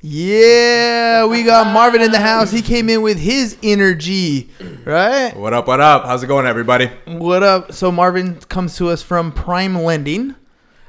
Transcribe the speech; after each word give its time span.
Yeah, 0.00 1.26
we 1.26 1.42
got 1.42 1.72
Marvin 1.72 2.00
in 2.02 2.12
the 2.12 2.20
house. 2.20 2.52
He 2.52 2.62
came 2.62 2.88
in 2.88 3.02
with 3.02 3.18
his 3.18 3.56
energy, 3.64 4.48
right? 4.84 5.36
What 5.36 5.52
up, 5.52 5.66
what 5.66 5.80
up? 5.80 6.04
How's 6.04 6.22
it 6.22 6.28
going, 6.28 6.46
everybody? 6.46 6.86
What 7.06 7.42
up? 7.42 7.72
So 7.72 7.90
Marvin 7.90 8.36
comes 8.42 8.76
to 8.76 8.90
us 8.90 9.02
from 9.02 9.32
Prime 9.32 9.74
Lending, 9.82 10.36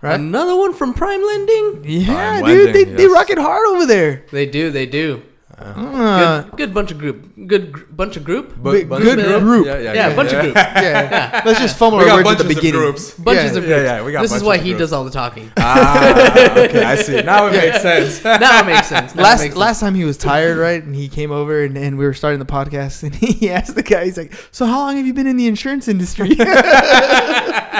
right? 0.04 0.20
Another 0.20 0.56
one 0.56 0.74
from 0.74 0.94
Prime 0.94 1.26
Lending. 1.26 1.84
yeah, 1.86 2.40
Prime 2.40 2.46
dude, 2.46 2.68
they, 2.68 2.74
Lending, 2.86 2.96
they 2.98 3.04
yes. 3.04 3.12
rock 3.12 3.32
it 3.32 3.40
hard 3.40 3.66
over 3.70 3.88
there. 3.88 4.26
They 4.32 4.46
do, 4.46 4.70
they 4.70 4.86
do. 4.86 5.24
Uh, 5.62 6.42
Good, 6.44 6.58
good 6.58 6.74
bunch 6.74 6.92
of 6.92 6.98
group. 6.98 7.30
Good 7.48 7.72
gr- 7.74 7.84
bunch 7.92 8.16
of 8.18 8.24
group. 8.24 8.48
Big- 8.64 8.88
bunch 8.88 9.04
good 9.04 9.20
of 9.20 9.42
group. 9.42 9.66
Yeah, 9.66 9.78
yeah, 9.78 9.94
yeah, 9.94 10.10
yeah, 10.10 10.16
bunch 10.16 10.32
yeah. 10.32 10.38
of 10.38 10.44
group. 10.46 10.56
yeah, 10.56 10.82
yeah. 10.82 11.42
let's 11.46 11.60
just 11.60 11.78
fumble 11.78 12.00
We 12.00 12.10
our 12.10 12.18
words 12.24 12.30
at 12.30 12.38
the 12.38 12.44
bunches 12.46 12.58
of 12.58 12.62
beginning. 12.62 12.82
groups. 12.82 13.14
Bunches 13.16 13.44
Yeah. 13.52 13.58
of 13.58 13.64
groups. 13.66 13.70
yeah, 13.84 14.04
we 14.04 14.12
got 14.12 14.22
this 14.22 14.32
is 14.34 14.44
why 14.44 14.58
he 14.58 14.74
does 14.74 14.94
all 14.94 15.04
the 15.04 15.12
talking. 15.12 15.52
Ah, 15.58 16.60
okay, 16.66 16.84
I 16.84 16.96
see. 16.96 17.22
Now 17.22 17.48
it 17.48 17.52
makes 17.54 17.82
sense. 17.82 18.24
now 18.24 18.62
it 18.62 18.66
makes 18.66 18.88
sense. 18.88 19.14
Now 19.16 19.24
Last 19.24 19.40
makes 19.42 19.54
sense. 19.54 19.58
last 19.60 19.80
time 19.82 19.96
he 19.96 20.06
was 20.06 20.18
tired, 20.18 20.58
right? 20.58 20.82
And 20.84 20.96
he 20.96 21.10
came 21.10 21.32
over 21.32 21.64
and, 21.64 21.78
and 21.78 21.98
we 21.98 22.06
were 22.06 22.14
starting 22.14 22.40
the 22.40 22.46
podcast 22.46 23.04
and 23.04 23.14
he 23.16 23.50
asked 23.52 23.76
the 23.76 23.84
guy, 23.84 24.06
he's 24.06 24.18
like, 24.18 24.34
So 24.52 24.66
how 24.66 24.80
long 24.80 24.98
have 24.98 25.06
you 25.06 25.14
been 25.14 25.28
in 25.28 25.36
the 25.38 25.48
insurance 25.48 25.88
industry? 25.88 26.36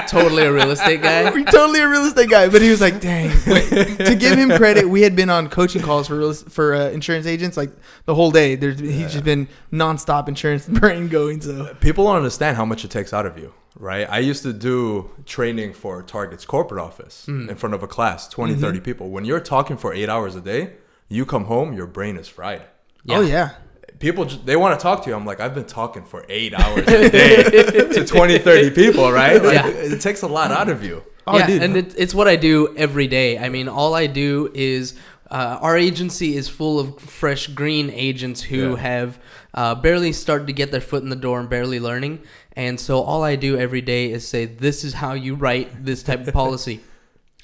totally 0.06 0.44
a 0.44 0.52
real 0.52 0.70
estate 0.70 1.02
guy. 1.02 1.30
We're 1.30 1.44
totally 1.44 1.80
a 1.80 1.88
real 1.88 2.04
estate 2.04 2.28
guy, 2.30 2.48
but 2.48 2.62
he 2.62 2.70
was 2.70 2.80
like, 2.80 3.00
"Dang!" 3.00 3.30
But 3.46 3.62
to 4.06 4.16
give 4.18 4.36
him 4.38 4.50
credit, 4.50 4.88
we 4.88 5.02
had 5.02 5.14
been 5.14 5.30
on 5.30 5.48
coaching 5.48 5.82
calls 5.82 6.08
for 6.08 6.16
real, 6.18 6.32
for 6.34 6.74
uh, 6.74 6.88
insurance 6.90 7.26
agents 7.26 7.56
like 7.56 7.69
the 8.04 8.14
whole 8.14 8.30
day. 8.30 8.56
There's 8.56 8.78
he's 8.78 9.12
just 9.12 9.24
been 9.24 9.48
nonstop 9.72 10.28
insurance 10.28 10.66
brain 10.80 11.08
going. 11.08 11.40
So 11.40 11.66
uh, 11.66 11.74
People 11.74 12.04
don't 12.04 12.16
understand 12.16 12.56
how 12.56 12.64
much 12.64 12.84
it 12.84 12.90
takes 12.90 13.12
out 13.12 13.26
of 13.26 13.38
you, 13.38 13.52
right? 13.76 14.08
I 14.10 14.18
used 14.18 14.42
to 14.42 14.52
do 14.52 15.10
training 15.26 15.72
for 15.74 16.02
Target's 16.02 16.44
corporate 16.44 16.80
office 16.80 17.26
hmm. 17.26 17.48
in 17.48 17.56
front 17.56 17.74
of 17.74 17.82
a 17.82 17.88
class, 17.88 18.28
20, 18.28 18.52
mm-hmm. 18.52 18.62
30 18.62 18.80
people. 18.80 19.10
When 19.10 19.24
you're 19.24 19.40
talking 19.40 19.76
for 19.76 19.92
eight 19.94 20.08
hours 20.08 20.34
a 20.34 20.40
day, 20.40 20.74
you 21.08 21.26
come 21.26 21.44
home, 21.44 21.72
your 21.72 21.86
brain 21.86 22.16
is 22.16 22.28
fried. 22.28 22.62
oh 23.08 23.20
yeah, 23.20 23.50
People, 24.00 24.24
they 24.24 24.56
want 24.56 24.78
to 24.78 24.82
talk 24.82 25.04
to 25.04 25.10
you. 25.10 25.14
I'm 25.14 25.26
like, 25.26 25.40
I've 25.40 25.54
been 25.54 25.66
talking 25.66 26.04
for 26.04 26.24
eight 26.30 26.54
hours 26.54 26.88
a 26.88 27.10
day 27.10 27.42
to 27.92 28.06
20, 28.06 28.38
30 28.38 28.70
people, 28.70 29.12
right? 29.12 29.42
Like, 29.42 29.54
Yeah. 29.54 29.66
it 29.66 30.00
takes 30.00 30.22
a 30.22 30.26
lot 30.26 30.50
out 30.50 30.70
of 30.70 30.82
you. 30.82 31.02
oh 31.26 31.36
yeah, 31.36 31.46
dude, 31.46 31.62
and 31.62 31.76
it, 31.76 31.94
it's 31.98 32.14
what 32.14 32.26
I 32.26 32.36
do 32.36 32.74
every 32.78 33.06
day. 33.06 33.36
I 33.38 33.50
mean, 33.50 33.68
all 33.68 33.94
I 33.94 34.06
do 34.06 34.50
is 34.54 34.94
uh, 35.30 35.58
our 35.60 35.76
agency 35.76 36.36
is 36.36 36.48
full 36.48 36.78
of 36.80 36.98
fresh 37.00 37.46
green 37.48 37.90
agents 37.90 38.40
who 38.42 38.70
Yeah. 38.72 38.76
have 38.78 39.18
uh, 39.54 39.74
barely 39.74 40.12
started 40.12 40.46
to 40.48 40.52
get 40.52 40.70
their 40.72 40.80
foot 40.80 41.02
in 41.02 41.08
the 41.08 41.16
door 41.16 41.40
and 41.40 41.48
barely 41.48 41.78
learning. 41.80 42.20
And 42.54 42.78
so 42.80 43.00
all 43.00 43.22
I 43.22 43.36
do 43.36 43.56
every 43.56 43.80
day 43.80 44.10
is 44.10 44.26
say, 44.26 44.44
"This 44.44 44.84
is 44.84 44.94
how 44.94 45.12
you 45.14 45.34
write 45.34 45.84
this 45.84 46.02
type 46.02 46.26
of 46.26 46.32
policy." 46.42 46.80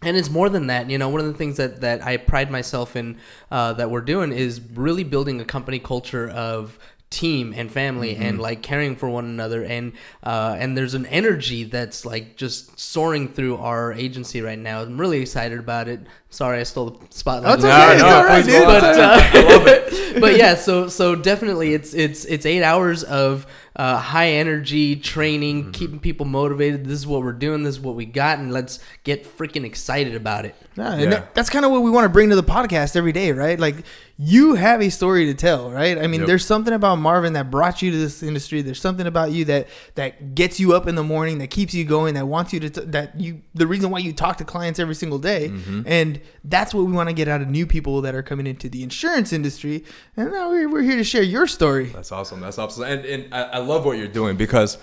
And 0.03 0.17
it's 0.17 0.29
more 0.31 0.49
than 0.51 0.67
that. 0.67 0.91
You 0.91 0.99
know, 0.99 1.09
one 1.09 1.21
of 1.21 1.27
the 1.27 1.33
things 1.35 1.57
that, 1.57 1.81
that 1.81 2.05
I 2.05 2.17
pride 2.19 2.51
myself 2.51 2.97
in 2.97 3.17
uh, 3.51 3.73
that 3.75 3.91
we're 3.91 4.03
doing 4.03 4.31
is 4.31 4.61
really 4.75 5.05
building 5.05 5.41
a 5.41 5.45
company 5.45 5.79
culture 5.79 6.29
of 6.29 6.79
team 7.17 7.55
and 7.57 7.71
family 7.73 8.13
Mm-hmm. 8.13 8.23
and 8.23 8.41
like 8.41 8.63
caring 8.63 8.95
for 8.95 9.09
one 9.09 9.25
another 9.25 9.65
and 9.65 9.93
uh, 10.23 10.55
and 10.59 10.77
there's 10.77 10.95
an 10.95 11.07
energy 11.07 11.65
that's 11.65 12.05
like 12.05 12.37
just 12.37 12.79
soaring 12.79 13.29
through 13.29 13.57
our 13.57 13.93
agency 13.93 14.41
right 14.43 14.59
now. 14.59 14.83
I'm 14.83 15.01
really 15.01 15.21
excited 15.23 15.59
about 15.59 15.89
it. 15.89 16.01
Sorry, 16.31 16.61
I 16.61 16.65
stole 16.65 16.91
the 16.91 16.99
spotlight. 17.11 17.61
That's 17.61 17.65
okay. 17.65 17.95
It's 17.95 18.03
all 18.03 18.25
right, 18.25 18.45
please 18.45 18.55
dude. 18.55 18.67
But, 18.67 18.85
uh, 18.85 19.19
I 19.21 19.41
love 20.15 20.21
but 20.21 20.37
yeah, 20.37 20.55
so 20.55 20.89
so 20.89 21.15
definitely 21.15 21.75
it's 21.75 21.95
it's 21.95 22.25
it's 22.27 22.45
eight 22.47 22.63
hours 22.63 23.03
of 23.05 23.47
uh, 23.77 23.99
high 23.99 24.29
energy 24.31 24.97
training, 24.97 25.63
Mm-hmm. 25.63 25.71
keeping 25.73 26.01
people 26.01 26.25
motivated. 26.27 26.85
This 26.87 26.99
is 26.99 27.07
what 27.07 27.23
we're 27.23 27.33
doing. 27.33 27.63
This 27.63 27.75
is 27.77 27.81
what 27.81 27.95
we 27.95 28.07
got, 28.07 28.39
and 28.39 28.53
let's 28.53 28.79
get 29.05 29.25
freaking 29.39 29.65
excited 29.65 30.15
about 30.15 30.45
it. 30.47 30.55
Yeah, 30.77 30.93
and 30.93 31.03
Yeah. 31.03 31.11
that- 31.11 31.35
that's 31.35 31.51
kind 31.51 31.65
of 31.65 31.71
what 31.71 31.83
we 31.83 31.91
want 31.91 32.05
to 32.05 32.09
bring 32.09 32.31
to 32.31 32.37
the 32.37 32.43
podcast 32.43 32.97
every 32.97 33.13
day, 33.13 33.33
right? 33.33 33.59
Like 33.61 33.77
you 34.19 34.55
have 34.55 34.81
a 34.81 34.89
story 34.91 35.27
to 35.27 35.35
tell, 35.35 35.71
right? 35.71 35.99
I 35.99 36.07
mean, 36.07 36.21
Yep. 36.21 36.27
there's 36.27 36.45
something 36.47 36.73
about 36.73 36.97
Marvin 36.97 37.35
that 37.35 37.51
brought 37.51 37.83
you 37.83 37.91
to 37.91 37.99
this 37.99 38.23
industry. 38.23 38.63
There's 38.63 38.81
something 38.81 39.07
about 39.07 39.31
you 39.33 39.45
that 39.47 39.69
that 39.97 40.35
gets 40.35 40.59
you 40.59 40.75
up 40.75 40.87
in 40.89 40.95
the 40.95 41.03
morning, 41.03 41.37
that 41.39 41.49
keeps 41.51 41.75
you 41.75 41.85
going, 41.85 42.15
that 42.15 42.27
wants 42.27 42.53
you 42.55 42.61
to 42.61 42.71
t- 42.71 42.81
that 42.87 43.21
you 43.21 43.43
the 43.55 43.67
reason 43.67 43.91
why 43.91 43.99
you 43.99 44.13
talk 44.15 44.39
to 44.39 44.45
clients 44.45 44.79
every 44.79 44.95
single 44.95 45.19
day, 45.19 45.51
Mm-hmm. 45.51 45.83
and 45.87 46.21
that's 46.45 46.73
what 46.73 46.87
we 46.87 46.93
want 46.93 47.11
to 47.11 47.15
get 47.15 47.29
out 47.29 47.43
of 47.43 47.49
new 47.49 47.67
people 47.67 48.01
that 48.03 48.15
are 48.15 48.23
coming 48.23 48.47
into 48.47 48.71
the 48.71 48.83
insurance 48.83 49.33
industry. 49.35 49.85
And 50.17 50.33
now 50.33 50.49
we're, 50.51 50.69
we're 50.69 50.83
here 50.83 50.97
to 50.97 51.05
share 51.05 51.23
your 51.23 51.47
story. 51.47 51.87
That's 51.95 52.11
awesome. 52.13 52.41
That's 52.41 52.59
awesome. 52.59 52.85
And, 52.85 53.05
and 53.05 53.35
I, 53.35 53.43
I 53.43 53.59
love 53.67 53.85
what 53.85 53.99
you're 53.99 54.09
doing 54.09 54.37
because 54.37 54.79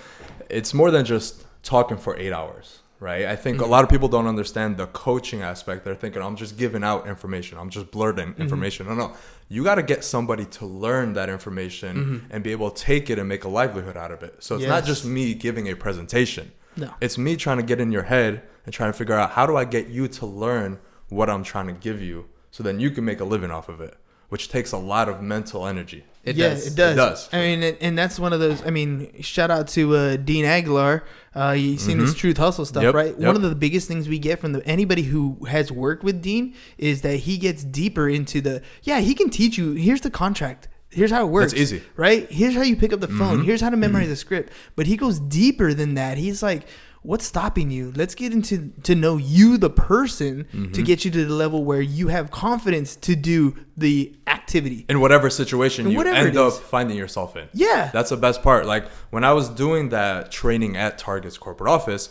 it's 0.50 0.74
more 0.74 0.92
than 0.92 1.06
just 1.06 1.46
talking 1.64 1.98
for 1.98 2.18
eight 2.18 2.34
hours, 2.34 2.80
right? 3.00 3.26
I 3.26 3.36
think 3.36 3.62
a 3.62 3.66
lot 3.66 3.84
of 3.84 3.90
people 3.90 4.08
don't 4.08 4.28
understand 4.28 4.78
the 4.78 4.88
coaching 4.88 5.42
aspect. 5.42 5.84
They're 5.86 5.96
thinking, 5.96 6.22
I'm 6.22 6.36
just 6.36 6.58
giving 6.58 6.84
out 6.84 7.08
information, 7.08 7.58
I'm 7.58 7.70
just 7.70 7.92
blurting 7.92 8.30
mm-hmm. 8.34 8.42
information. 8.42 8.88
No, 8.88 8.96
no. 8.96 9.14
You 9.50 9.64
got 9.64 9.76
to 9.76 9.84
get 9.84 10.04
somebody 10.04 10.46
to 10.46 10.66
learn 10.66 11.14
that 11.14 11.30
information 11.30 11.96
mm-hmm. 11.96 12.32
and 12.32 12.44
be 12.44 12.52
able 12.52 12.72
to 12.72 12.84
take 12.84 13.10
it 13.10 13.20
and 13.20 13.28
make 13.28 13.44
a 13.44 13.50
livelihood 13.50 13.98
out 13.98 14.12
of 14.12 14.24
it. 14.24 14.44
So 14.44 14.56
it's 14.56 14.66
not 14.66 14.86
just 14.86 15.06
me 15.06 15.34
giving 15.34 15.68
a 15.70 15.76
presentation. 15.76 16.52
No. 16.76 16.94
It's 17.02 17.18
me 17.18 17.36
trying 17.36 17.58
to 17.58 17.64
get 17.64 17.80
in 17.80 17.92
your 17.92 18.04
head 18.04 18.42
and 18.66 18.74
trying 18.74 18.92
to 18.92 18.98
figure 18.98 19.16
out 19.16 19.32
how 19.32 19.46
do 19.46 19.56
I 19.56 19.66
get 19.66 19.88
you 19.88 20.08
to 20.08 20.26
learn 20.26 20.80
what 21.10 21.30
I'm 21.30 21.44
trying 21.44 21.68
to 21.68 21.74
give 21.74 22.02
you 22.02 22.28
so 22.52 22.64
then 22.64 22.80
you 22.80 22.92
can 22.92 23.06
make 23.06 23.20
a 23.20 23.26
living 23.26 23.52
off 23.52 23.70
of 23.70 23.82
it, 23.82 23.96
which 24.30 24.50
takes 24.50 24.72
a 24.72 24.78
lot 24.78 25.10
of 25.10 25.22
mental 25.22 25.68
energy. 25.68 26.06
It 26.24 26.38
yeah, 26.38 26.50
does. 26.50 26.68
it 26.68 26.76
does. 26.76 26.94
It 26.94 26.96
does. 26.96 27.30
I 27.34 27.38
mean, 27.40 27.64
and- 27.64 27.78
and 27.82 27.98
that's 27.98 28.18
one 28.18 28.32
of 28.32 28.40
those. 28.40 28.66
I 28.66 28.70
mean, 28.70 29.22
shout 29.22 29.52
out 29.52 29.68
to 29.70 29.96
uh, 29.96 30.16
Dean 30.18 30.46
Aguilar. 30.46 31.04
Uh, 31.36 31.52
you 31.52 31.78
seen 31.78 31.98
his 32.00 32.14
Truth 32.14 32.38
Hustle 32.38 32.64
stuff, 32.66 32.82
Mm-hmm. 32.84 32.86
Yep, 32.88 32.96
right? 32.96 33.20
yep. 33.20 33.28
One 33.28 33.36
of 33.36 33.42
the 33.42 33.56
biggest 33.56 33.88
things 33.88 34.08
we 34.08 34.20
get 34.20 34.40
from 34.40 34.54
the 34.54 34.66
anybody 34.68 35.02
who 35.02 35.44
has 35.50 35.72
worked 35.72 36.04
with 36.04 36.22
Dean 36.22 36.54
is 36.78 37.02
that 37.02 37.18
he 37.18 37.38
gets 37.38 37.64
deeper 37.64 38.08
into 38.08 38.40
the. 38.40 38.62
Yeah, 38.84 39.00
he 39.00 39.14
can 39.16 39.30
teach 39.30 39.58
you. 39.58 39.74
Here's 39.74 40.02
the 40.02 40.12
contract. 40.12 40.68
Here's 40.92 41.10
how 41.12 41.26
it 41.26 41.30
works. 41.32 41.52
That's 41.54 41.62
easy. 41.64 41.82
right? 41.98 42.32
Here's 42.32 42.54
how 42.54 42.62
you 42.62 42.76
pick 42.76 42.94
up 42.94 43.00
the 43.00 43.08
phone. 43.08 43.38
Mm-hmm. 43.38 43.46
Here's 43.46 43.62
how 43.62 43.72
to 43.72 43.78
memorize 43.78 44.10
the 44.10 44.16
script. 44.16 44.54
But 44.76 44.86
he 44.86 44.96
goes 44.96 45.20
deeper 45.20 45.74
than 45.74 45.96
that. 45.96 46.20
He's 46.20 46.44
like, 46.44 46.68
what's 47.04 47.26
stopping 47.26 47.70
you? 47.72 47.92
Let's 47.96 48.16
get 48.16 48.32
into 48.34 48.72
to 48.84 48.96
know 48.96 49.18
you, 49.18 49.58
the 49.58 49.70
person, 49.70 50.46
Mm-hmm. 50.54 50.72
to 50.72 50.82
get 50.82 51.06
you 51.06 51.12
to 51.12 51.26
the 51.26 51.34
level 51.34 51.64
where 51.64 51.82
you 51.82 52.08
have 52.08 52.32
confidence 52.32 52.96
to 52.98 53.16
do 53.16 53.56
the 53.78 54.16
activity. 54.28 54.86
in 54.90 55.00
whatever 55.00 55.30
situation 55.30 55.86
In 55.86 55.92
you 55.92 55.98
whatever 55.98 56.28
end 56.28 56.38
up 56.38 56.54
finding 56.54 56.98
yourself 56.98 57.36
in. 57.36 57.48
Yeah. 57.54 57.90
That's 57.94 58.10
the 58.10 58.18
best 58.18 58.42
part. 58.44 58.66
Like 58.66 58.88
when 59.12 59.24
I 59.24 59.34
was 59.34 59.50
doing 59.50 59.90
that 59.90 60.32
training 60.32 60.76
at 60.78 60.98
Target's 60.98 61.38
corporate 61.38 61.70
office, 61.70 62.10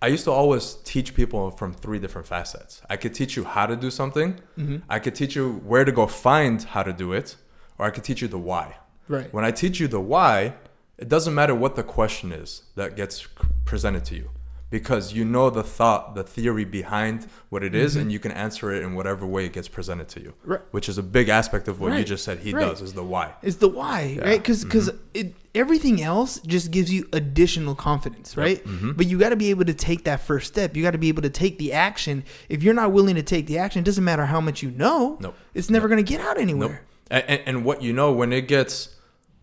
I 0.00 0.08
used 0.08 0.24
to 0.24 0.32
always 0.32 0.74
teach 0.84 1.14
people 1.14 1.50
from 1.52 1.72
three 1.74 1.98
different 2.00 2.26
facets. 2.26 2.82
I 2.90 2.96
could 2.96 3.14
teach 3.14 3.36
you 3.36 3.44
how 3.44 3.66
to 3.66 3.76
do 3.76 3.90
something, 3.90 4.40
Mm-hmm. 4.58 4.76
I 4.88 4.98
could 4.98 5.14
teach 5.14 5.36
you 5.36 5.54
where 5.64 5.84
to 5.84 5.92
go 5.92 6.06
find 6.06 6.62
how 6.62 6.82
to 6.82 6.92
do 6.92 7.12
it, 7.12 7.36
or 7.78 7.86
I 7.86 7.90
could 7.90 8.04
teach 8.04 8.20
you 8.22 8.28
the 8.28 8.38
why. 8.38 8.76
Right. 9.08 9.32
When 9.32 9.44
I 9.44 9.50
teach 9.52 9.78
you 9.80 9.88
the 9.88 10.00
why, 10.00 10.54
it 11.02 11.08
doesn't 11.08 11.34
matter 11.34 11.54
what 11.54 11.76
the 11.76 11.82
question 11.82 12.32
is 12.32 12.62
that 12.76 12.96
gets 12.96 13.26
presented 13.64 14.04
to 14.06 14.14
you 14.14 14.30
because 14.70 15.12
you 15.12 15.22
know 15.22 15.50
the 15.50 15.62
thought, 15.62 16.14
the 16.14 16.22
theory 16.24 16.64
behind 16.64 17.26
what 17.50 17.62
it 17.62 17.74
is, 17.74 17.94
and 17.94 18.10
you 18.10 18.18
can 18.18 18.32
answer 18.32 18.72
it 18.72 18.82
in 18.82 18.94
whatever 18.94 19.26
way 19.26 19.44
it 19.44 19.52
gets 19.52 19.68
presented 19.68 20.08
to 20.08 20.20
you. 20.22 20.30
Mm-hmm. 20.30 20.50
Right. 20.52 20.60
Which 20.70 20.88
is 20.88 20.96
a 20.96 21.02
big 21.02 21.28
aspect 21.28 21.68
of 21.68 21.78
what 21.78 21.92
you 21.98 22.04
just 22.04 22.24
said 22.24 22.38
he 22.38 22.54
Right. 22.54 22.66
does 22.68 22.80
is 22.80 22.94
the 22.94 23.02
why. 23.04 23.34
is 23.42 23.58
the 23.58 23.68
why, 23.68 24.18
right? 24.24 24.42
Because 24.42 24.90
it 25.12 25.34
everything 25.54 26.00
else 26.00 26.38
just 26.40 26.70
gives 26.70 26.90
you 26.90 27.06
additional 27.12 27.74
confidence, 27.74 28.34
right? 28.38 28.64
Mm-hmm. 28.64 28.92
But 28.92 29.06
you 29.08 29.18
got 29.18 29.28
to 29.30 29.36
be 29.36 29.50
able 29.50 29.66
to 29.66 29.74
take 29.74 30.04
that 30.04 30.20
first 30.20 30.46
step. 30.46 30.74
You 30.74 30.82
got 30.82 30.92
to 30.92 30.98
be 31.06 31.08
able 31.10 31.20
to 31.22 31.30
take 31.30 31.58
the 31.58 31.74
action. 31.74 32.24
If 32.48 32.62
you're 32.62 32.72
not 32.82 32.92
willing 32.92 33.16
to 33.16 33.22
take 33.22 33.46
the 33.46 33.58
action, 33.58 33.80
it 33.80 33.84
doesn't 33.84 34.04
matter 34.04 34.24
how 34.24 34.40
much 34.40 34.62
you 34.62 34.70
know. 34.70 35.18
Nope. 35.20 35.36
It's 35.52 35.68
never 35.68 35.86
going 35.88 36.02
to 36.02 36.10
get 36.12 36.20
out 36.22 36.36
Nope. 36.36 36.42
anywhere. 36.48 36.82
And, 37.10 37.24
and, 37.28 37.42
and 37.44 37.64
what 37.66 37.82
you 37.82 37.92
know 37.92 38.10
when 38.12 38.32
it 38.32 38.48
gets 38.48 38.96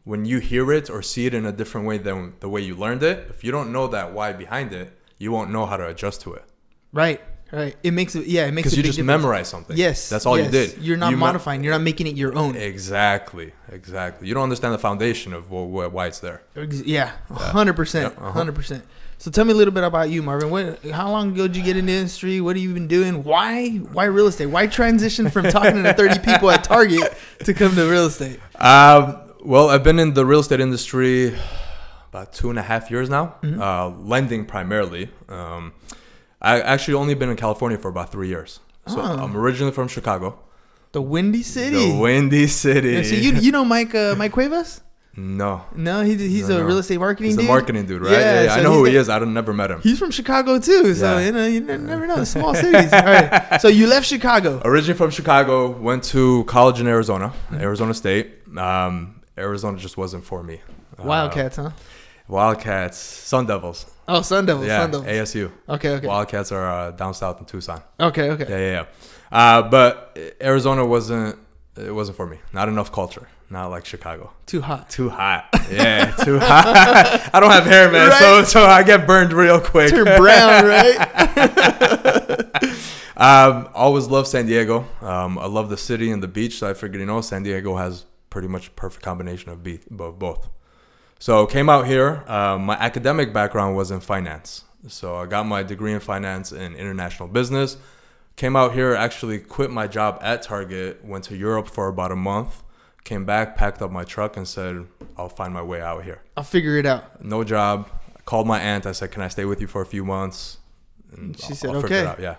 when 0.10 0.22
you 0.32 0.38
hear 0.52 0.66
it 0.78 0.90
or 0.90 1.00
see 1.14 1.24
it 1.28 1.34
in 1.40 1.46
a 1.46 1.52
different 1.62 1.86
way 1.90 1.98
than 2.08 2.34
the 2.44 2.50
way 2.54 2.62
you 2.70 2.76
learned 2.86 3.04
it, 3.12 3.18
if 3.30 3.44
you 3.44 3.52
don't 3.56 3.70
know 3.72 3.86
that 3.96 4.08
why 4.18 4.28
behind 4.34 4.70
it, 4.82 4.88
you 5.24 5.30
won't 5.36 5.50
know 5.56 5.66
how 5.70 5.78
to 5.78 5.86
adjust 5.94 6.22
to 6.22 6.34
it. 6.34 6.44
Right. 6.92 7.22
Right. 7.52 7.76
It 7.88 7.92
makes 8.00 8.14
it. 8.16 8.26
Yeah. 8.28 8.46
It 8.46 8.52
makes 8.54 8.66
Because 8.68 8.78
you 8.78 8.84
just 8.84 8.98
difference. 8.98 9.22
memorize 9.22 9.48
something. 9.48 9.76
Yes. 9.86 10.08
That's 10.10 10.26
all 10.28 10.38
you 10.40 10.50
did. 10.50 10.78
You're 10.86 10.98
not 10.98 11.10
You 11.12 11.18
me- 11.18 11.22
modifying. 11.28 11.64
You're 11.64 11.74
not 11.74 11.82
making 11.82 12.08
it 12.08 12.16
your 12.16 12.34
own. 12.36 12.56
Exactly. 12.56 13.54
Exactly. 13.72 14.28
You 14.28 14.34
don't 14.36 14.44
understand 14.50 14.74
the 14.74 14.80
foundation 14.90 15.34
of 15.34 15.46
wh- 15.46 15.70
wh- 15.74 15.94
why 15.94 16.08
it's 16.08 16.20
there. 16.20 16.42
Yeah, 16.56 17.12
hundred 17.32 17.76
percent, 17.76 18.16
uh-huh. 18.18 18.32
hundred 18.32 18.56
percent. 18.56 18.84
So 19.18 19.30
tell 19.32 19.46
me 19.46 19.52
a 19.52 19.56
little 19.56 19.74
bit 19.74 19.84
about 19.84 20.10
you, 20.10 20.22
Marvin. 20.24 20.50
What? 20.50 20.84
How 21.00 21.12
long 21.12 21.32
ago 21.34 21.48
did 21.48 21.56
you 21.58 21.64
get 21.64 21.76
in 21.76 21.86
the 21.88 21.94
industry? 21.94 22.40
What 22.40 22.56
have 22.56 22.64
you 22.64 22.74
been 22.74 22.88
doing? 22.88 23.24
Why? 23.24 23.78
Why 23.96 24.06
real 24.06 24.28
estate? 24.28 24.46
Why 24.48 24.66
transition 24.68 25.30
from 25.30 25.46
talking 25.50 25.84
to 25.84 25.94
thirty 25.94 26.20
people 26.20 26.50
at 26.52 26.64
Target 26.64 27.14
to 27.46 27.54
come 27.54 27.76
to 27.76 27.84
real 27.90 28.06
estate? 28.06 28.40
Um, 28.56 29.29
well, 29.42 29.70
I've 29.70 29.84
been 29.84 30.00
in 30.00 30.14
the 30.14 30.26
real 30.26 30.40
estate 30.40 30.60
industry 30.60 31.36
about 32.10 32.34
two 32.34 32.50
and 32.50 32.58
a 32.60 32.64
half 32.64 32.90
years 32.92 33.10
now, 33.10 33.36
Mm-hmm. 33.44 33.62
uh, 33.62 33.90
lending 33.90 34.46
primarily. 34.46 35.10
Um, 35.28 35.74
I 36.42 36.60
actually 36.62 36.96
only 36.96 37.14
been 37.14 37.30
in 37.30 37.36
California 37.36 37.78
for 37.78 37.90
about 37.90 38.12
three 38.12 38.28
years. 38.30 38.60
So 38.88 39.00
Oh. 39.00 39.24
I'm 39.24 39.36
originally 39.38 39.72
from 39.74 39.88
Chicago, 39.88 40.40
The 40.94 41.02
Windy 41.02 41.44
City. 41.44 41.92
the 41.92 42.00
Windy 42.00 42.48
City. 42.48 42.94
Yeah, 42.94 43.04
so 43.04 43.16
you 43.16 43.34
you 43.34 43.52
know 43.52 43.64
Mike 43.66 43.94
uh, 43.94 44.16
Mike 44.18 44.32
Cuevas? 44.32 44.82
no, 45.16 45.66
No, 45.76 46.02
he, 46.02 46.16
he's 46.16 46.48
No, 46.50 46.56
a 46.58 46.60
no. 46.62 46.66
real 46.66 46.78
estate 46.78 46.98
marketing 46.98 47.32
dude. 47.32 47.40
he's 47.42 47.46
a 47.50 47.52
marketing 47.52 47.86
dude, 47.86 48.02
right? 48.02 48.12
Yeah, 48.12 48.20
Yeah, 48.20 48.44
yeah, 48.46 48.54
I 48.56 48.62
know 48.64 48.74
who 48.74 48.86
the- 48.86 48.92
he 48.92 48.96
is. 48.98 49.10
I 49.10 49.20
don't 49.20 49.34
never 49.34 49.54
met 49.54 49.70
him. 49.70 49.82
He's 49.82 50.00
from 50.00 50.12
Chicago 50.12 50.60
too, 50.60 50.94
so 50.96 51.18
you 51.20 51.32
know 51.32 51.46
you 51.46 51.60
never 51.62 52.08
know. 52.08 52.24
Small 52.36 52.56
cities. 52.56 52.92
All 52.94 53.04
right. 53.04 53.60
So 53.62 53.68
you 53.68 53.86
left 53.88 54.08
Chicago. 54.08 54.62
Originally 54.66 54.98
from 54.98 55.12
Chicago, 55.12 55.70
went 55.70 56.04
to 56.16 56.44
college 56.46 56.80
in 56.80 56.88
Arizona, 56.88 57.34
Arizona 57.54 57.94
State. 57.94 58.28
Um, 58.58 59.19
Arizona 59.40 59.78
just 59.78 59.98
wasn't 59.98 60.24
for 60.26 60.44
me. 60.44 60.62
Uh, 61.00 61.04
Wildcats, 61.04 61.56
huh? 61.58 61.72
Wildcats, 62.28 62.98
Sun 62.98 63.48
Devils. 63.48 63.86
Oh, 64.08 64.22
Sun 64.22 64.46
Devils. 64.46 64.68
yeah, 64.68 64.82
Sun 64.82 64.92
Devils. 64.92 65.10
ASU. 65.10 65.52
Okay, 65.68 65.90
okay, 65.92 66.08
Wildcats 66.08 66.52
are 66.52 66.70
uh, 66.70 66.92
down 66.92 67.14
south 67.14 67.40
in 67.40 67.46
Tucson. 67.46 67.82
okay, 68.00 68.30
okay. 68.32 68.46
Yeah, 68.50 68.58
yeah, 68.58 68.72
yeah. 68.72 68.86
Uh, 69.32 69.62
but 69.70 70.18
Arizona 70.42 70.86
wasn't 70.86 71.38
it 71.78 71.92
wasn't 71.94 72.18
for 72.18 72.26
me. 72.28 72.38
Not 72.54 72.68
enough 72.68 72.92
culture. 72.92 73.28
Not 73.52 73.68
like 73.72 73.86
Chicago. 73.86 74.32
Too 74.46 74.62
hot. 74.62 74.90
Too 74.92 75.10
hot. 75.10 75.48
Yeah, 75.72 76.12
too 76.24 76.38
hot. 76.40 76.66
I 77.34 77.40
don't 77.40 77.50
have 77.52 77.66
hair, 77.66 77.90
man, 77.92 78.12
so 78.12 78.38
Right. 78.40 78.48
so 78.48 78.64
I 78.66 78.84
get 78.84 79.08
burned 79.08 79.34
real 79.34 79.60
quick. 79.60 79.90
Turn 79.90 80.06
brown, 80.06 80.66
right? 80.76 80.98
Um, 83.18 83.68
always 83.74 84.08
love 84.08 84.28
San 84.28 84.46
Diego. 84.46 84.86
Um, 85.02 85.38
I 85.40 85.46
love 85.48 85.70
the 85.70 85.78
city 85.78 86.10
and 86.12 86.24
the 86.24 86.28
beach. 86.28 86.60
So 86.60 86.70
I 86.70 86.74
figured, 86.74 87.00
you 87.02 87.06
know, 87.06 87.20
San 87.22 87.44
Diego 87.44 87.76
has 87.76 88.06
pretty 88.30 88.48
much 88.48 88.68
a 88.68 88.72
perfect 88.72 89.04
combination 89.04 89.50
of, 89.52 89.64
both. 90.20 90.50
So 91.20 91.46
came 91.46 91.70
out 91.70 91.86
here. 91.88 92.24
Um, 92.28 92.66
my 92.66 92.76
academic 92.76 93.34
background 93.34 93.76
was 93.76 93.92
in 93.92 94.00
finance. 94.00 94.64
So 94.88 95.16
I 95.18 95.26
got 95.26 95.46
my 95.46 95.64
degree 95.64 95.92
in 95.94 96.00
finance 96.00 96.52
and 96.52 96.76
international 96.76 97.28
business. 97.28 97.78
Came 98.38 98.56
out 98.56 98.74
here, 98.74 98.94
actually 98.96 99.40
quit 99.40 99.70
my 99.70 99.86
job 99.88 100.20
at 100.22 100.42
Target, 100.44 101.04
went 101.04 101.26
to 101.26 101.36
Europe 101.36 101.68
for 101.68 101.90
about 101.90 102.14
a 102.14 102.16
month, 102.16 102.64
came 103.04 103.26
back, 103.26 103.58
packed 103.58 103.82
up 103.82 103.92
my 103.92 104.06
truck, 104.06 104.38
and 104.38 104.48
said, 104.48 104.86
I'll 105.18 105.28
find 105.28 105.54
my 105.54 105.62
way 105.62 105.82
out 105.82 106.06
here. 106.06 106.22
I'll 106.38 106.46
figure 106.46 106.78
it 106.78 106.86
out. 106.86 107.22
No 107.24 107.44
job. 107.44 107.90
Called 108.24 108.48
my 108.48 108.60
aunt. 108.60 108.86
I 108.86 108.94
said, 108.94 109.12
Can 109.12 109.22
I 109.24 109.28
stay 109.28 109.44
with 109.44 109.60
you 109.60 109.68
for 109.68 109.82
a 109.82 109.86
few 109.86 110.06
months? 110.06 110.60
And 111.12 111.38
She 111.38 111.48
I'll- 111.50 111.56
said, 111.56 111.70
I'll 111.72 111.82
figure 111.82 111.98
it 111.98 112.00
"Okay." 112.02 112.08
out." 112.12 112.20
Yeah. 112.22 112.36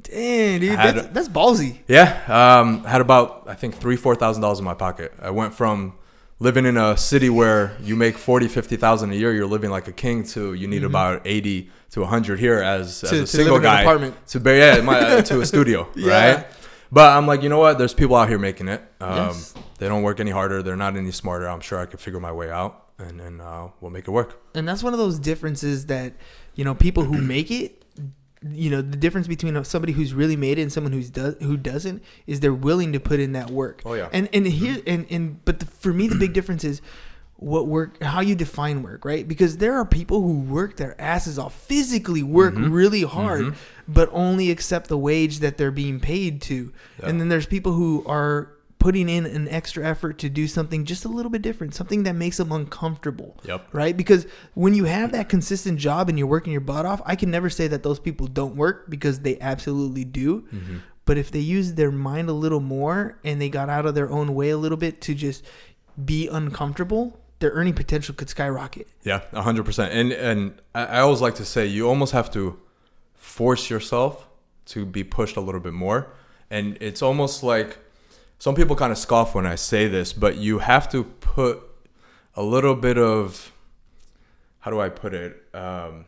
Damn, 0.00 0.60
dude, 0.60 0.70
had 0.78 0.94
that's, 0.96 1.06
that's 1.08 1.28
ballsy. 1.28 1.78
Yeah, 1.86 2.22
um, 2.60 2.84
had 2.84 3.00
about 3.02 3.44
I 3.46 3.54
think 3.54 3.76
three 3.76 3.96
four 3.96 4.14
thousand 4.16 4.40
dollars 4.42 4.58
in 4.58 4.64
my 4.64 4.74
pocket. 4.74 5.12
I 5.20 5.30
went 5.30 5.54
from 5.54 5.94
living 6.38 6.64
in 6.66 6.76
a 6.76 6.96
city 6.96 7.28
where 7.30 7.76
you 7.80 7.94
make 7.94 8.18
40 8.18 8.48
50,000 8.48 9.12
a 9.12 9.14
year, 9.14 9.32
you're 9.32 9.46
living 9.46 9.70
like 9.70 9.86
a 9.86 9.92
king 9.92 10.24
to 10.24 10.54
you 10.54 10.66
need 10.66 10.82
about 10.82 11.22
80 11.24 11.70
to 11.90 12.00
100 12.00 12.40
here 12.40 12.58
as, 12.60 13.00
To- 13.02 13.06
as 13.06 13.10
to 13.10 13.16
a 13.16 13.20
live 13.20 13.28
single 13.28 13.58
guy 13.60 13.82
apartment. 13.82 14.26
to 14.28 14.40
be 14.40 14.50
yeah, 14.52 14.80
my, 14.80 14.98
uh, 14.98 15.22
to 15.22 15.40
a 15.40 15.46
studio, 15.46 15.88
Yeah. 15.94 16.34
right? 16.34 16.46
But 16.90 17.16
I'm 17.16 17.28
like, 17.28 17.42
you 17.44 17.48
know 17.48 17.60
what? 17.60 17.78
There's 17.78 17.94
people 17.94 18.16
out 18.16 18.28
here 18.28 18.38
making 18.40 18.66
it. 18.68 18.82
Um, 19.00 19.28
Yes. 19.28 19.54
They 19.78 19.86
don't 19.88 20.02
work 20.02 20.18
any 20.20 20.30
harder. 20.32 20.62
They're 20.64 20.74
not 20.76 20.96
any 20.96 21.10
smarter. 21.12 21.48
I'm 21.48 21.60
sure 21.60 21.78
I 21.78 21.86
could 21.86 22.00
figure 22.00 22.18
my 22.20 22.32
way 22.32 22.50
out, 22.50 22.86
and 22.98 23.18
then 23.20 23.40
uh, 23.40 23.68
we'll 23.80 23.90
make 23.92 24.06
it 24.08 24.10
work. 24.12 24.40
And 24.54 24.66
that's 24.66 24.82
one 24.82 24.92
of 24.94 24.98
those 24.98 25.18
differences 25.20 25.86
that, 25.86 26.14
you 26.56 26.64
know, 26.64 26.74
people 26.74 27.04
who 27.04 27.18
make 27.36 27.50
it, 27.52 27.81
you 28.50 28.70
know, 28.70 28.82
the 28.82 28.96
difference 28.96 29.28
between 29.28 29.62
somebody 29.64 29.92
who's 29.92 30.12
really 30.14 30.36
made 30.36 30.58
it 30.58 30.62
and 30.62 30.72
someone 30.72 30.92
who's 30.92 31.10
does 31.10 31.36
who 31.40 31.56
doesn't 31.56 32.02
is 32.26 32.40
they're 32.40 32.52
willing 32.52 32.92
to 32.92 33.00
put 33.00 33.20
in 33.20 33.32
that 33.32 33.50
work. 33.50 33.82
Oh, 33.84 33.94
yeah. 33.94 34.08
And 34.12 34.28
and 34.32 34.46
here 34.46 34.78
and 34.86 35.06
and 35.10 35.44
but 35.44 35.60
the, 35.60 35.66
for 35.66 35.92
me 35.92 36.08
the 36.08 36.16
big 36.16 36.32
difference 36.32 36.64
is 36.64 36.82
what 37.36 37.66
work 37.66 38.00
how 38.00 38.20
you 38.20 38.36
define 38.36 38.82
work 38.84 39.04
right 39.04 39.26
because 39.26 39.56
there 39.56 39.74
are 39.74 39.84
people 39.84 40.22
who 40.22 40.38
work 40.40 40.76
their 40.76 40.94
asses 41.00 41.38
off 41.40 41.52
physically 41.54 42.22
work 42.22 42.54
Mm-hmm. 42.54 42.70
really 42.72 43.02
hard 43.02 43.54
but 43.88 44.08
only 44.12 44.50
accept 44.52 44.86
the 44.88 44.96
wage 44.98 45.40
that 45.40 45.56
they're 45.58 45.72
being 45.72 45.98
paid 45.98 46.40
to 46.42 46.72
Yeah. 47.00 47.08
and 47.08 47.20
then 47.20 47.28
there's 47.30 47.46
people 47.46 47.72
who 47.72 48.04
are 48.06 48.52
putting 48.82 49.08
in 49.08 49.24
an 49.26 49.46
extra 49.48 49.84
effort 49.86 50.18
to 50.18 50.28
do 50.28 50.46
something 50.48 50.84
just 50.84 51.04
a 51.04 51.08
little 51.08 51.30
bit 51.30 51.40
different 51.42 51.74
something 51.74 52.02
that 52.02 52.14
makes 52.14 52.36
them 52.36 52.50
uncomfortable 52.50 53.30
Yep. 53.44 53.68
right 53.72 53.96
because 53.96 54.26
when 54.54 54.74
you 54.74 54.84
have 54.86 55.12
that 55.12 55.28
consistent 55.28 55.78
job 55.78 56.08
and 56.08 56.18
you're 56.18 56.26
working 56.36 56.52
your 56.52 56.60
butt 56.72 56.84
off 56.84 57.00
i 57.06 57.14
can 57.14 57.30
never 57.30 57.48
say 57.48 57.68
that 57.68 57.82
those 57.84 58.00
people 58.00 58.26
don't 58.26 58.56
work 58.56 58.90
because 58.90 59.20
they 59.20 59.38
absolutely 59.40 60.04
do 60.04 60.42
Mm-hmm. 60.52 60.76
but 61.04 61.16
if 61.16 61.30
they 61.30 61.38
use 61.38 61.74
their 61.74 61.92
mind 61.92 62.28
a 62.28 62.32
little 62.32 62.60
more 62.60 63.18
and 63.24 63.40
they 63.40 63.48
got 63.48 63.68
out 63.70 63.86
of 63.86 63.94
their 63.94 64.10
own 64.10 64.34
way 64.34 64.50
a 64.50 64.58
little 64.58 64.78
bit 64.78 65.00
to 65.02 65.14
just 65.14 65.44
be 66.04 66.26
uncomfortable 66.28 67.18
their 67.38 67.50
earning 67.52 67.74
potential 67.74 68.14
could 68.14 68.28
skyrocket 68.28 68.86
Yeah, 69.04 69.20
hundred 69.34 69.64
percent. 69.64 69.92
And 69.92 70.12
and 70.12 70.54
I 70.74 71.00
always 71.00 71.20
like 71.20 71.34
to 71.36 71.44
say 71.44 71.66
you 71.66 71.88
almost 71.88 72.12
have 72.12 72.30
to 72.32 72.58
force 73.14 73.68
yourself 73.70 74.28
to 74.66 74.86
be 74.86 75.02
pushed 75.04 75.36
a 75.36 75.40
little 75.40 75.60
bit 75.60 75.72
more. 75.72 76.12
And 76.50 76.78
it's 76.80 77.02
almost 77.02 77.42
like 77.42 77.78
some 78.42 78.56
people 78.56 78.74
kind 78.74 78.90
of 78.90 78.98
scoff 78.98 79.36
when 79.36 79.46
I 79.46 79.54
say 79.54 79.86
this, 79.86 80.12
but 80.12 80.36
you 80.36 80.58
have 80.58 80.88
to 80.88 81.04
put 81.04 81.62
a 82.34 82.42
little 82.42 82.74
bit 82.74 82.98
of 82.98 83.52
how 84.58 84.72
do 84.72 84.80
I 84.80 84.88
put 84.88 85.14
it? 85.14 85.40
Um, 85.54 86.06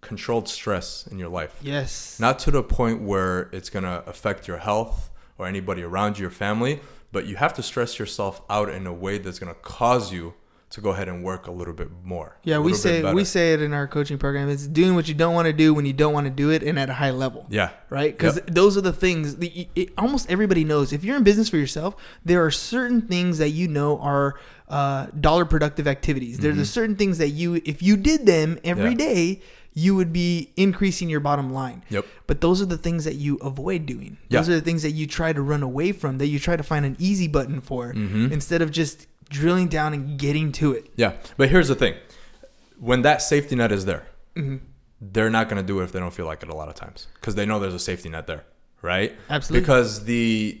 controlled 0.00 0.48
stress 0.48 1.06
in 1.06 1.18
your 1.18 1.28
life. 1.28 1.54
yes 1.60 2.18
Not 2.18 2.38
to 2.38 2.50
the 2.50 2.62
point 2.62 3.02
where 3.02 3.50
it's 3.52 3.68
gonna 3.68 4.02
affect 4.06 4.48
your 4.48 4.56
health 4.56 5.10
or 5.36 5.46
anybody 5.46 5.82
around 5.82 6.16
you, 6.16 6.22
your 6.22 6.30
family, 6.30 6.80
but 7.12 7.26
you 7.26 7.36
have 7.36 7.52
to 7.52 7.62
stress 7.62 7.98
yourself 7.98 8.40
out 8.48 8.70
in 8.70 8.86
a 8.86 8.92
way 8.94 9.18
that's 9.18 9.38
gonna 9.38 9.52
cause 9.52 10.10
you 10.10 10.32
to 10.72 10.80
go 10.80 10.90
ahead 10.90 11.08
and 11.08 11.22
work 11.22 11.46
a 11.46 11.50
little 11.50 11.74
bit 11.74 11.88
more. 12.02 12.36
yeah 12.44 12.58
we 12.58 12.72
say 12.74 12.94
we 13.12 13.24
say 13.24 13.52
it 13.54 13.60
in 13.62 13.72
our 13.72 13.86
coaching 13.86 14.18
program 14.18 14.48
it's 14.48 14.66
doing 14.66 14.94
what 14.94 15.06
you 15.06 15.14
don't 15.14 15.34
want 15.34 15.46
to 15.46 15.52
do 15.52 15.72
when 15.74 15.84
you 15.86 15.92
don't 15.92 16.12
want 16.14 16.26
to 16.26 16.30
do 16.30 16.50
it 16.50 16.62
and 16.62 16.78
at 16.78 16.88
a 16.90 16.94
high 16.94 17.10
level 17.10 17.46
Yeah. 17.50 17.70
right? 17.90 18.12
Because 18.16 18.36
Yep. 18.36 18.46
those 18.60 18.76
are 18.78 18.80
the 18.80 18.92
things. 18.92 19.36
The, 19.36 19.68
it, 19.74 19.90
almost 19.98 20.30
everybody 20.30 20.64
knows. 20.64 20.92
If 20.92 21.04
you're 21.04 21.16
in 21.16 21.24
business 21.24 21.48
for 21.48 21.58
yourself, 21.58 21.94
there 22.24 22.44
are 22.44 22.50
certain 22.50 23.02
things 23.02 23.38
that 23.38 23.50
you 23.50 23.68
know 23.68 23.98
are 23.98 24.34
uh, 24.68 25.06
dollar 25.20 25.44
productive 25.44 25.86
activities. 25.86 26.38
There's 26.38 26.58
a 26.58 26.64
certain 26.64 26.96
things 26.96 27.18
that 27.18 27.28
you, 27.30 27.60
if 27.66 27.82
you 27.82 27.96
did 27.96 28.24
them 28.26 28.58
every 28.64 28.94
Mm-hmm. 28.94 29.00
Yeah. 29.00 29.14
day, 29.14 29.40
you 29.74 29.94
would 29.96 30.12
be 30.12 30.52
increasing 30.56 31.08
your 31.10 31.20
bottom 31.20 31.52
line. 31.52 31.82
Yep. 31.90 32.04
But 32.26 32.40
those 32.40 32.60
are 32.62 32.66
the 32.66 32.78
things 32.78 33.04
that 33.04 33.14
you 33.16 33.36
avoid 33.38 33.84
doing. 33.86 34.16
Those 34.30 34.48
are 34.48 34.54
the 34.54 34.60
things 34.60 34.82
that 34.82 34.90
you 34.92 35.06
try 35.06 35.32
to 35.34 35.42
run 35.42 35.62
away 35.62 35.92
from. 35.92 36.16
That 36.18 36.26
you 36.28 36.38
try 36.38 36.56
to 36.56 36.62
find 36.62 36.84
an 36.86 36.96
easy 36.98 37.28
button 37.28 37.60
for 37.60 37.92
Mm-hmm. 37.92 38.32
instead 38.32 38.60
of 38.62 38.70
just 38.70 39.06
drilling 39.32 39.68
down 39.68 39.92
and 39.94 40.18
getting 40.18 40.52
to 40.52 40.72
it. 40.72 40.90
Yeah. 40.96 41.12
But 41.36 41.48
here's 41.48 41.68
the 41.68 41.74
thing. 41.74 41.94
When 42.78 43.02
that 43.02 43.22
safety 43.22 43.56
net 43.56 43.72
is 43.72 43.84
there, 43.84 44.06
Mm-hmm. 44.36 44.56
they're 45.00 45.28
not 45.28 45.48
going 45.50 45.60
to 45.60 45.66
do 45.66 45.80
it 45.80 45.84
if 45.84 45.92
they 45.92 45.98
don't 45.98 46.14
feel 46.14 46.24
like 46.26 46.42
it 46.42 46.48
a 46.48 46.54
lot 46.54 46.68
of 46.70 46.74
times 46.74 47.06
because 47.14 47.34
they 47.34 47.44
know 47.44 47.58
there's 47.60 47.74
a 47.74 47.78
safety 47.78 48.08
net 48.08 48.26
there, 48.26 48.44
right? 48.80 49.14
Absolutely. 49.28 49.60
Because 49.60 50.04
the 50.04 50.60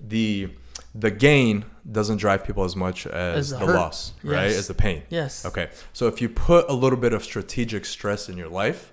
the 0.00 0.48
the 0.94 1.10
gain 1.10 1.64
doesn't 1.90 2.16
drive 2.18 2.44
people 2.44 2.64
as 2.64 2.74
much 2.74 3.06
as, 3.06 3.52
As 3.52 3.58
the 3.58 3.66
the 3.66 3.72
loss, 3.74 4.12
right? 4.22 4.48
Yes. 4.48 4.58
As 4.58 4.68
the 4.68 4.74
pain. 4.74 5.02
Yes. 5.10 5.44
Okay. 5.44 5.68
So 5.92 6.06
if 6.06 6.20
you 6.22 6.28
put 6.30 6.68
a 6.70 6.72
little 6.72 6.98
bit 6.98 7.12
of 7.12 7.22
strategic 7.22 7.84
stress 7.84 8.28
in 8.30 8.36
your 8.38 8.48
life, 8.48 8.91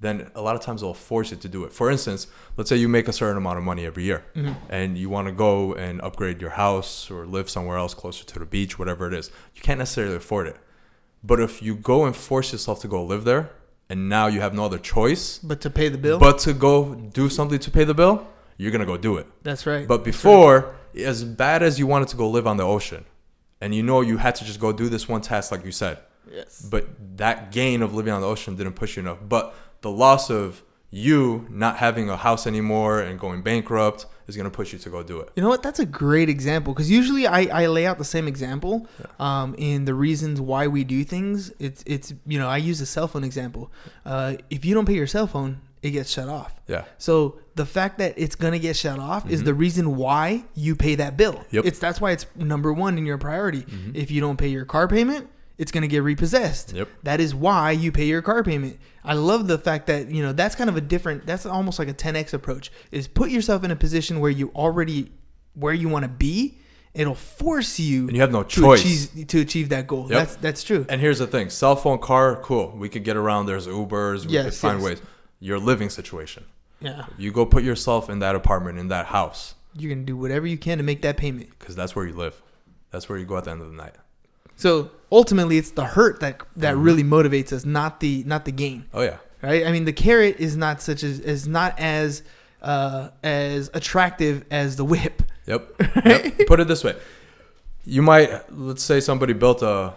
then 0.00 0.30
a 0.34 0.40
lot 0.40 0.54
of 0.54 0.62
times 0.62 0.82
it'll 0.82 0.94
force 0.94 1.30
you 1.32 1.36
to 1.38 1.48
do 1.48 1.64
it. 1.64 1.72
For 1.72 1.90
instance, 1.90 2.28
let's 2.56 2.70
say 2.70 2.76
you 2.76 2.88
make 2.88 3.08
a 3.08 3.12
certain 3.12 3.36
amount 3.36 3.58
of 3.58 3.64
money 3.64 3.84
every 3.84 4.04
year 4.04 4.24
Mm-hmm. 4.36 4.52
and 4.70 4.96
you 4.96 5.08
want 5.10 5.26
to 5.26 5.32
go 5.32 5.74
and 5.74 6.00
upgrade 6.02 6.40
your 6.40 6.50
house 6.50 7.10
or 7.10 7.26
live 7.26 7.50
somewhere 7.50 7.76
else 7.78 7.94
closer 7.94 8.24
to 8.24 8.38
the 8.38 8.46
beach, 8.46 8.78
whatever 8.78 9.06
it 9.08 9.14
is. 9.14 9.30
You 9.54 9.62
can't 9.62 9.78
necessarily 9.78 10.16
afford 10.16 10.46
it. 10.46 10.56
But 11.24 11.40
if 11.40 11.60
you 11.62 11.74
go 11.74 12.04
and 12.04 12.14
force 12.14 12.52
yourself 12.52 12.80
to 12.82 12.88
go 12.88 13.04
live 13.04 13.24
there 13.24 13.50
and 13.90 14.08
now 14.08 14.28
you 14.28 14.40
have 14.40 14.54
no 14.54 14.64
other 14.66 14.78
choice 14.78 15.38
But 15.38 15.60
to 15.62 15.70
pay 15.70 15.88
the 15.88 15.98
bill, 15.98 16.18
but 16.20 16.38
to 16.40 16.52
go 16.52 16.94
do 16.94 17.28
something 17.28 17.58
to 17.58 17.70
pay 17.70 17.84
the 17.84 17.94
bill, 17.94 18.26
you're 18.56 18.70
going 18.70 18.80
to 18.80 18.86
go 18.86 18.96
do 18.96 19.16
it. 19.16 19.26
that's 19.42 19.66
right. 19.66 19.86
But 19.88 20.04
before, 20.04 20.74
as 20.96 21.24
bad 21.24 21.62
as 21.62 21.78
you 21.78 21.86
wanted 21.88 22.08
to 22.08 22.16
go 22.16 22.28
live 22.30 22.46
on 22.46 22.56
the 22.56 22.64
ocean, 22.64 23.04
and 23.60 23.74
you 23.74 23.82
know 23.82 24.00
you 24.00 24.18
had 24.18 24.34
to 24.36 24.44
just 24.44 24.60
go 24.60 24.72
do 24.72 24.88
this 24.88 25.08
one 25.08 25.20
task, 25.22 25.50
like 25.50 25.64
you 25.64 25.72
said, 25.72 25.98
yes. 26.32 26.62
but 26.70 26.86
that 27.16 27.50
gain 27.50 27.82
of 27.82 27.94
living 27.94 28.12
on 28.12 28.20
the 28.20 28.26
ocean 28.28 28.54
didn't 28.54 28.74
push 28.74 28.96
you 28.96 29.02
enough. 29.02 29.18
But 29.28 29.54
the 29.80 29.90
loss 29.90 30.30
of 30.30 30.62
you 30.90 31.46
not 31.50 31.76
having 31.76 32.08
a 32.08 32.16
house 32.16 32.46
anymore 32.46 33.00
and 33.00 33.20
going 33.20 33.42
bankrupt 33.42 34.06
is 34.26 34.36
going 34.36 34.44
to 34.44 34.50
push 34.50 34.72
you 34.72 34.78
to 34.78 34.90
go 34.90 35.02
do 35.02 35.20
it. 35.20 35.30
You 35.36 35.42
know 35.42 35.48
what? 35.48 35.62
That's 35.62 35.78
a 35.78 35.86
great 35.86 36.28
example 36.28 36.72
because 36.72 36.90
usually 36.90 37.26
I, 37.26 37.62
I 37.62 37.66
lay 37.66 37.86
out 37.86 37.98
the 37.98 38.04
same 38.04 38.26
example 38.26 38.86
um, 39.18 39.54
in 39.58 39.84
the 39.84 39.94
reasons 39.94 40.40
why 40.40 40.66
we 40.66 40.84
do 40.84 41.04
things. 41.04 41.52
It's 41.58 41.82
it's 41.86 42.14
you 42.26 42.38
know 42.38 42.48
I 42.48 42.58
use 42.58 42.80
a 42.80 42.86
cell 42.86 43.08
phone 43.08 43.24
example. 43.24 43.70
Uh, 44.04 44.36
if 44.50 44.64
you 44.64 44.74
don't 44.74 44.86
pay 44.86 44.94
your 44.94 45.06
cell 45.06 45.26
phone, 45.26 45.60
it 45.82 45.90
gets 45.90 46.10
shut 46.10 46.28
off. 46.28 46.54
Yeah. 46.66 46.84
So 46.96 47.38
the 47.54 47.66
fact 47.66 47.98
that 47.98 48.14
it's 48.16 48.34
gonna 48.34 48.58
get 48.58 48.76
shut 48.76 48.98
off 48.98 49.28
is 49.30 49.42
the 49.42 49.54
reason 49.54 49.96
why 49.96 50.44
you 50.54 50.74
pay 50.74 50.94
that 50.96 51.16
bill. 51.16 51.34
Mm-hmm. 51.34 51.56
Yep. 51.56 51.60
Mm-hmm. 51.62 51.68
It's 51.68 51.78
that's 51.78 52.00
why 52.00 52.12
it's 52.12 52.26
number 52.34 52.72
one 52.72 52.98
in 52.98 53.06
your 53.06 53.18
priority. 53.18 53.64
If 53.94 54.10
you 54.10 54.20
don't 54.20 54.36
pay 54.36 54.48
your 54.48 54.64
car 54.64 54.88
payment, 54.88 55.28
it's 55.58 55.70
gonna 55.72 55.86
get 55.88 56.02
repossessed. 56.02 56.72
Yep. 56.72 56.88
That 57.02 57.20
is 57.20 57.34
why 57.34 57.72
you 57.72 57.92
pay 57.92 58.06
your 58.06 58.22
car 58.22 58.42
payment. 58.42 58.78
I 59.04 59.14
love 59.14 59.46
the 59.48 59.58
fact 59.58 59.86
that 59.88 60.10
you 60.10 60.22
know 60.22 60.32
that's 60.32 60.54
kind 60.54 60.70
of 60.70 60.76
a 60.76 60.80
different. 60.80 61.26
That's 61.26 61.44
almost 61.46 61.78
like 61.78 61.88
a 61.88 61.94
10x 61.94 62.32
approach. 62.32 62.70
Is 62.92 63.08
put 63.08 63.30
yourself 63.30 63.64
in 63.64 63.70
a 63.70 63.76
position 63.76 64.20
where 64.20 64.30
you 64.30 64.50
already 64.54 65.10
where 65.54 65.74
you 65.74 65.88
want 65.88 66.04
to 66.04 66.08
be. 66.08 66.58
It'll 66.94 67.14
force 67.14 67.78
you, 67.78 68.08
And 68.08 68.16
you 68.16 68.22
have 68.22 68.32
no 68.32 68.42
to 68.42 68.48
choice. 68.60 68.80
achieve, 68.80 69.26
to 69.28 69.40
achieve 69.40 69.68
that 69.68 69.86
goal. 69.86 70.02
Yep. 70.08 70.10
That's 70.10 70.36
that's 70.36 70.62
true. 70.64 70.86
And 70.88 71.00
here's 71.00 71.18
the 71.18 71.26
thing: 71.26 71.50
cell 71.50 71.76
phone, 71.76 71.98
car, 71.98 72.36
cool. 72.42 72.70
We 72.76 72.88
could 72.88 73.04
get 73.04 73.16
around. 73.16 73.46
There's 73.46 73.66
Ubers. 73.66 74.26
We 74.26 74.32
Yes, 74.32 74.44
could 74.46 74.54
find 74.54 74.78
yes. 74.80 74.84
ways. 74.86 75.02
Your 75.40 75.58
living 75.58 75.90
situation. 75.90 76.44
yeah, 76.80 77.04
You 77.16 77.30
go 77.30 77.46
put 77.46 77.62
yourself 77.62 78.08
in 78.10 78.18
that 78.20 78.34
apartment, 78.34 78.78
in 78.78 78.88
that 78.88 79.06
house, 79.06 79.54
you're 79.76 79.92
gonna 79.94 80.04
do 80.06 80.16
whatever 80.16 80.46
you 80.46 80.56
can 80.58 80.78
to 80.78 80.82
make 80.84 81.02
that 81.02 81.16
payment. 81.16 81.50
because 81.58 81.76
that's 81.76 81.94
where 81.94 82.04
you 82.06 82.14
live. 82.14 82.40
That's 82.90 83.08
where 83.08 83.18
you 83.18 83.26
go 83.26 83.36
at 83.36 83.44
the 83.44 83.50
end 83.52 83.60
of 83.60 83.68
the 83.70 83.76
night. 83.76 83.94
So 84.58 84.90
ultimately, 85.10 85.56
it's 85.56 85.70
the 85.70 85.84
hurt 85.84 86.18
that 86.20 86.40
that 86.56 86.74
Mm-hmm. 86.74 86.82
really 86.82 87.04
motivates 87.04 87.52
us, 87.52 87.64
not 87.64 88.00
the 88.00 88.22
not 88.26 88.44
the 88.44 88.52
gain, 88.52 88.84
Oh 88.92 89.02
yeah. 89.02 89.18
right? 89.40 89.64
I 89.66 89.72
mean, 89.72 89.84
the 89.86 89.92
carrot 89.92 90.36
is 90.40 90.56
not 90.56 90.82
such 90.82 91.02
as 91.04 91.20
is 91.20 91.46
not 91.48 91.78
as 91.78 92.22
uh, 92.60 93.10
as 93.22 93.70
attractive 93.72 94.44
as 94.50 94.74
the 94.76 94.84
whip. 94.84 95.22
Yep. 95.46 95.62
yep. 96.04 96.46
Put 96.48 96.58
it 96.60 96.66
this 96.68 96.82
way: 96.84 96.94
you 97.84 98.02
might 98.02 98.28
let's 98.52 98.82
say 98.82 99.00
somebody 99.00 99.32
built 99.32 99.62
a. 99.62 99.94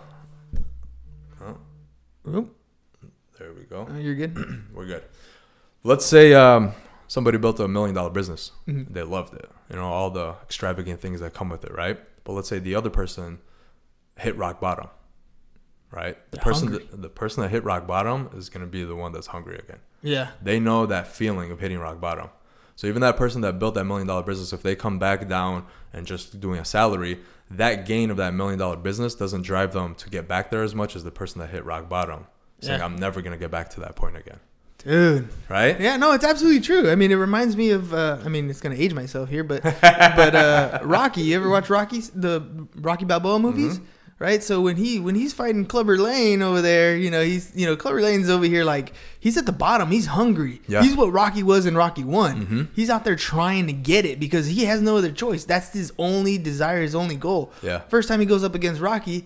Oop, 2.27 2.55
There 3.39 3.51
we 3.53 3.63
go. 3.63 3.87
oh, 3.89 3.97
you're 3.97 4.13
good. 4.15 4.37
We're 4.75 4.85
good. 4.85 5.03
Let's 5.83 6.05
say 6.05 6.35
um, 6.35 6.73
somebody 7.07 7.39
built 7.39 7.59
a 7.59 7.67
million 7.67 7.95
dollar 7.95 8.11
business. 8.11 8.51
Mhm. 8.67 8.93
They 8.93 9.01
loved 9.01 9.33
it. 9.33 9.49
You 9.71 9.77
know, 9.77 9.85
all 9.85 10.11
the 10.11 10.35
extravagant 10.43 11.01
things 11.01 11.19
that 11.21 11.33
come 11.33 11.49
with 11.49 11.63
it, 11.65 11.73
right? 11.73 11.97
But 12.23 12.33
let's 12.33 12.47
say 12.47 12.59
the 12.59 12.75
other 12.75 12.91
person 12.91 13.39
hit 14.21 14.37
rock 14.37 14.59
bottom, 14.59 14.87
right? 15.91 16.17
The 16.31 16.37
They're 16.37 16.43
person 16.43 16.67
hungry. 16.69 16.87
that, 16.91 17.01
the 17.01 17.09
person 17.09 17.43
that 17.43 17.49
hit 17.49 17.63
rock 17.63 17.87
bottom 17.87 18.29
is 18.35 18.49
going 18.49 18.65
to 18.65 18.71
be 18.71 18.83
the 18.83 18.95
one 18.95 19.11
that's 19.11 19.27
hungry 19.27 19.57
again. 19.57 19.79
Yeah, 20.03 20.31
They 20.41 20.59
know 20.59 20.85
that 20.87 21.07
feeling 21.07 21.51
of 21.51 21.59
hitting 21.59 21.77
rock 21.79 21.99
bottom. 22.01 22.29
So 22.75 22.87
even 22.87 23.01
that 23.01 23.17
person 23.17 23.41
that 23.41 23.59
built 23.59 23.75
that 23.75 23.83
million 23.85 24.07
dollar 24.07 24.23
business, 24.23 24.53
if 24.53 24.63
they 24.63 24.75
come 24.75 24.97
back 24.97 25.27
down 25.27 25.65
and 25.93 26.07
just 26.07 26.39
doing 26.39 26.59
a 26.59 26.65
salary, 26.65 27.19
that 27.51 27.85
gain 27.85 28.09
of 28.09 28.17
that 28.17 28.33
million 28.33 28.57
dollar 28.57 28.77
business 28.77 29.13
doesn't 29.13 29.43
drive 29.43 29.73
them 29.73 29.93
to 29.95 30.09
get 30.09 30.27
back 30.27 30.49
there 30.49 30.63
as 30.63 30.73
much 30.73 30.95
as 30.95 31.03
the 31.03 31.11
person 31.11 31.39
that 31.41 31.49
hit 31.51 31.63
rock 31.65 31.87
bottom, 31.89 32.25
saying, 32.61 32.79
Yeah. 32.79 32.85
"I'm 32.85 32.95
never 32.95 33.21
gonna 33.21 33.37
get 33.37 33.51
back 33.51 33.69
to 33.71 33.81
that 33.81 33.95
point 33.95 34.17
again." 34.17 34.39
dude. 34.83 35.29
Right? 35.47 35.79
Yeah, 35.79 35.95
no, 35.97 36.11
it's 36.13 36.25
absolutely 36.25 36.61
true. 36.61 36.89
I 36.89 36.95
mean, 36.95 37.11
it 37.11 37.15
reminds 37.15 37.55
me 37.55 37.69
of. 37.69 37.93
Uh, 37.93 38.17
I 38.25 38.29
mean, 38.29 38.49
it's 38.49 38.61
gonna 38.61 38.73
age 38.73 38.95
myself 38.95 39.29
here, 39.29 39.43
but 39.43 39.61
but 39.81 40.33
uh, 40.33 40.79
Rocky. 40.81 41.21
You 41.21 41.35
ever 41.35 41.49
watch 41.49 41.69
Rocky 41.69 41.99
the 42.15 42.67
Rocky 42.77 43.05
Balboa 43.05 43.37
movies? 43.37 43.75
Mm-hmm. 43.77 43.85
Right. 44.21 44.43
So 44.43 44.61
when 44.61 44.75
he 44.75 44.99
when 44.99 45.15
he's 45.15 45.33
fighting 45.33 45.65
Clubber 45.65 45.97
Lang 45.97 46.43
over 46.43 46.61
there, 46.61 46.95
you 46.95 47.09
know, 47.09 47.23
he's 47.23 47.51
you 47.55 47.65
know 47.65 47.75
Clubber 47.75 48.01
Lang's 48.03 48.29
over 48.29 48.45
here 48.45 48.63
like 48.63 48.93
he's 49.19 49.35
at 49.35 49.47
the 49.47 49.51
bottom. 49.51 49.89
He's 49.89 50.05
hungry. 50.05 50.61
Yeah. 50.67 50.83
He's 50.83 50.95
what 50.95 51.11
Rocky 51.11 51.41
was 51.41 51.65
in 51.65 51.75
Rocky 51.75 52.03
One. 52.03 52.45
Mhm. 52.45 52.67
He's 52.75 52.91
out 52.91 53.03
there 53.03 53.15
trying 53.15 53.65
to 53.65 53.73
get 53.73 54.05
it 54.05 54.19
because 54.19 54.45
he 54.45 54.65
has 54.65 54.79
no 54.79 54.95
other 54.97 55.11
choice. 55.11 55.43
That's 55.43 55.73
his 55.73 55.91
only 55.97 56.37
desire, 56.37 56.83
his 56.83 56.93
only 56.93 57.15
goal. 57.15 57.51
Yeah. 57.63 57.79
First 57.89 58.07
time 58.09 58.19
he 58.19 58.27
goes 58.27 58.43
up 58.43 58.53
against 58.53 58.79
Rocky, 58.79 59.25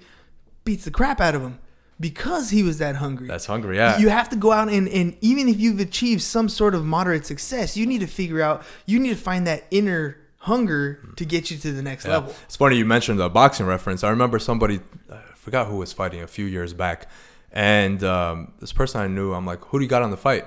beats 0.63 0.85
the 0.85 0.91
crap 0.91 1.19
out 1.19 1.35
of 1.35 1.41
him 1.41 1.59
because 1.99 2.51
he 2.51 2.63
was 2.63 2.77
that 2.77 2.95
hungry. 2.95 3.27
That's 3.27 3.47
hungry. 3.47 3.75
Yeah. 3.75 3.97
You 3.97 4.07
have 4.07 4.29
to 4.29 4.37
go 4.37 4.53
out 4.53 4.69
and, 4.69 4.87
and 4.87 5.17
even 5.19 5.49
if 5.49 5.59
you've 5.59 5.81
achieved 5.81 6.21
some 6.21 6.47
sort 6.47 6.73
of 6.73 6.85
moderate 6.85 7.25
success, 7.25 7.75
you 7.75 7.85
need 7.85 7.99
to 7.99 8.07
figure 8.07 8.41
out, 8.41 8.63
you 8.85 8.99
need 8.99 9.09
to 9.09 9.15
find 9.21 9.45
that 9.45 9.65
inner 9.71 10.17
hunger 10.45 10.99
to 11.15 11.25
get 11.25 11.49
you 11.51 11.57
to 11.57 11.71
the 11.71 11.81
next 11.81 12.05
Yeah. 12.05 12.13
level. 12.13 12.35
It's 12.45 12.55
funny 12.55 12.77
you 12.77 12.85
mentioned 12.85 13.19
the 13.19 13.29
boxing 13.29 13.65
reference. 13.65 14.03
I 14.03 14.09
remember 14.09 14.39
somebody, 14.39 14.79
I 15.11 15.17
forgot 15.35 15.67
who 15.67 15.77
was 15.77 15.91
fighting 15.93 16.21
a 16.21 16.27
few 16.27 16.45
years 16.45 16.73
back, 16.73 17.07
and 17.51 18.03
um, 18.03 18.53
this 18.59 18.71
person 18.73 19.01
I 19.01 19.07
knew, 19.07 19.33
I'm 19.33 19.45
like, 19.45 19.63
"Who 19.65 19.79
do 19.79 19.83
you 19.83 19.89
got 19.89 20.01
on 20.01 20.11
the 20.11 20.17
fight?" 20.17 20.45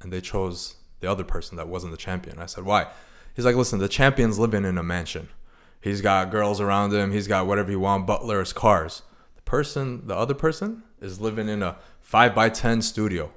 And 0.00 0.12
they 0.12 0.20
chose 0.20 0.76
the 1.00 1.10
other 1.10 1.24
person 1.24 1.56
that 1.56 1.68
wasn't 1.68 1.92
the 1.92 1.98
champion. 1.98 2.38
I 2.38 2.46
said, 2.46 2.64
"Why?" 2.64 2.86
He's 3.34 3.44
like, 3.44 3.56
"Listen, 3.56 3.78
the 3.78 3.88
champion's 3.88 4.38
living 4.38 4.64
in 4.64 4.76
a 4.78 4.82
mansion. 4.82 5.28
He's 5.80 6.00
got 6.00 6.30
girls 6.30 6.60
around 6.60 6.92
him. 6.92 7.12
He's 7.12 7.28
got 7.28 7.46
whatever 7.46 7.70
he 7.70 7.76
want, 7.76 8.06
butlers, 8.06 8.52
cars. 8.52 9.02
The 9.36 9.42
person, 9.42 10.06
the 10.08 10.16
other 10.16 10.34
person, 10.34 10.82
is 11.00 11.20
living 11.20 11.48
in 11.48 11.62
a 11.62 11.76
five 12.00 12.34
by 12.34 12.48
ten 12.48 12.82
studio, 12.82 13.30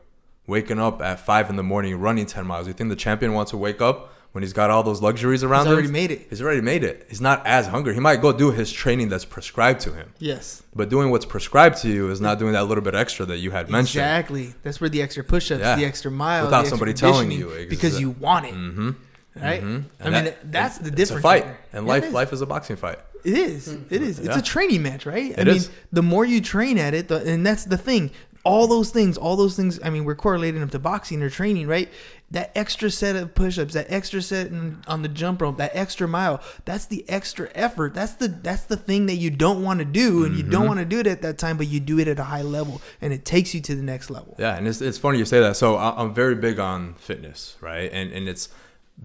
waking 0.47 0.79
up 0.79 1.01
at 1.01 1.19
five 1.19 1.49
in 1.51 1.55
the 1.55 1.63
morning, 1.63 1.99
running 1.99 2.25
ten 2.25 2.45
miles. 2.47 2.67
You 2.67 2.73
think 2.73 2.89
the 2.89 2.95
champion 2.95 3.33
wants 3.33 3.51
to 3.51 3.57
wake 3.57 3.81
up?" 3.81 4.11
When 4.33 4.43
he's 4.43 4.53
got 4.53 4.69
all 4.69 4.81
those 4.81 5.01
luxuries 5.01 5.43
around 5.43 5.65
He's 5.65 5.73
already 5.73 5.87
him, 5.87 5.91
made 5.93 6.11
it. 6.11 6.27
He's 6.29 6.41
already 6.41 6.61
made 6.61 6.85
it. 6.85 7.05
He's 7.09 7.19
not 7.19 7.45
as 7.45 7.67
hungry. 7.67 7.93
He 7.93 7.99
might 7.99 8.21
go 8.21 8.31
do 8.31 8.51
his 8.51 8.71
training 8.71 9.09
that's 9.09 9.25
prescribed 9.25 9.81
to 9.81 9.91
him. 9.93 10.13
Yes. 10.19 10.63
But 10.73 10.87
doing 10.89 11.09
what's 11.11 11.25
prescribed 11.25 11.79
to 11.81 11.89
you 11.89 12.09
is 12.09 12.21
not 12.21 12.39
doing 12.39 12.53
that 12.53 12.63
little 12.63 12.83
bit 12.83 12.95
extra 12.95 13.25
that 13.25 13.39
you 13.39 13.51
had 13.51 13.69
mentioned. 13.69 14.01
Exactly. 14.03 14.53
That's 14.63 14.79
where 14.79 14.89
the 14.89 15.01
extra 15.01 15.25
push 15.25 15.51
ups, 15.51 15.59
Yeah. 15.59 15.75
the 15.75 15.83
extra 15.83 16.09
mile, 16.09 16.45
Without 16.45 16.67
somebody 16.67 16.93
telling 16.93 17.29
you, 17.29 17.67
because 17.69 17.99
you 17.99 18.11
want 18.11 18.45
it. 18.45 18.53
Mm-hmm. 18.53 18.89
Right? 19.35 19.61
And 19.61 19.85
I 19.99 20.03
mean, 20.09 20.11
that- 20.25 20.51
that's 20.51 20.77
the 20.77 20.91
difference. 20.91 21.11
it's 21.11 21.19
a 21.19 21.21
fight, 21.21 21.43
there. 21.45 21.57
and 21.73 21.85
Yeah, 21.85 21.93
life 21.93 22.03
is. 22.05 22.13
life 22.13 22.33
is 22.33 22.41
a 22.41 22.45
boxing 22.45 22.75
fight. 22.77 22.99
It 23.23 23.33
is. 23.37 23.67
It 23.89 24.01
is. 24.01 24.17
It's 24.19 24.29
Yeah. 24.29 24.39
a 24.39 24.41
training 24.41 24.81
match, 24.81 25.05
right? 25.05 25.33
I 25.37 25.41
It 25.41 25.47
mean, 25.47 25.55
is. 25.57 25.69
the 25.91 26.01
more 26.01 26.25
you 26.25 26.41
train 26.41 26.77
at 26.77 26.93
it, 26.93 27.07
the, 27.09 27.17
and 27.17 27.45
that's 27.45 27.65
the 27.65 27.77
thing. 27.77 28.11
All 28.43 28.65
those 28.67 28.89
things, 28.89 29.17
all 29.17 29.35
those 29.35 29.55
things. 29.55 29.79
I 29.83 29.89
mean, 29.91 30.03
we're 30.03 30.15
correlating 30.15 30.61
them 30.61 30.69
to 30.69 30.79
boxing 30.79 31.21
or 31.21 31.29
training, 31.29 31.67
right? 31.67 31.89
That 32.31 32.51
extra 32.55 32.89
set 32.89 33.15
of 33.15 33.35
push-ups, 33.35 33.73
that 33.75 33.87
extra 33.89 34.21
set 34.21 34.51
on 34.87 35.01
the 35.03 35.09
jump 35.09 35.41
rope, 35.41 35.57
that 35.57 35.71
extra 35.75 36.07
mile. 36.07 36.41
That's 36.65 36.85
the 36.87 37.07
extra 37.09 37.49
effort. 37.53 37.93
That's 37.93 38.13
the 38.13 38.29
that's 38.29 38.63
the 38.63 38.77
thing 38.77 39.05
that 39.07 39.15
you 39.17 39.29
don't 39.29 39.61
want 39.63 39.79
to 39.79 39.85
do, 39.85 40.25
and 40.25 40.35
you 40.35 40.41
Mm-hmm. 40.43 40.51
don't 40.51 40.67
want 40.67 40.79
to 40.79 40.85
do 40.85 40.99
it 40.99 41.07
at 41.07 41.21
that 41.21 41.37
time, 41.37 41.57
but 41.57 41.67
you 41.67 41.79
do 41.79 41.99
it 41.99 42.07
at 42.07 42.17
a 42.19 42.23
high 42.23 42.41
level, 42.41 42.81
and 43.01 43.13
it 43.13 43.25
takes 43.25 43.53
you 43.53 43.61
to 43.61 43.75
the 43.75 43.83
next 43.83 44.09
level. 44.09 44.35
Yeah, 44.39 44.55
and 44.57 44.67
it's, 44.67 44.81
it's 44.81 44.97
funny 44.97 45.19
you 45.19 45.25
say 45.25 45.39
that. 45.41 45.55
So 45.57 45.75
I- 45.75 46.01
I'm 46.01 46.13
very 46.13 46.35
big 46.35 46.57
on 46.59 46.93
fitness, 46.95 47.57
right? 47.61 47.91
And 47.93 48.11
and 48.11 48.27
it's 48.27 48.49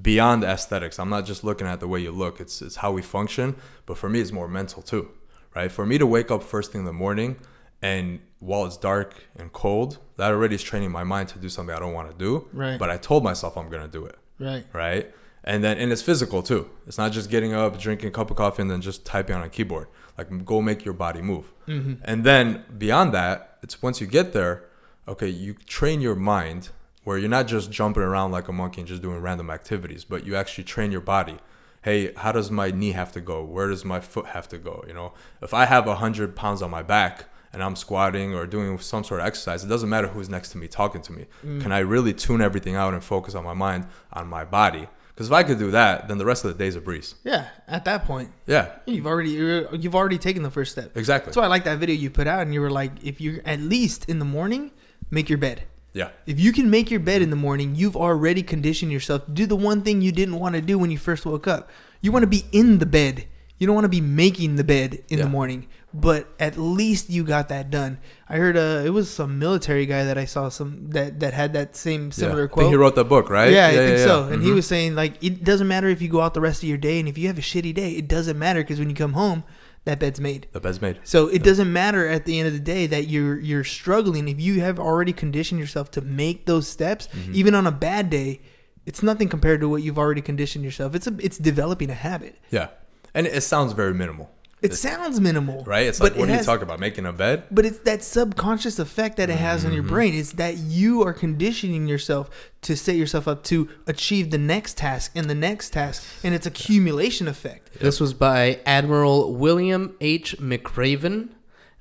beyond 0.00 0.44
aesthetics. 0.44 0.98
I'm 0.98 1.10
not 1.10 1.26
just 1.26 1.44
looking 1.44 1.66
at 1.66 1.80
the 1.80 1.88
way 1.88 2.00
you 2.00 2.10
look. 2.12 2.40
It's 2.40 2.62
it's 2.62 2.76
how 2.76 2.92
we 2.92 3.02
function. 3.02 3.56
But 3.86 3.98
for 3.98 4.08
me, 4.08 4.20
it's 4.20 4.32
more 4.32 4.48
mental 4.48 4.82
too, 4.82 5.10
right? 5.54 5.70
For 5.70 5.84
me 5.84 5.98
to 5.98 6.06
wake 6.06 6.30
up 6.30 6.42
first 6.42 6.72
thing 6.72 6.80
in 6.82 6.84
the 6.86 6.92
morning, 6.92 7.36
and 7.82 8.20
while 8.38 8.64
it's 8.64 8.76
dark 8.76 9.24
and 9.36 9.52
cold, 9.52 9.98
that 10.16 10.30
already 10.30 10.54
is 10.54 10.62
training 10.62 10.90
my 10.90 11.04
mind 11.04 11.28
to 11.30 11.38
do 11.38 11.48
something 11.48 11.74
I 11.74 11.78
don't 11.78 11.92
want 11.92 12.10
to 12.10 12.16
do. 12.16 12.48
Right. 12.52 12.78
But 12.78 12.90
I 12.90 12.96
told 12.96 13.24
myself 13.24 13.56
I'm 13.56 13.68
gonna 13.68 13.88
do 13.88 14.04
it. 14.04 14.16
Right. 14.38 14.66
right? 14.72 15.12
And 15.44 15.62
then 15.62 15.78
and 15.78 15.92
it's 15.92 16.02
physical 16.02 16.42
too. 16.42 16.70
It's 16.86 16.98
not 16.98 17.12
just 17.12 17.30
getting 17.30 17.52
up, 17.54 17.78
drinking 17.78 18.08
a 18.08 18.12
cup 18.12 18.30
of 18.30 18.36
coffee, 18.36 18.62
and 18.62 18.70
then 18.70 18.80
just 18.80 19.04
typing 19.04 19.36
on 19.36 19.42
a 19.42 19.48
keyboard. 19.48 19.88
Like 20.18 20.44
go 20.44 20.60
make 20.60 20.84
your 20.84 20.94
body 20.94 21.22
move. 21.22 21.52
Mm-hmm. 21.68 21.94
And 22.04 22.24
then 22.24 22.64
beyond 22.76 23.12
that, 23.14 23.58
it's 23.62 23.82
once 23.82 24.00
you 24.00 24.06
get 24.06 24.32
there, 24.32 24.64
okay, 25.06 25.28
you 25.28 25.54
train 25.54 26.00
your 26.00 26.14
mind 26.14 26.70
where 27.04 27.18
you're 27.18 27.28
not 27.28 27.46
just 27.46 27.70
jumping 27.70 28.02
around 28.02 28.32
like 28.32 28.48
a 28.48 28.52
monkey 28.52 28.80
and 28.80 28.88
just 28.88 29.00
doing 29.00 29.20
random 29.20 29.48
activities, 29.50 30.04
but 30.04 30.26
you 30.26 30.34
actually 30.34 30.64
train 30.64 30.90
your 30.90 31.00
body. 31.00 31.38
Hey, 31.82 32.12
how 32.14 32.32
does 32.32 32.50
my 32.50 32.72
knee 32.72 32.90
have 32.92 33.12
to 33.12 33.20
go? 33.20 33.44
Where 33.44 33.68
does 33.68 33.84
my 33.84 34.00
foot 34.00 34.26
have 34.26 34.48
to 34.48 34.58
go? 34.58 34.84
You 34.88 34.94
know, 34.94 35.12
if 35.40 35.54
I 35.54 35.66
have 35.66 35.86
a 35.86 35.96
hundred 35.96 36.34
pounds 36.34 36.62
on 36.62 36.70
my 36.70 36.82
back 36.82 37.26
and 37.56 37.64
I'm 37.64 37.74
squatting 37.74 38.34
or 38.34 38.46
doing 38.46 38.78
some 38.78 39.02
sort 39.02 39.20
of 39.20 39.26
exercise, 39.26 39.64
it 39.64 39.68
doesn't 39.68 39.88
matter 39.88 40.08
who's 40.08 40.28
next 40.28 40.50
to 40.50 40.58
me 40.58 40.68
talking 40.68 41.00
to 41.02 41.12
me. 41.12 41.24
Mm. 41.42 41.62
Can 41.62 41.72
I 41.72 41.78
really 41.78 42.12
tune 42.12 42.42
everything 42.42 42.76
out 42.76 42.92
and 42.92 43.02
focus 43.02 43.34
on 43.34 43.44
my 43.44 43.54
mind, 43.54 43.86
on 44.12 44.26
my 44.28 44.44
body? 44.44 44.86
Because 45.14 45.28
if 45.28 45.32
I 45.32 45.42
could 45.42 45.58
do 45.58 45.70
that, 45.70 46.08
then 46.08 46.18
the 46.18 46.26
rest 46.26 46.44
of 46.44 46.52
the 46.52 46.58
day's 46.62 46.76
a 46.76 46.80
breeze. 46.82 47.14
Yeah. 47.24 47.48
At 47.66 47.86
that 47.86 48.04
point, 48.04 48.28
Yeah, 48.46 48.72
you've 48.84 49.06
already 49.06 49.30
you've 49.72 49.94
already 49.94 50.18
taken 50.18 50.42
the 50.42 50.50
first 50.50 50.72
step. 50.72 50.94
exactly. 50.94 51.28
That's 51.30 51.38
why 51.38 51.44
I 51.44 51.46
like 51.48 51.64
that 51.64 51.78
video 51.78 51.96
you 51.96 52.10
put 52.10 52.26
out, 52.26 52.42
and 52.42 52.52
you 52.52 52.60
were 52.60 52.70
like, 52.70 52.92
if 53.02 53.18
you're 53.22 53.40
at 53.46 53.58
least 53.60 54.10
in 54.10 54.18
the 54.18 54.26
morning, 54.26 54.72
make 55.10 55.30
your 55.30 55.38
bed. 55.38 55.62
Yeah, 55.94 56.10
If 56.26 56.38
you 56.38 56.52
can 56.52 56.68
make 56.68 56.90
your 56.90 57.00
bed 57.00 57.22
in 57.22 57.30
the 57.30 57.36
morning, 57.36 57.74
you've 57.74 57.96
already 57.96 58.42
conditioned 58.42 58.92
yourself 58.92 59.24
to 59.24 59.30
do 59.30 59.46
the 59.46 59.56
one 59.56 59.80
thing 59.80 60.02
you 60.02 60.12
didn't 60.12 60.38
want 60.38 60.54
to 60.54 60.60
do 60.60 60.76
when 60.78 60.90
you 60.90 60.98
first 60.98 61.24
woke 61.24 61.46
up. 61.48 61.70
You 62.02 62.12
want 62.12 62.22
to 62.24 62.26
be 62.38 62.44
in 62.52 62.80
the 62.80 62.84
bed. 62.84 63.24
You 63.56 63.66
don't 63.66 63.74
want 63.74 63.86
to 63.86 63.96
be 64.00 64.02
making 64.02 64.56
the 64.56 64.64
bed 64.64 65.02
in 65.08 65.18
the 65.20 65.26
morning. 65.26 65.66
But 65.98 66.28
at 66.38 66.58
least 66.58 67.08
you 67.08 67.24
got 67.24 67.48
that 67.48 67.70
done. 67.70 67.98
I 68.28 68.36
heard 68.36 68.56
uh, 68.56 68.82
it 68.84 68.90
was 68.90 69.08
some 69.08 69.38
military 69.38 69.86
guy 69.86 70.04
that 70.04 70.18
I 70.18 70.26
saw 70.26 70.48
some 70.50 70.90
that 70.90 71.20
that 71.20 71.32
had 71.32 71.52
that 71.54 71.74
same 71.74 72.12
similar 72.12 72.40
yeah. 72.42 72.44
I 72.44 72.48
quote. 72.48 72.62
think 72.64 72.70
he 72.72 72.76
wrote 72.76 72.96
that 72.96 73.04
book, 73.08 73.30
right? 73.30 73.50
Yeah, 73.50 73.68
I 73.68 73.76
think 73.76 73.98
so. 73.98 74.24
And 74.24 74.42
he 74.42 74.50
Mhm. 74.50 74.54
was 74.56 74.66
saying 74.66 74.94
like 74.94 75.14
it 75.24 75.42
doesn't 75.42 75.68
matter 75.68 75.88
if 75.88 76.02
you 76.02 76.08
go 76.08 76.20
out 76.20 76.34
the 76.34 76.40
rest 76.40 76.62
of 76.62 76.68
your 76.68 76.76
day, 76.78 76.98
and 77.00 77.08
if 77.08 77.16
you 77.16 77.28
have 77.28 77.38
a 77.38 77.42
shitty 77.42 77.72
day, 77.74 77.92
it 77.92 78.08
doesn't 78.08 78.38
matter 78.38 78.60
because 78.62 78.78
when 78.78 78.90
you 78.90 78.96
come 78.96 79.14
home, 79.14 79.42
that 79.86 79.98
bed's 80.00 80.20
made. 80.20 80.48
the 80.52 80.60
bed's 80.60 80.82
made. 80.82 80.98
So 81.04 81.28
it 81.28 81.42
doesn't 81.44 81.72
matter 81.72 82.06
at 82.08 82.24
the 82.26 82.38
end 82.40 82.48
of 82.48 82.52
the 82.52 82.60
day 82.74 82.86
that 82.88 83.06
you're 83.08 83.38
you're 83.38 83.64
struggling 83.64 84.28
if 84.28 84.38
you 84.40 84.60
have 84.60 84.78
already 84.78 85.12
conditioned 85.14 85.60
yourself 85.60 85.90
to 85.92 86.00
make 86.02 86.44
those 86.46 86.66
steps, 86.68 87.08
Mm-hmm. 87.14 87.32
even 87.34 87.54
on 87.54 87.66
a 87.66 87.72
bad 87.72 88.10
day. 88.10 88.40
It's 88.84 89.02
nothing 89.02 89.28
compared 89.28 89.60
to 89.62 89.68
what 89.68 89.82
you've 89.82 89.98
already 89.98 90.20
conditioned 90.20 90.64
yourself. 90.64 90.94
It's 90.94 91.06
a 91.06 91.14
it's 91.20 91.38
developing 91.38 91.88
a 91.90 91.94
habit. 91.94 92.36
Yeah, 92.50 92.68
and 93.14 93.26
it 93.26 93.42
sounds 93.42 93.72
very 93.72 93.94
minimal, 93.94 94.30
It 94.62 94.74
sounds 94.74 95.20
minimal, 95.20 95.62
right? 95.64 95.86
It's 95.86 95.98
but 95.98 96.12
like 96.12 96.18
what 96.20 96.28
it 96.30 96.32
are 96.32 96.38
you 96.38 96.42
talk 96.44 96.62
about? 96.62 96.80
Making 96.80 97.04
a 97.06 97.12
bed? 97.12 97.44
But 97.50 97.66
it's 97.66 97.78
that 97.80 98.02
subconscious 98.02 98.78
effect 98.78 99.18
that 99.18 99.28
it 99.30 99.36
has 99.36 99.64
on 99.64 99.72
your 99.72 99.82
Mm-hmm. 99.84 99.92
brain. 99.92 100.14
It's 100.14 100.32
that 100.32 100.56
you 100.56 101.02
are 101.02 101.12
conditioning 101.12 101.86
yourself 101.86 102.30
to 102.62 102.74
set 102.76 102.96
yourself 102.96 103.28
up 103.28 103.44
to 103.44 103.68
achieve 103.86 104.30
the 104.30 104.38
next 104.38 104.78
task 104.78 105.12
and 105.14 105.28
the 105.30 105.34
next 105.34 105.70
task, 105.70 106.02
and 106.24 106.34
it's 106.34 106.46
accumulation 106.46 107.28
effect. 107.28 107.78
This 107.78 108.00
was 108.00 108.14
by 108.14 108.58
Admiral 108.66 109.34
William 109.34 109.94
H. 110.00 110.36
McRaven, 110.38 111.28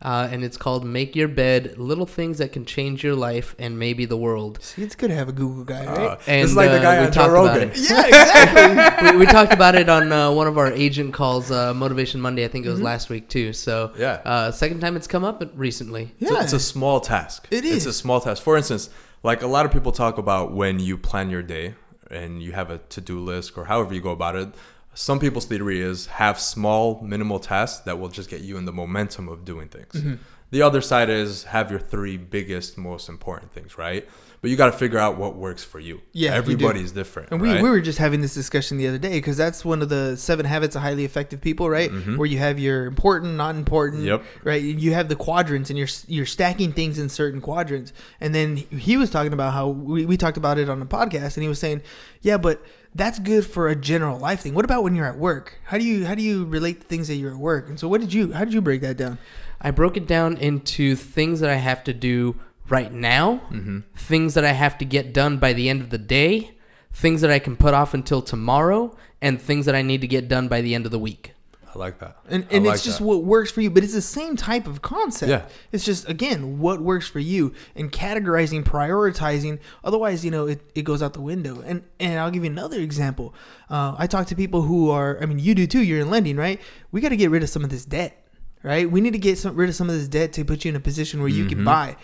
uh, 0.02 0.28
and 0.32 0.44
it's 0.44 0.58
called 0.58 0.86
"Make 0.86 1.16
Your 1.16 1.28
Bed: 1.28 1.78
Little 1.78 2.06
Things 2.06 2.38
That 2.40 2.52
Can 2.52 2.66
Change 2.66 3.04
Your 3.04 3.16
Life 3.16 3.56
and 3.58 3.80
Maybe 3.80 4.06
the 4.06 4.18
World." 4.18 4.60
See, 4.62 4.84
it's 4.84 4.96
good 4.96 5.10
to 5.10 5.16
have 5.16 5.30
a 5.30 5.32
Google 5.32 5.64
guy, 5.64 5.86
right? 5.86 5.98
Uh, 5.98 6.18
And, 6.28 6.44
it's 6.44 6.56
like 6.56 6.70
the 6.70 6.80
uh, 6.80 6.82
guy 6.82 7.00
we 7.00 7.06
on 7.08 7.12
Joe 7.12 7.30
Rogan. 7.30 7.72
yeah, 7.76 8.06
exactly. 8.08 9.12
we, 9.12 9.18
we 9.18 9.26
talked 9.26 9.54
about 9.54 9.76
it 9.76 9.90
on 9.90 10.12
uh, 10.12 10.32
one 10.32 10.48
of 10.48 10.58
our 10.58 10.72
agent 10.72 11.14
calls, 11.14 11.50
uh, 11.52 11.74
Motivation 11.74 12.20
Monday. 12.22 12.44
I 12.46 12.48
think 12.48 12.66
it 12.66 12.70
was 12.70 12.82
last 12.82 13.10
week 13.10 13.30
too. 13.30 13.54
So 13.54 13.94
Yeah. 13.98 14.22
uh, 14.26 14.52
second 14.52 14.80
time 14.82 14.96
it's 14.96 15.08
come 15.08 15.24
up 15.24 15.44
recently. 15.56 16.14
yeah, 16.20 16.30
So 16.30 16.40
it's 16.42 16.54
a 16.54 16.60
small 16.60 17.00
task. 17.00 17.48
It 17.52 17.66
It's 17.66 17.86
a 17.86 17.94
small 17.94 18.20
task. 18.22 18.44
For 18.44 18.58
instance, 18.58 18.90
like 19.24 19.42
a 19.42 19.48
lot 19.48 19.66
of 19.66 19.72
people 19.72 19.92
talk 19.92 20.18
about 20.18 20.54
when 20.54 20.80
you 20.80 20.98
plan 20.98 21.30
your 21.30 21.42
day 21.44 21.76
and 22.12 22.44
you 22.44 22.52
have 22.52 22.70
a 22.70 22.78
to-do 22.78 23.20
list 23.20 23.58
or 23.58 23.66
however 23.66 23.94
you 23.94 24.02
go 24.02 24.12
about 24.12 24.36
it. 24.36 24.50
Some 24.96 25.20
people's 25.20 25.46
theory 25.46 25.82
is 25.82 26.08
have 26.08 26.40
small, 26.40 27.02
minimal 27.02 27.40
tasks 27.40 27.80
that 27.82 28.00
will 28.00 28.10
just 28.10 28.30
get 28.30 28.42
you 28.42 28.58
in 28.58 28.66
the 28.66 28.74
momentum 28.74 29.28
of 29.28 29.46
doing 29.46 29.68
things. 29.68 29.94
Mm-hmm. 29.94 30.16
The 30.52 30.62
other 30.62 30.80
side 30.80 31.10
is 31.10 31.44
have 31.46 31.70
your 31.70 31.80
three 31.80 32.18
biggest, 32.18 32.78
most 32.78 33.10
important 33.10 33.52
things, 33.52 33.78
right? 33.78 34.08
But 34.42 34.52
you 34.52 34.58
got 34.58 34.68
to 34.68 34.74
figure 34.74 35.00
out 35.00 35.18
what 35.18 35.36
works 35.36 35.64
for 35.64 35.80
you. 35.80 36.02
Yeah, 36.14 36.32
you 36.32 36.38
everybody's 36.38 36.92
different. 36.92 37.32
And 37.32 37.42
we, 37.42 37.50
right? 37.50 37.64
we 37.64 37.68
were 37.68 37.82
just 37.82 37.98
having 37.98 38.22
this 38.22 38.36
discussion 38.36 38.78
the 38.78 38.88
other 38.88 39.00
day 39.00 39.14
because 39.14 39.36
that's 39.38 39.66
one 39.66 39.82
of 39.82 39.90
the 39.90 40.16
seven 40.16 40.46
habits 40.46 40.76
of 40.76 40.84
highly 40.84 41.04
effective 41.04 41.42
people, 41.42 41.68
right? 41.68 41.92
Where 41.92 42.28
you 42.28 42.38
have 42.38 42.60
your 42.60 42.86
important, 42.86 43.36
not 43.36 43.56
important, 43.56 44.04
Mm-hmm. 44.04 44.08
Yep. 44.08 44.24
right? 44.44 44.62
You 44.62 44.94
have 44.94 45.10
the 45.10 45.16
quadrants 45.16 45.70
and 45.72 45.80
you're 45.80 45.88
you're 46.08 46.28
stacking 46.28 46.74
things 46.74 47.00
in 47.00 47.10
certain 47.10 47.42
quadrants. 47.42 47.92
And 48.22 48.36
then 48.36 48.56
he 48.58 48.98
was 48.98 49.10
talking 49.10 49.34
about 49.34 49.52
how 49.52 49.70
we, 49.70 50.06
we 50.06 50.16
talked 50.16 50.38
about 50.38 50.58
it 50.60 50.70
on 50.70 50.80
the 50.80 50.86
podcast, 50.86 51.36
and 51.36 51.44
he 51.44 51.50
was 51.50 51.60
saying, 51.60 51.82
yeah, 52.22 52.38
but 52.38 52.64
that's 52.96 53.20
good 53.20 53.46
for 53.46 53.68
a 53.68 53.76
general 53.76 54.18
life 54.18 54.40
thing. 54.40 54.54
What 54.54 54.64
about 54.64 54.84
when 54.84 54.96
you're 54.96 55.06
at 55.06 55.18
work? 55.18 55.60
How 55.66 55.78
do 55.78 55.84
you 55.84 56.06
how 56.06 56.16
do 56.16 56.24
you 56.24 56.46
relate 56.46 56.82
to 56.82 56.88
things 56.88 57.10
that 57.10 57.16
you're 57.16 57.32
at 57.32 57.38
work? 57.38 57.68
And 57.68 57.78
so, 57.78 57.88
what 57.90 58.00
did 58.00 58.14
you 58.14 58.32
how 58.32 58.46
did 58.46 58.54
you 58.54 58.62
break 58.62 58.82
that 58.82 58.96
down? 58.96 59.18
I 59.62 59.72
broke 59.72 59.98
it 59.98 60.08
down 60.08 60.38
into 60.38 60.96
things 60.96 61.42
that 61.42 61.50
I 61.50 61.56
have 61.56 61.84
to 61.84 61.94
do 61.94 62.40
right 62.70 62.92
now, 62.92 63.42
mm-hmm. 63.52 63.80
things 63.96 64.34
that 64.34 64.46
I 64.46 64.54
have 64.54 64.78
to 64.80 64.86
get 64.86 65.14
done 65.14 65.38
by 65.38 65.54
the 65.54 65.70
end 65.70 65.82
of 65.82 65.90
the 65.90 65.98
day, 65.98 66.52
things 66.94 67.22
that 67.22 67.30
I 67.30 67.40
can 67.40 67.58
put 67.58 67.74
off 67.74 67.94
until 67.94 68.22
tomorrow, 68.22 68.96
and 69.22 69.42
things 69.42 69.66
that 69.66 69.76
I 69.76 69.82
need 69.82 70.02
to 70.02 70.08
get 70.08 70.28
done 70.28 70.48
by 70.48 70.62
the 70.62 70.74
end 70.74 70.86
of 70.86 70.92
the 70.92 71.00
week. 71.00 71.35
I 71.76 71.80
like 71.80 72.00
that. 72.00 72.18
And, 72.30 72.48
and 72.50 72.66
like 72.66 72.76
it's 72.76 72.84
just 72.84 73.00
that. 73.00 73.06
what 73.06 73.24
works 73.24 73.52
for 73.52 73.62
you, 73.62 73.70
but 73.70 73.84
it's 73.84 73.94
the 73.94 74.02
same 74.02 74.36
type 74.36 74.68
of 74.68 74.82
concept. 74.82 75.30
Yeah. 75.30 75.46
It's 75.72 75.86
just 75.86 76.10
again 76.10 76.60
what 76.60 76.82
works 76.82 77.08
for 77.08 77.20
you 77.20 77.54
and 77.76 77.92
categorizing, 77.92 78.64
prioritizing. 78.64 79.60
Otherwise, 79.84 80.24
you 80.24 80.32
know, 80.32 80.48
it, 80.48 80.62
it 80.74 80.84
goes 80.84 81.04
out 81.04 81.14
the 81.14 81.22
window. 81.22 81.62
And 81.62 81.84
and 82.00 82.20
I'll 82.20 82.32
give 82.32 82.44
you 82.44 82.52
another 82.52 82.80
example. 82.80 83.34
Uh, 83.70 83.96
I 83.98 84.08
talk 84.08 84.28
to 84.28 84.36
people 84.36 84.64
who 84.64 84.90
are, 84.90 85.22
I 85.22 85.26
mean, 85.26 85.40
you 85.40 85.54
do 85.54 85.68
too. 85.68 85.84
You're 85.84 86.02
in 86.02 86.10
lending, 86.10 86.38
right? 86.38 86.62
We 86.92 87.02
got 87.02 87.10
to 87.10 87.18
get 87.18 87.30
rid 87.30 87.44
of 87.44 87.50
some 87.50 87.64
of 87.64 87.70
this 87.70 87.86
debt. 87.86 88.22
Right, 88.64 88.90
we 88.90 89.00
need 89.00 89.14
to 89.14 89.20
get 89.20 89.38
some, 89.38 89.56
rid 89.56 89.70
of 89.70 89.76
some 89.76 89.92
of 89.92 89.96
this 89.96 90.08
debt 90.08 90.34
to 90.34 90.44
put 90.44 90.66
you 90.66 90.70
in 90.70 90.76
a 90.76 90.80
position 90.80 91.20
where 91.20 91.30
you 91.30 91.46
can 91.46 91.64
buy. 91.64 91.98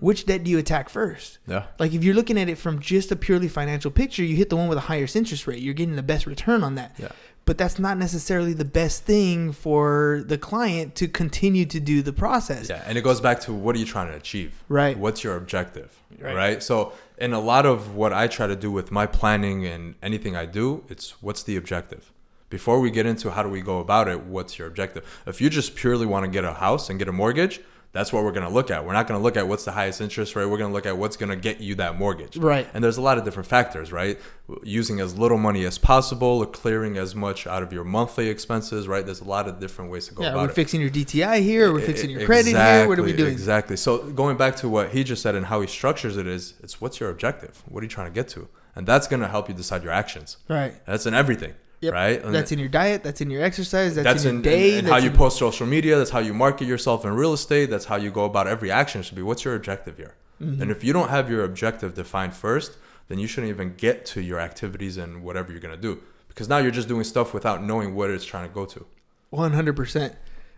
Which 0.00 0.26
debt 0.26 0.42
do 0.42 0.50
you 0.50 0.58
attack 0.58 0.88
first? 0.88 1.38
Yeah. 1.46 1.66
Like 1.78 1.92
if 1.92 2.02
you're 2.02 2.16
looking 2.16 2.36
at 2.36 2.48
it 2.48 2.58
from 2.58 2.80
just 2.80 3.12
a 3.12 3.16
purely 3.16 3.46
financial 3.46 3.92
picture, 3.92 4.24
you 4.24 4.34
hit 4.34 4.50
the 4.50 4.56
one 4.56 4.66
with 4.66 4.78
the 4.78 4.82
highest 4.82 5.14
interest 5.14 5.46
rate. 5.46 5.60
You're 5.60 5.74
getting 5.74 5.94
the 5.94 6.02
best 6.02 6.26
return 6.26 6.64
on 6.64 6.74
that. 6.74 6.96
Yeah. 6.98 7.10
But 7.48 7.56
that's 7.56 7.78
not 7.78 7.96
necessarily 7.96 8.52
the 8.52 8.66
best 8.66 9.04
thing 9.04 9.52
for 9.52 10.22
the 10.26 10.36
client 10.36 10.94
to 10.96 11.08
continue 11.08 11.64
to 11.64 11.80
do 11.80 12.02
the 12.02 12.12
process. 12.12 12.68
Yeah, 12.68 12.82
and 12.86 12.98
it 12.98 13.00
goes 13.00 13.22
back 13.22 13.40
to 13.40 13.54
what 13.54 13.74
are 13.74 13.78
you 13.78 13.86
trying 13.86 14.08
to 14.08 14.16
achieve? 14.16 14.62
Right. 14.68 14.98
What's 14.98 15.24
your 15.24 15.34
objective? 15.34 15.98
Right. 16.20 16.36
Right. 16.36 16.62
So, 16.62 16.92
in 17.16 17.32
a 17.32 17.40
lot 17.40 17.64
of 17.64 17.94
what 17.94 18.12
I 18.12 18.26
try 18.26 18.46
to 18.46 18.54
do 18.54 18.70
with 18.70 18.90
my 18.90 19.06
planning 19.06 19.64
and 19.64 19.94
anything 20.02 20.36
I 20.36 20.44
do, 20.44 20.84
it's 20.90 21.22
what's 21.22 21.42
the 21.42 21.56
objective? 21.56 22.12
Before 22.50 22.80
we 22.80 22.90
get 22.90 23.06
into 23.06 23.30
how 23.30 23.42
do 23.42 23.48
we 23.48 23.62
go 23.62 23.78
about 23.78 24.08
it, 24.08 24.24
what's 24.24 24.58
your 24.58 24.68
objective? 24.68 25.02
If 25.26 25.40
you 25.40 25.48
just 25.48 25.74
purely 25.74 26.04
want 26.04 26.26
to 26.26 26.30
get 26.30 26.44
a 26.44 26.52
house 26.52 26.90
and 26.90 26.98
get 26.98 27.08
a 27.08 27.12
mortgage, 27.12 27.62
that's 27.92 28.12
what 28.12 28.22
we're 28.22 28.32
going 28.32 28.46
to 28.46 28.52
look 28.52 28.70
at. 28.70 28.84
We're 28.84 28.92
not 28.92 29.06
going 29.06 29.18
to 29.18 29.22
look 29.24 29.36
at 29.36 29.48
what's 29.48 29.64
the 29.64 29.72
highest 29.72 30.00
interest 30.02 30.36
rate. 30.36 30.44
We're 30.44 30.58
going 30.58 30.70
to 30.70 30.74
look 30.74 30.84
at 30.84 30.96
what's 30.98 31.16
going 31.16 31.30
to 31.30 31.36
get 31.36 31.60
you 31.60 31.74
that 31.76 31.96
mortgage. 31.98 32.36
Right. 32.36 32.68
And 32.74 32.84
there's 32.84 32.98
a 32.98 33.00
lot 33.00 33.16
of 33.16 33.24
different 33.24 33.48
factors, 33.48 33.90
right? 33.92 34.18
Using 34.62 35.00
as 35.00 35.18
little 35.18 35.38
money 35.38 35.64
as 35.64 35.78
possible, 35.78 36.28
or 36.28 36.46
clearing 36.46 36.98
as 36.98 37.14
much 37.14 37.46
out 37.46 37.62
of 37.62 37.72
your 37.72 37.84
monthly 37.84 38.28
expenses, 38.28 38.86
right? 38.86 39.04
There's 39.04 39.22
a 39.22 39.24
lot 39.24 39.48
of 39.48 39.58
different 39.58 39.90
ways 39.90 40.06
to 40.08 40.14
go 40.14 40.22
Yeah, 40.22 40.30
about 40.30 40.42
we're 40.42 40.50
it. 40.50 40.54
fixing 40.54 40.80
your 40.82 40.90
DTI 40.90 41.40
here. 41.42 41.72
We're 41.72 41.80
fixing 41.80 42.10
your 42.10 42.20
E- 42.20 42.26
credit 42.26 42.56
here. 42.56 42.86
What 42.88 42.98
are 42.98 43.02
we 43.02 43.14
doing? 43.14 43.32
Exactly. 43.32 43.76
So 43.76 43.98
going 44.10 44.36
back 44.36 44.56
to 44.56 44.68
what 44.68 44.90
he 44.90 45.02
just 45.02 45.22
said 45.22 45.34
and 45.34 45.46
how 45.46 45.60
he 45.62 45.66
structures 45.66 46.16
it 46.18 46.26
is, 46.26 46.54
it's 46.62 46.80
what's 46.80 47.00
your 47.00 47.08
objective? 47.10 47.62
What 47.66 47.80
are 47.80 47.84
you 47.86 47.90
trying 47.90 48.08
to 48.08 48.14
get 48.14 48.28
to? 48.30 48.48
And 48.76 48.86
that's 48.86 49.08
going 49.08 49.22
to 49.22 49.28
help 49.28 49.48
you 49.48 49.54
decide 49.54 49.82
your 49.82 49.92
actions. 49.92 50.36
Right. 50.48 50.74
That's 50.86 51.06
in 51.06 51.14
everything. 51.14 51.54
Yep. 51.80 51.92
Right. 51.94 52.24
And 52.24 52.34
That's 52.34 52.50
in 52.50 52.58
your 52.58 52.68
diet. 52.68 53.04
That's 53.04 53.20
in 53.20 53.30
your 53.30 53.42
exercise. 53.42 53.94
That's, 53.94 54.04
that's 54.04 54.24
in 54.24 54.28
your 54.28 54.36
in, 54.36 54.42
day. 54.42 54.78
in 54.78 54.84
how 54.86 54.96
you 54.96 55.10
in- 55.10 55.16
post 55.16 55.38
social 55.38 55.66
media. 55.66 55.96
That's 55.96 56.10
how 56.10 56.18
you 56.18 56.34
market 56.34 56.66
yourself 56.66 57.04
in 57.04 57.12
real 57.12 57.32
estate. 57.32 57.70
That's 57.70 57.84
how 57.84 57.96
you 57.96 58.10
go 58.10 58.24
about 58.24 58.46
every 58.48 58.70
action 58.70 59.02
should 59.02 59.14
be. 59.16 59.22
What's 59.22 59.44
your 59.44 59.54
objective 59.54 59.96
here? 59.96 60.14
Mm-hmm. 60.42 60.62
And 60.62 60.70
if 60.70 60.82
you 60.82 60.92
don't 60.92 61.08
have 61.10 61.30
your 61.30 61.44
objective 61.44 61.94
defined 61.94 62.34
first, 62.34 62.76
then 63.08 63.18
you 63.18 63.26
shouldn't 63.26 63.50
even 63.50 63.74
get 63.76 64.04
to 64.06 64.20
your 64.20 64.38
activities 64.40 64.96
and 64.96 65.22
whatever 65.22 65.52
you're 65.52 65.60
going 65.60 65.74
to 65.74 65.80
do. 65.80 66.00
Because 66.28 66.48
now 66.48 66.58
you're 66.58 66.70
just 66.70 66.88
doing 66.88 67.04
stuff 67.04 67.32
without 67.34 67.62
knowing 67.64 67.94
what 67.94 68.10
it's 68.10 68.24
trying 68.24 68.48
to 68.48 68.54
go 68.54 68.64
to. 68.66 68.84
One 69.30 69.52
hundred 69.52 69.76
percent. 69.76 70.14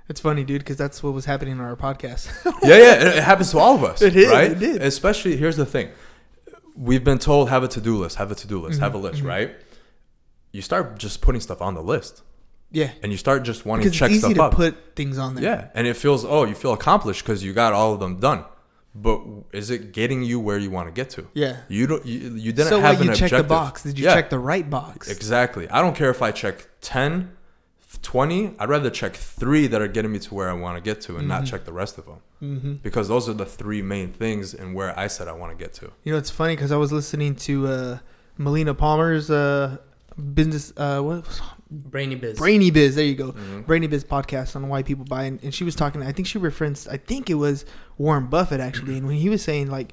It's 0.08 0.20
funny, 0.20 0.42
dude, 0.44 0.60
because 0.60 0.76
that's 0.76 1.02
what 1.02 1.12
was 1.14 1.24
happening 1.24 1.54
on 1.54 1.60
our 1.60 1.76
podcast. 1.76 2.28
yeah, 2.62 2.76
yeah, 2.76 2.94
it, 2.94 3.16
it 3.18 3.22
happens 3.24 3.50
to 3.52 3.58
all 3.58 3.74
of 3.76 3.84
us. 3.84 4.02
It 4.08 4.10
did, 4.10 4.30
right? 4.30 4.50
it 4.52 4.58
did. 4.58 4.82
Especially 4.82 5.36
here's 5.36 5.56
the 5.56 5.64
thing: 5.66 5.90
we've 6.76 7.04
been 7.04 7.18
told 7.18 7.48
have 7.48 7.62
a 7.62 7.68
to 7.68 7.80
do 7.80 7.96
list, 7.98 8.16
have 8.16 8.30
a 8.30 8.34
to 8.34 8.46
do 8.46 8.60
list, 8.60 8.80
have 8.80 8.94
a 8.94 8.98
Mm-hmm, 8.98 9.06
list, 9.06 9.22
right? 9.22 9.54
You 10.52 10.62
start 10.62 10.98
just 10.98 11.20
putting 11.20 11.40
stuff 11.40 11.60
on 11.62 11.74
the 11.74 11.82
list, 11.82 12.22
yeah, 12.72 12.90
and 13.02 13.12
you 13.12 13.18
start 13.18 13.42
just 13.44 13.64
wanting 13.66 13.84
because 13.84 13.92
to 13.94 13.98
check 13.98 14.10
it's 14.10 14.24
easy 14.24 14.34
stuff 14.34 14.36
to 14.36 14.42
up. 14.42 14.54
put 14.54 14.96
things 14.96 15.16
on 15.18 15.34
there. 15.34 15.44
yeah, 15.44 15.68
and 15.74 15.86
it 15.86 15.94
feels 15.96 16.24
oh, 16.24 16.44
you 16.44 16.54
feel 16.54 16.72
accomplished 16.72 17.22
because 17.24 17.42
you 17.44 17.52
got 17.52 17.72
all 17.72 17.94
of 17.94 18.00
them 18.00 18.18
done. 18.18 18.44
But 18.92 19.20
is 19.52 19.70
it 19.70 19.92
getting 19.92 20.24
you 20.24 20.40
where 20.40 20.58
you 20.58 20.68
want 20.68 20.88
to 20.88 20.92
get 20.92 21.10
to? 21.10 21.28
Yeah. 21.32 21.58
You 21.68 21.86
don't. 21.86 22.04
You, 22.04 22.18
you 22.34 22.52
didn't 22.52 22.70
So 22.70 22.80
have 22.80 22.96
what? 22.98 23.06
an 23.06 23.12
You 23.12 23.14
check 23.16 23.30
the 23.30 23.44
box. 23.44 23.84
Did 23.84 23.96
you 23.96 24.06
Yeah. 24.06 24.14
check 24.14 24.30
the 24.30 24.38
right 24.40 24.68
box? 24.68 25.08
Exactly. 25.08 25.68
I 25.70 25.80
don't 25.80 25.94
care 25.94 26.10
if 26.10 26.20
I 26.22 26.32
check 26.32 26.66
10, 26.80 27.30
20. 28.02 28.54
I'd 28.58 28.68
rather 28.68 28.90
check 28.90 29.14
three 29.14 29.68
that 29.68 29.80
are 29.80 29.86
getting 29.86 30.10
me 30.10 30.18
to 30.18 30.34
where 30.34 30.50
I 30.50 30.54
want 30.54 30.76
to 30.76 30.80
get 30.82 31.00
to 31.02 31.16
and 31.18 31.28
not 31.28 31.46
check 31.46 31.64
the 31.64 31.72
rest 31.72 31.98
of 31.98 32.06
them. 32.06 32.16
Mm-hmm. 32.42 32.72
Because 32.82 33.06
those 33.06 33.28
are 33.28 33.32
the 33.32 33.46
three 33.46 33.80
main 33.80 34.12
things 34.12 34.54
and 34.54 34.74
where 34.74 34.98
I 34.98 35.06
said 35.06 35.28
I 35.28 35.32
want 35.32 35.56
to 35.56 35.62
get 35.64 35.72
to. 35.74 35.92
You 36.02 36.10
know, 36.12 36.18
it's 36.18 36.30
funny 36.30 36.56
because 36.56 36.72
I 36.72 36.76
was 36.76 36.92
listening 36.92 37.36
to 37.36 37.68
uh, 37.68 37.98
Melina 38.38 38.74
Palmer's 38.74 39.30
uh, 39.30 39.76
business. 40.16 40.72
Uh, 40.76 41.00
what 41.00 41.24
Brainy 41.70 42.16
biz. 42.16 42.38
Brainy 42.38 42.70
Biz. 42.70 42.96
There 42.96 43.04
you 43.04 43.14
go. 43.14 43.32
Mm-hmm. 43.32 43.60
Brainy 43.62 43.86
Biz 43.86 44.04
podcast 44.04 44.56
on 44.56 44.68
why 44.68 44.82
people 44.82 45.04
buy, 45.04 45.24
and, 45.24 45.42
and 45.42 45.54
she 45.54 45.64
was 45.64 45.74
talking. 45.76 46.02
I 46.02 46.12
think 46.12 46.26
she 46.26 46.38
referenced. 46.38 46.88
I 46.88 46.96
think 46.96 47.30
it 47.30 47.34
was 47.34 47.64
Warren 47.98 48.26
Buffett 48.26 48.60
actually, 48.60 48.96
and 48.98 49.06
when 49.06 49.16
he 49.16 49.28
was 49.28 49.42
saying 49.42 49.70
like, 49.70 49.92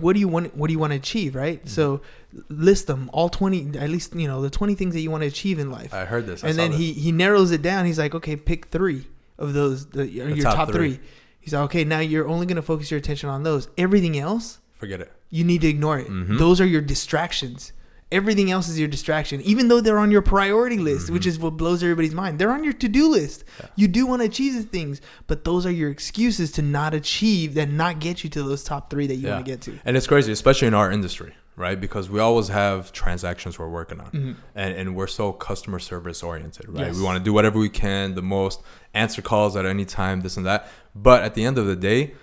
"What 0.00 0.14
do 0.14 0.20
you 0.20 0.28
want? 0.28 0.56
What 0.56 0.68
do 0.68 0.72
you 0.72 0.78
want 0.78 0.92
to 0.92 0.96
achieve?" 0.96 1.34
Right. 1.34 1.58
Mm-hmm. 1.58 1.68
So 1.68 2.00
list 2.48 2.86
them 2.86 3.10
all 3.12 3.28
twenty. 3.28 3.78
At 3.78 3.90
least 3.90 4.14
you 4.14 4.26
know 4.26 4.40
the 4.40 4.50
twenty 4.50 4.74
things 4.74 4.94
that 4.94 5.00
you 5.00 5.10
want 5.10 5.22
to 5.22 5.26
achieve 5.28 5.58
in 5.58 5.70
life. 5.70 5.92
I 5.92 6.04
heard 6.04 6.26
this. 6.26 6.42
I 6.42 6.48
and 6.48 6.58
then 6.58 6.70
this. 6.70 6.80
he 6.80 6.92
he 6.92 7.12
narrows 7.12 7.50
it 7.50 7.60
down. 7.62 7.84
He's 7.86 7.98
like, 7.98 8.14
"Okay, 8.14 8.36
pick 8.36 8.66
three 8.66 9.06
of 9.38 9.52
those. 9.52 9.86
The, 9.86 10.08
your 10.08 10.36
top 10.36 10.54
top, 10.54 10.68
three. 10.72 10.94
three. 10.94 11.06
He's 11.40 11.52
like, 11.52 11.64
"Okay, 11.64 11.84
now 11.84 11.98
you're 11.98 12.26
only 12.26 12.46
going 12.46 12.56
to 12.56 12.62
focus 12.62 12.90
your 12.90 12.96
attention 12.98 13.28
on 13.28 13.42
those. 13.42 13.68
Everything 13.76 14.18
else." 14.18 14.58
Forget 14.78 15.00
it. 15.00 15.12
you 15.30 15.44
need 15.44 15.60
to 15.62 15.68
ignore 15.68 15.98
it. 15.98 16.08
Mhm. 16.08 16.38
Those 16.38 16.60
are 16.60 16.66
your 16.66 16.80
distractions. 16.82 17.72
Everything 18.14 18.52
else 18.52 18.68
is 18.68 18.78
your 18.78 18.86
distraction, 18.86 19.40
even 19.40 19.66
though 19.66 19.80
they're 19.80 19.98
on 19.98 20.12
your 20.12 20.22
priority 20.22 20.78
list, 20.78 21.10
which 21.10 21.26
is 21.26 21.36
what 21.36 21.56
blows 21.56 21.82
everybody's 21.82 22.14
mind. 22.14 22.38
They're 22.38 22.52
on 22.52 22.62
your 22.62 22.72
to 22.74 22.88
do 22.88 23.08
list. 23.08 23.42
You 23.74 23.88
do 23.88 24.06
want 24.06 24.22
to 24.22 24.26
achieve 24.26 24.54
the 24.54 24.62
things, 24.62 25.00
but 25.26 25.44
those 25.44 25.66
are 25.66 25.70
your 25.70 25.90
excuses 25.90 26.52
to 26.52 26.62
not 26.62 26.94
achieve 26.94 27.54
that 27.54 27.68
not 27.68 27.98
get 27.98 28.22
you 28.22 28.30
to 28.30 28.42
those 28.44 28.62
top 28.62 28.88
three 28.88 29.08
that 29.08 29.16
you 29.16 29.28
want 29.28 29.44
to 29.44 29.50
get 29.50 29.60
to. 29.62 29.78
And 29.84 29.96
it's 29.96 30.06
crazy, 30.06 30.30
especially 30.30 30.68
in 30.68 30.74
our 30.74 30.92
industry, 30.92 31.34
right? 31.56 31.80
Because 31.80 32.08
we 32.08 32.20
always 32.20 32.48
have 32.48 32.92
transactions 32.92 33.58
we're 33.58 33.68
working 33.68 34.00
on, 34.00 34.36
and, 34.54 34.76
and 34.76 34.94
we're 34.94 35.08
so 35.08 35.32
customer 35.32 35.80
service 35.80 36.22
oriented, 36.22 36.68
right? 36.68 36.76
Mm-hmm. 36.76 36.86
Yes. 36.86 36.96
We 36.96 37.02
want 37.02 37.18
to 37.18 37.24
do 37.24 37.32
whatever 37.32 37.58
we 37.58 37.68
can, 37.68 38.14
the 38.14 38.22
most, 38.22 38.62
answer 38.94 39.22
calls 39.22 39.56
at 39.56 39.66
any 39.66 39.84
time, 39.84 40.20
this 40.20 40.36
and 40.36 40.46
that. 40.46 40.68
But 40.94 41.24
at 41.24 41.34
the 41.34 41.44
end 41.44 41.58
of 41.58 41.66
the 41.66 41.76
day, 41.76 42.14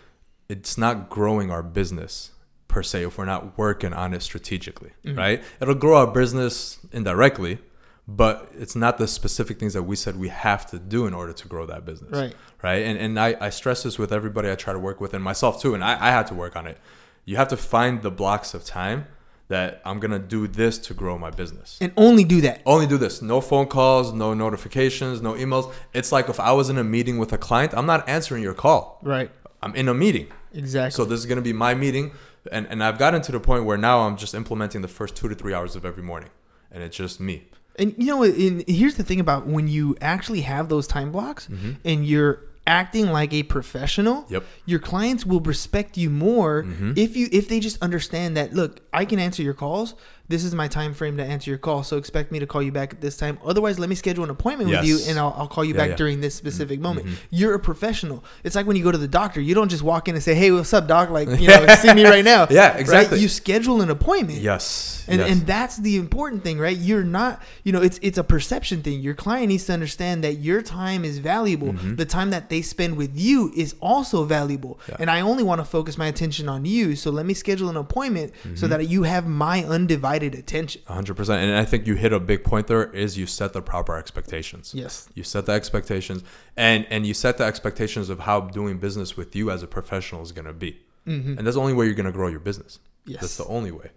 it's 0.48 0.78
not 0.78 1.10
growing 1.10 1.52
our 1.52 1.64
business 1.64 2.31
per 2.72 2.82
se 2.84 3.04
if 3.06 3.18
we're 3.18 3.26
not 3.26 3.58
working 3.58 3.94
on 3.94 4.14
it 4.14 4.22
strategically, 4.24 4.92
Mm-hmm. 5.06 5.18
right? 5.18 5.44
It'll 5.62 5.76
grow 5.86 5.98
our 5.98 6.08
business 6.08 6.80
indirectly, 6.92 7.60
but 8.08 8.50
it's 8.58 8.76
not 8.76 8.98
the 8.98 9.08
specific 9.08 9.60
things 9.60 9.74
that 9.74 9.84
we 9.84 9.96
said 9.96 10.18
we 10.18 10.30
have 10.30 10.66
to 10.72 10.80
do 10.80 11.06
in 11.06 11.14
order 11.14 11.34
to 11.34 11.48
grow 11.48 11.66
that 11.68 11.86
business 11.86 12.12
Right. 12.12 12.34
right? 12.64 12.82
And 12.88 12.98
and 12.98 13.20
I, 13.20 13.30
I 13.40 13.50
stress 13.52 13.84
this 13.84 14.00
with 14.00 14.12
everybody 14.12 14.50
I 14.50 14.56
try 14.56 14.74
to 14.74 14.80
work 14.80 15.00
with 15.00 15.14
and 15.14 15.24
myself 15.24 15.62
too, 15.62 15.74
and 15.76 15.84
I, 15.84 15.94
I 16.08 16.10
had 16.18 16.26
to 16.28 16.34
work 16.44 16.56
on 16.56 16.66
it. 16.68 16.78
You 17.26 17.36
have 17.38 17.50
to 17.50 17.58
find 17.58 18.02
the 18.02 18.12
blocks 18.22 18.54
of 18.56 18.62
time 18.66 19.06
that 19.48 19.82
I'm 19.86 20.00
gonna 20.00 20.18
do 20.38 20.48
this 20.48 20.78
to 20.88 20.94
grow 20.94 21.18
my 21.18 21.30
business. 21.30 21.78
And 21.82 21.92
only 21.98 22.24
do 22.24 22.40
that. 22.42 22.62
Only 22.66 22.88
do 22.88 22.98
this. 22.98 23.22
No 23.22 23.42
phone 23.42 23.68
calls, 23.68 24.14
no 24.14 24.34
notifications, 24.34 25.22
no 25.22 25.34
emails. 25.34 25.72
It's 25.94 26.12
like 26.12 26.30
if 26.30 26.40
I 26.40 26.52
was 26.54 26.70
in 26.70 26.78
a 26.78 26.84
meeting 26.86 27.18
with 27.18 27.32
a 27.34 27.38
client, 27.38 27.74
I'm 27.76 27.86
not 27.86 28.08
answering 28.08 28.42
your 28.44 28.54
call. 28.54 29.00
Right. 29.04 29.30
I'm 29.62 29.76
in 29.76 29.88
a 29.90 29.94
meeting. 29.94 30.28
Exactly. 30.54 30.96
So 30.98 31.04
this 31.06 31.20
is 31.20 31.26
gonna 31.26 31.42
be 31.42 31.54
my 31.54 31.74
meeting, 31.76 32.12
and 32.52 32.68
and 32.68 32.84
I've 32.84 32.98
gotten 32.98 33.22
to 33.24 33.32
the 33.32 33.40
point 33.40 33.66
where 33.66 33.78
now 33.78 34.02
I'm 34.02 34.18
just 34.18 34.34
implementing 34.34 34.82
the 34.82 34.88
first 34.88 35.16
two 35.16 35.28
to 35.30 35.36
three 35.36 35.54
hours 35.54 35.76
of 35.76 35.86
every 35.86 36.04
morning, 36.04 36.30
and 36.72 36.84
it's 36.84 36.96
just 36.96 37.20
me. 37.20 37.48
And 37.78 37.96
you 37.98 38.08
know, 38.08 38.24
in, 38.24 38.64
here's 38.68 38.96
the 38.96 39.04
thing 39.04 39.20
about 39.20 39.48
when 39.48 39.68
you 39.68 39.96
actually 40.02 40.42
have 40.42 40.70
those 40.70 40.88
time 40.88 41.12
blocks 41.12 41.48
mm-hmm. 41.48 41.74
and 41.86 42.06
you're 42.06 42.44
acting 42.68 43.08
like 43.08 43.34
a 43.34 43.44
professional, 43.44 44.26
Yep. 44.30 44.44
your 44.66 44.80
clients 44.80 45.26
will 45.26 45.40
respect 45.40 45.98
you 45.98 46.10
more 46.10 46.64
mm-hmm. 46.64 46.94
if 46.96 47.16
you 47.16 47.28
if 47.32 47.48
they 47.50 47.60
just 47.60 47.82
understand 47.82 48.38
that 48.38 48.54
look, 48.54 48.82
I 48.94 49.06
can 49.06 49.20
answer 49.20 49.42
your 49.42 49.54
calls. 49.54 49.96
This 50.32 50.44
is 50.44 50.56
my 50.56 50.68
time 50.68 50.94
frame 50.94 51.18
to 51.18 51.24
answer 51.24 51.52
your 51.52 51.58
call, 51.60 51.84
so 51.84 51.98
expect 51.98 52.32
me 52.32 52.40
to 52.40 52.48
call 52.48 52.62
you 52.64 52.72
back 52.72 52.94
at 52.94 53.02
this 53.02 53.18
time. 53.18 53.38
Otherwise, 53.46 53.78
let 53.78 53.90
me 53.90 53.96
schedule 53.96 54.24
an 54.24 54.30
appointment 54.32 54.70
with 54.72 54.84
you, 54.86 55.00
and 55.08 55.20
I'll, 55.20 55.36
I'll 55.38 55.48
call 55.48 55.64
you 55.64 55.74
Yeah, 55.74 55.80
back 55.82 55.90
yeah. 55.92 55.96
during 55.98 56.22
this 56.22 56.34
specific 56.34 56.80
moment. 56.80 57.08
You're 57.30 57.54
a 57.54 57.60
professional. 57.60 58.24
It's 58.44 58.56
like 58.56 58.66
when 58.66 58.76
you 58.78 58.84
go 58.84 58.92
to 58.92 58.98
the 58.98 59.08
doctor. 59.08 59.40
You 59.42 59.54
don't 59.54 59.70
just 59.70 59.84
walk 59.84 60.08
in 60.08 60.16
and 60.16 60.24
say, 60.24 60.34
"Hey, 60.34 60.50
what's 60.52 60.74
up, 60.74 60.88
doc?" 60.88 61.10
Like, 61.12 61.28
you 61.40 61.48
know, 61.54 61.66
see 61.76 61.94
me 61.94 62.06
right 62.06 62.26
now. 62.26 62.48
Yeah, 62.50 62.72
Right? 62.72 62.80
exactly. 62.80 63.20
You 63.20 63.28
schedule 63.28 63.82
an 63.82 63.90
appointment. 63.92 64.40
Yes. 64.40 65.06
And, 65.08 65.20
yes. 65.20 65.32
and 65.32 65.48
that's 65.48 65.78
the 65.78 65.96
important 65.98 66.44
thing, 66.44 66.58
right? 66.60 66.78
You're 66.78 67.04
not, 67.04 67.42
you 67.66 67.72
know, 67.74 67.82
it's 67.82 68.00
it's 68.02 68.18
a 68.18 68.24
perception 68.24 68.82
thing. 68.84 69.02
Your 69.02 69.16
client 69.16 69.48
needs 69.50 69.66
to 69.66 69.74
understand 69.74 70.24
that 70.24 70.36
your 70.36 70.62
time 70.62 71.04
is 71.04 71.18
valuable. 71.18 71.74
The 71.74 72.06
time 72.06 72.30
that 72.30 72.50
they 72.50 72.62
spend 72.62 72.96
with 72.96 73.12
you 73.18 73.52
is 73.56 73.76
also 73.82 74.24
valuable. 74.26 74.74
Mm-hmm. 74.84 74.92
Yeah. 74.92 74.98
And 75.02 75.10
I 75.12 75.20
only 75.22 75.44
want 75.44 75.60
to 75.60 75.66
focus 75.66 75.98
my 75.98 76.08
attention 76.08 76.48
on 76.48 76.66
you. 76.66 76.96
So 76.96 77.10
let 77.12 77.26
me 77.26 77.34
schedule 77.34 77.70
an 77.70 77.78
appointment 77.78 78.32
Mm-hmm. 78.32 78.56
so 78.56 78.68
that 78.68 78.88
you 78.88 79.04
have 79.04 79.26
my 79.28 79.64
undivided 79.66 80.21
attention. 80.24 80.82
100% 80.88 81.30
and 81.36 81.56
i 81.56 81.66
think 81.66 81.86
you 81.88 81.96
hit 81.96 82.14
a 82.14 82.20
big 82.20 82.44
point 82.44 82.68
there 82.68 82.92
is 82.92 83.18
you 83.18 83.26
set 83.28 83.54
the 83.54 83.62
proper 83.62 83.98
expectations 83.98 84.74
Yes. 84.76 85.10
you 85.16 85.24
set 85.24 85.46
the 85.46 85.52
expectations 85.54 86.24
and 86.58 86.86
and 86.90 87.06
you 87.06 87.14
set 87.14 87.38
the 87.38 87.44
expectations 87.46 88.10
of 88.10 88.20
how 88.20 88.42
doing 88.42 88.78
business 88.80 89.18
with 89.18 89.36
you 89.36 89.52
as 89.52 89.64
a 89.64 89.68
professional 89.68 90.22
is 90.22 90.32
going 90.32 90.46
to 90.46 90.54
be 90.54 90.80
mm-hmm. 91.08 91.38
and 91.38 91.46
that's 91.46 91.56
the 91.56 91.62
only 91.62 91.74
way 91.74 91.86
you're 91.86 91.94
going 91.96 92.06
to 92.06 92.12
grow 92.12 92.28
your 92.28 92.40
business 92.40 92.80
Yes. 93.06 93.22
that's 93.22 93.38
the 93.38 93.46
only 93.46 93.72
way 93.72 93.90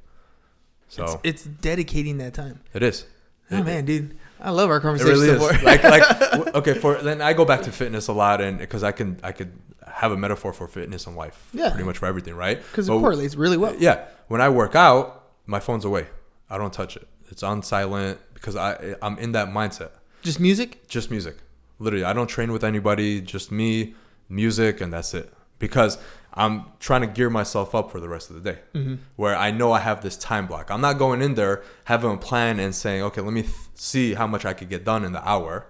so 0.89 1.05
It's, 1.05 1.17
it's 1.25 1.45
dedicating 1.45 2.19
that 2.19 2.35
time. 2.35 2.61
it 2.73 2.83
is 2.83 3.07
Oh 3.51 3.59
It- 3.59 3.65
man, 3.65 3.85
dude. 3.85 4.17
I 4.41 4.51
love 4.51 4.71
our 4.71 4.81
conversation. 4.81 5.13
it 5.13 5.39
really 5.39 5.57
is 5.57 5.63
like 5.63 5.83
like 5.85 6.55
okay 6.55 6.75
for 6.75 6.95
then 6.97 7.21
i 7.23 7.33
go 7.33 7.45
back 7.45 7.63
to 7.63 7.73
fitness 7.73 8.09
a 8.09 8.13
lot 8.13 8.41
and 8.41 8.59
because 8.59 8.83
i 8.83 8.93
can 8.93 9.19
i 9.23 9.33
could 9.33 9.53
have 9.87 10.13
a 10.13 10.17
metaphor 10.17 10.53
for 10.53 10.67
fitness 10.67 11.07
and 11.07 11.15
life 11.17 11.49
Yeah. 11.53 11.69
pretty 11.71 11.85
much 11.85 11.99
for 11.99 12.07
everything 12.07 12.35
right 12.35 12.59
Because 12.71 12.89
it 12.89 12.93
correlates 12.93 13.37
really 13.37 13.57
well. 13.57 13.75
yeah 13.79 14.07
when 14.29 14.41
i 14.41 14.49
work 14.49 14.75
out 14.75 15.24
my 15.47 15.61
phone's 15.61 15.85
away 15.85 16.07
i 16.51 16.57
don't 16.59 16.73
touch 16.73 16.97
it 16.97 17.07
it's 17.31 17.43
on 17.43 17.63
silent 17.63 18.19
because 18.35 18.57
i 18.57 18.95
i'm 19.03 19.19
in 19.19 19.33
that 19.33 19.49
mindset 19.49 19.91
Just 20.23 20.41
music? 20.41 20.89
just 20.89 21.11
music. 21.11 21.37
Literally, 21.79 22.05
I 22.05 22.13
don't 22.13 22.29
train 22.29 22.53
with 22.53 22.63
anybody, 22.65 23.21
just 23.21 23.51
me, 23.51 23.95
music, 24.29 24.81
and 24.81 24.93
that's 24.93 25.13
it. 25.13 25.33
Because 25.59 25.99
I'm 26.33 26.67
trying 26.79 27.01
to 27.03 27.07
gear 27.09 27.29
myself 27.29 27.75
up 27.75 27.91
for 27.91 28.01
the 28.01 28.09
rest 28.09 28.31
of 28.31 28.37
the 28.43 28.53
day, 28.53 28.59
mm-hmm. 28.75 28.95
where 29.17 29.35
I 29.37 29.51
know 29.51 29.73
I 29.73 29.81
have 29.81 30.01
this 30.01 30.17
time 30.17 30.47
block. 30.47 30.71
I'm 30.71 30.81
not 30.81 30.99
going 30.99 31.21
in 31.21 31.35
there 31.35 31.63
having 31.85 32.13
a 32.13 32.17
plan 32.17 32.61
and 32.61 32.73
saying, 32.75 33.03
okay, 33.03 33.21
let 33.21 33.33
me 33.33 33.43
th- 33.43 33.55
see 33.75 34.15
how 34.15 34.27
much 34.27 34.45
I 34.45 34.53
could 34.55 34.71
get 34.71 34.85
done 34.85 35.05
in 35.05 35.13
the 35.13 35.29
hour, 35.29 35.67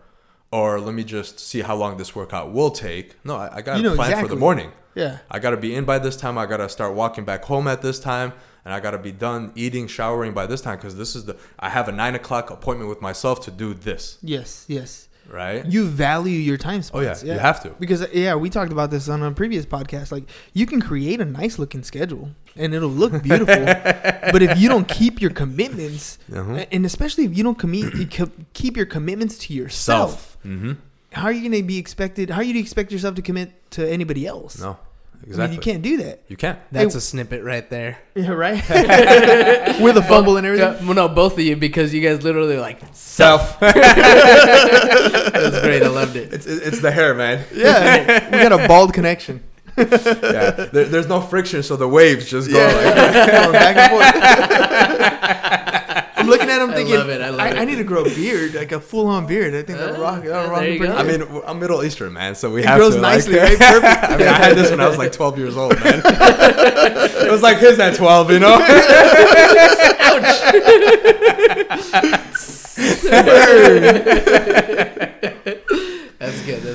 or 0.52 0.78
let 0.78 0.94
me 0.94 1.04
just 1.04 1.40
see 1.40 1.62
how 1.62 1.74
long 1.74 1.96
this 1.96 2.14
workout 2.14 2.52
will 2.52 2.70
take. 2.70 3.16
No, 3.24 3.36
I, 3.36 3.56
I 3.56 3.62
got 3.62 3.72
to 3.72 3.78
You 3.78 3.84
know 3.88 3.94
plan 3.96 4.20
for 4.22 4.28
the 4.28 4.36
morning. 4.36 4.72
Yeah. 4.94 5.18
I 5.30 5.38
got 5.38 5.50
to 5.50 5.56
be 5.56 5.74
in 5.74 5.84
by 5.84 5.98
this 5.98 6.16
time. 6.16 6.36
I 6.38 6.46
got 6.46 6.58
to 6.58 6.68
start 6.68 6.94
walking 6.94 7.24
back 7.24 7.44
home 7.44 7.66
at 7.66 7.82
this 7.82 7.98
time. 7.98 8.34
And 8.64 8.72
I 8.72 8.80
got 8.80 8.92
to 8.92 8.98
be 8.98 9.12
done 9.12 9.52
eating, 9.54 9.86
showering 9.86 10.32
by 10.32 10.46
this 10.46 10.60
time 10.62 10.76
because 10.76 10.96
this 10.96 11.14
is 11.14 11.26
the, 11.26 11.36
I 11.58 11.68
have 11.68 11.88
a 11.88 11.92
nine 11.92 12.14
o'clock 12.14 12.50
appointment 12.50 12.88
with 12.88 13.02
myself 13.02 13.40
to 13.44 13.50
do 13.50 13.74
this, 13.74 14.16
Yes, 14.22 14.64
yes. 14.68 15.08
right? 15.28 15.64
You 15.66 15.86
value 15.86 16.38
your 16.38 16.56
time 16.56 16.80
spots. 16.82 16.98
Oh, 16.98 17.04
yeah, 17.06 17.12
spots. 17.12 17.24
you 17.32 17.38
have 17.38 17.62
to. 17.64 17.70
Because 17.78 18.00
uh, 18.02 18.08
yeah, 18.12 18.34
we 18.36 18.48
talked 18.48 18.72
about 18.72 18.90
this 18.90 19.08
on 19.10 19.22
a 19.22 19.30
previous 19.32 19.66
podcast. 19.66 20.12
Like 20.12 20.24
you 20.54 20.64
can 20.64 20.80
create 20.80 21.20
a 21.20 21.26
nice 21.26 21.58
looking 21.58 21.82
schedule 21.82 22.30
and 22.56 22.72
it'll 22.74 22.88
look 22.88 23.22
beautiful, 23.30 23.64
but 24.32 24.42
if 24.42 24.56
you 24.58 24.68
don't 24.70 24.88
keep 24.88 25.20
your 25.20 25.30
commitments, 25.30 26.18
Uh-huh. 26.34 26.64
and 26.72 26.86
especially 26.86 27.24
if 27.24 27.36
you 27.36 27.42
don't 27.44 27.58
commit, 27.58 27.92
keep 28.54 28.76
your 28.78 28.86
commitments 28.86 29.36
to 29.38 29.52
yourself, 29.52 30.38
Mm-hmm. 30.44 30.72
how 31.12 31.24
are 31.24 31.32
you 31.32 31.40
going 31.40 31.60
to 31.62 31.66
be 31.66 31.78
expected? 31.78 32.30
How 32.30 32.40
are 32.40 32.44
you 32.44 32.52
to 32.54 32.60
expect 32.60 32.92
yourself 32.92 33.14
to 33.16 33.22
commit 33.22 33.70
to 33.72 33.86
anybody 33.90 34.26
else? 34.26 34.58
No, 34.60 34.76
I 35.22 35.36
mean, 35.36 35.52
you 35.54 35.58
can't 35.58 35.80
do 35.82 35.96
that. 35.98 36.22
You 36.28 36.36
can't. 36.36 36.58
That's 36.70 36.94
Hey- 36.94 36.98
a 36.98 37.00
snippet 37.00 37.42
right 37.44 37.68
there. 37.70 37.98
Yeah, 38.14 38.30
right. 38.32 38.56
With 39.80 39.96
a 39.96 40.02
fumble 40.06 40.36
and 40.36 40.46
everything. 40.46 40.86
Well, 40.86 40.94
no, 40.94 41.08
both 41.08 41.32
of 41.34 41.40
you 41.40 41.56
because 41.56 41.94
you 41.94 42.00
guys 42.02 42.22
literally 42.22 42.58
like 42.58 42.80
Self. 42.92 43.58
that 43.60 45.32
was 45.34 45.60
great. 45.62 45.82
I 45.82 45.88
loved 45.88 46.16
it. 46.16 46.32
it's 46.32 46.46
it's 46.46 46.80
the 46.80 46.90
hair, 46.90 47.14
man. 47.14 47.44
Yeah, 47.54 48.30
we 48.30 48.38
got 48.48 48.52
a 48.52 48.68
bald 48.68 48.92
connection. 48.92 49.42
Yeah. 49.76 50.50
There, 50.50 50.84
there's 50.84 51.08
no 51.08 51.20
friction, 51.20 51.62
so 51.62 51.76
the 51.76 51.88
waves 51.88 52.28
just 52.30 52.50
go. 52.50 52.58
Like, 52.64 52.94
back 53.52 53.76
and 53.76 53.90
forth. 53.90 55.60
I'm 56.64 56.70
looking 56.70 56.74
I 56.74 56.76
thinking, 56.76 56.94
I, 56.94 56.98
love 56.98 57.08
it, 57.10 57.20
I 57.20 57.28
love 57.30 57.40
I, 57.40 57.62
it. 57.62 57.66
need 57.66 57.76
to 57.76 57.84
grow 57.84 58.04
a 58.04 58.14
beard, 58.14 58.54
like 58.54 58.72
a 58.72 58.80
full 58.80 59.06
on 59.06 59.26
beard. 59.26 59.54
I 59.54 59.62
think 59.62 59.78
that'll 59.78 59.96
Uh, 59.96 60.00
rock. 60.00 60.22
That'll 60.24 60.50
rock 60.50 60.60
there 60.60 60.68
me 60.68 60.72
you 60.74 60.78
pretty 60.80 60.92
go. 60.92 60.98
I 60.98 61.02
mean, 61.02 61.42
I'm 61.46 61.58
Middle 61.60 61.84
Eastern, 61.84 62.12
man, 62.12 62.34
so 62.34 62.50
we 62.50 62.60
It 62.60 62.66
have 62.66 62.78
grows 62.78 62.94
to. 62.96 63.00
nicely, 63.00 63.36
like, 63.36 63.50
right? 63.60 63.82
Perfect. 63.82 64.04
I 64.04 64.16
mean, 64.16 64.28
I 64.28 64.32
had 64.32 64.56
this 64.56 64.70
when 64.70 64.80
I 64.80 64.88
was 64.88 64.98
like 64.98 65.12
12 65.12 65.38
years 65.38 65.56
old, 65.56 65.74
man. 65.82 66.02
it 66.04 67.30
was 67.30 67.42
like 67.42 67.58
his 67.58 67.78
at 67.78 67.94
12, 67.96 68.30
you 68.32 68.38
know. 68.40 68.58
That's 71.94 72.74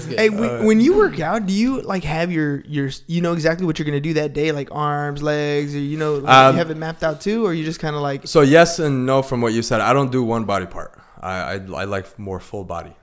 good. 0.09 0.19
Hey, 0.19 0.29
when, 0.29 0.65
when 0.65 0.79
you 0.81 0.97
work 0.97 1.19
out, 1.19 1.45
do 1.45 1.53
you 1.53 1.81
like 1.81 2.03
have 2.03 2.31
your 2.31 2.61
your 2.61 2.89
you 3.07 3.21
know 3.21 3.33
exactly 3.33 3.65
what 3.65 3.79
you're 3.79 3.85
gonna 3.85 3.99
do 3.99 4.13
that 4.15 4.33
day, 4.33 4.51
like 4.51 4.69
arms, 4.71 5.21
legs, 5.23 5.75
or 5.75 5.79
you 5.79 5.97
know 5.97 6.15
like, 6.15 6.33
Um, 6.33 6.55
you 6.55 6.59
have 6.59 6.71
it 6.71 6.77
mapped 6.77 7.03
out 7.03 7.21
too, 7.21 7.45
or 7.45 7.53
you 7.53 7.63
just 7.63 7.79
kind 7.79 7.95
of 7.95 8.01
like 8.01 8.27
So 8.27 8.41
yes 8.41 8.79
and 8.79 9.05
no 9.05 9.21
from 9.21 9.41
what 9.41 9.53
you 9.53 9.61
said. 9.61 9.81
I 9.81 9.93
don't 9.93 10.11
do 10.11 10.23
one 10.23 10.45
body 10.45 10.65
part. 10.65 10.99
I 11.21 11.31
I, 11.31 11.53
I 11.53 11.83
like 11.85 12.17
more 12.19 12.39
full 12.39 12.63
body 12.63 12.93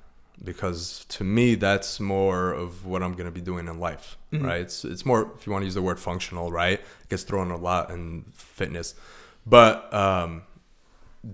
because 0.45 1.05
to 1.09 1.25
me 1.25 1.55
that's 1.55 1.99
more 1.99 2.53
of 2.53 2.85
what 2.85 3.03
I'm 3.03 3.15
gonna 3.15 3.31
be 3.31 3.41
doing 3.41 3.69
in 3.69 3.81
life, 3.81 4.19
right? 4.33 4.61
It's 4.61 4.85
it's 4.85 5.05
more 5.07 5.33
if 5.37 5.47
you 5.47 5.53
want 5.53 5.63
to 5.63 5.67
use 5.67 5.75
the 5.75 5.83
word 5.83 5.99
functional, 5.99 6.53
right? 6.53 6.79
It 6.79 7.09
gets 7.09 7.23
thrown 7.23 7.51
a 7.51 7.57
lot 7.57 7.91
in 7.91 8.25
fitness, 8.35 8.95
but 9.47 9.93
um, 9.95 10.43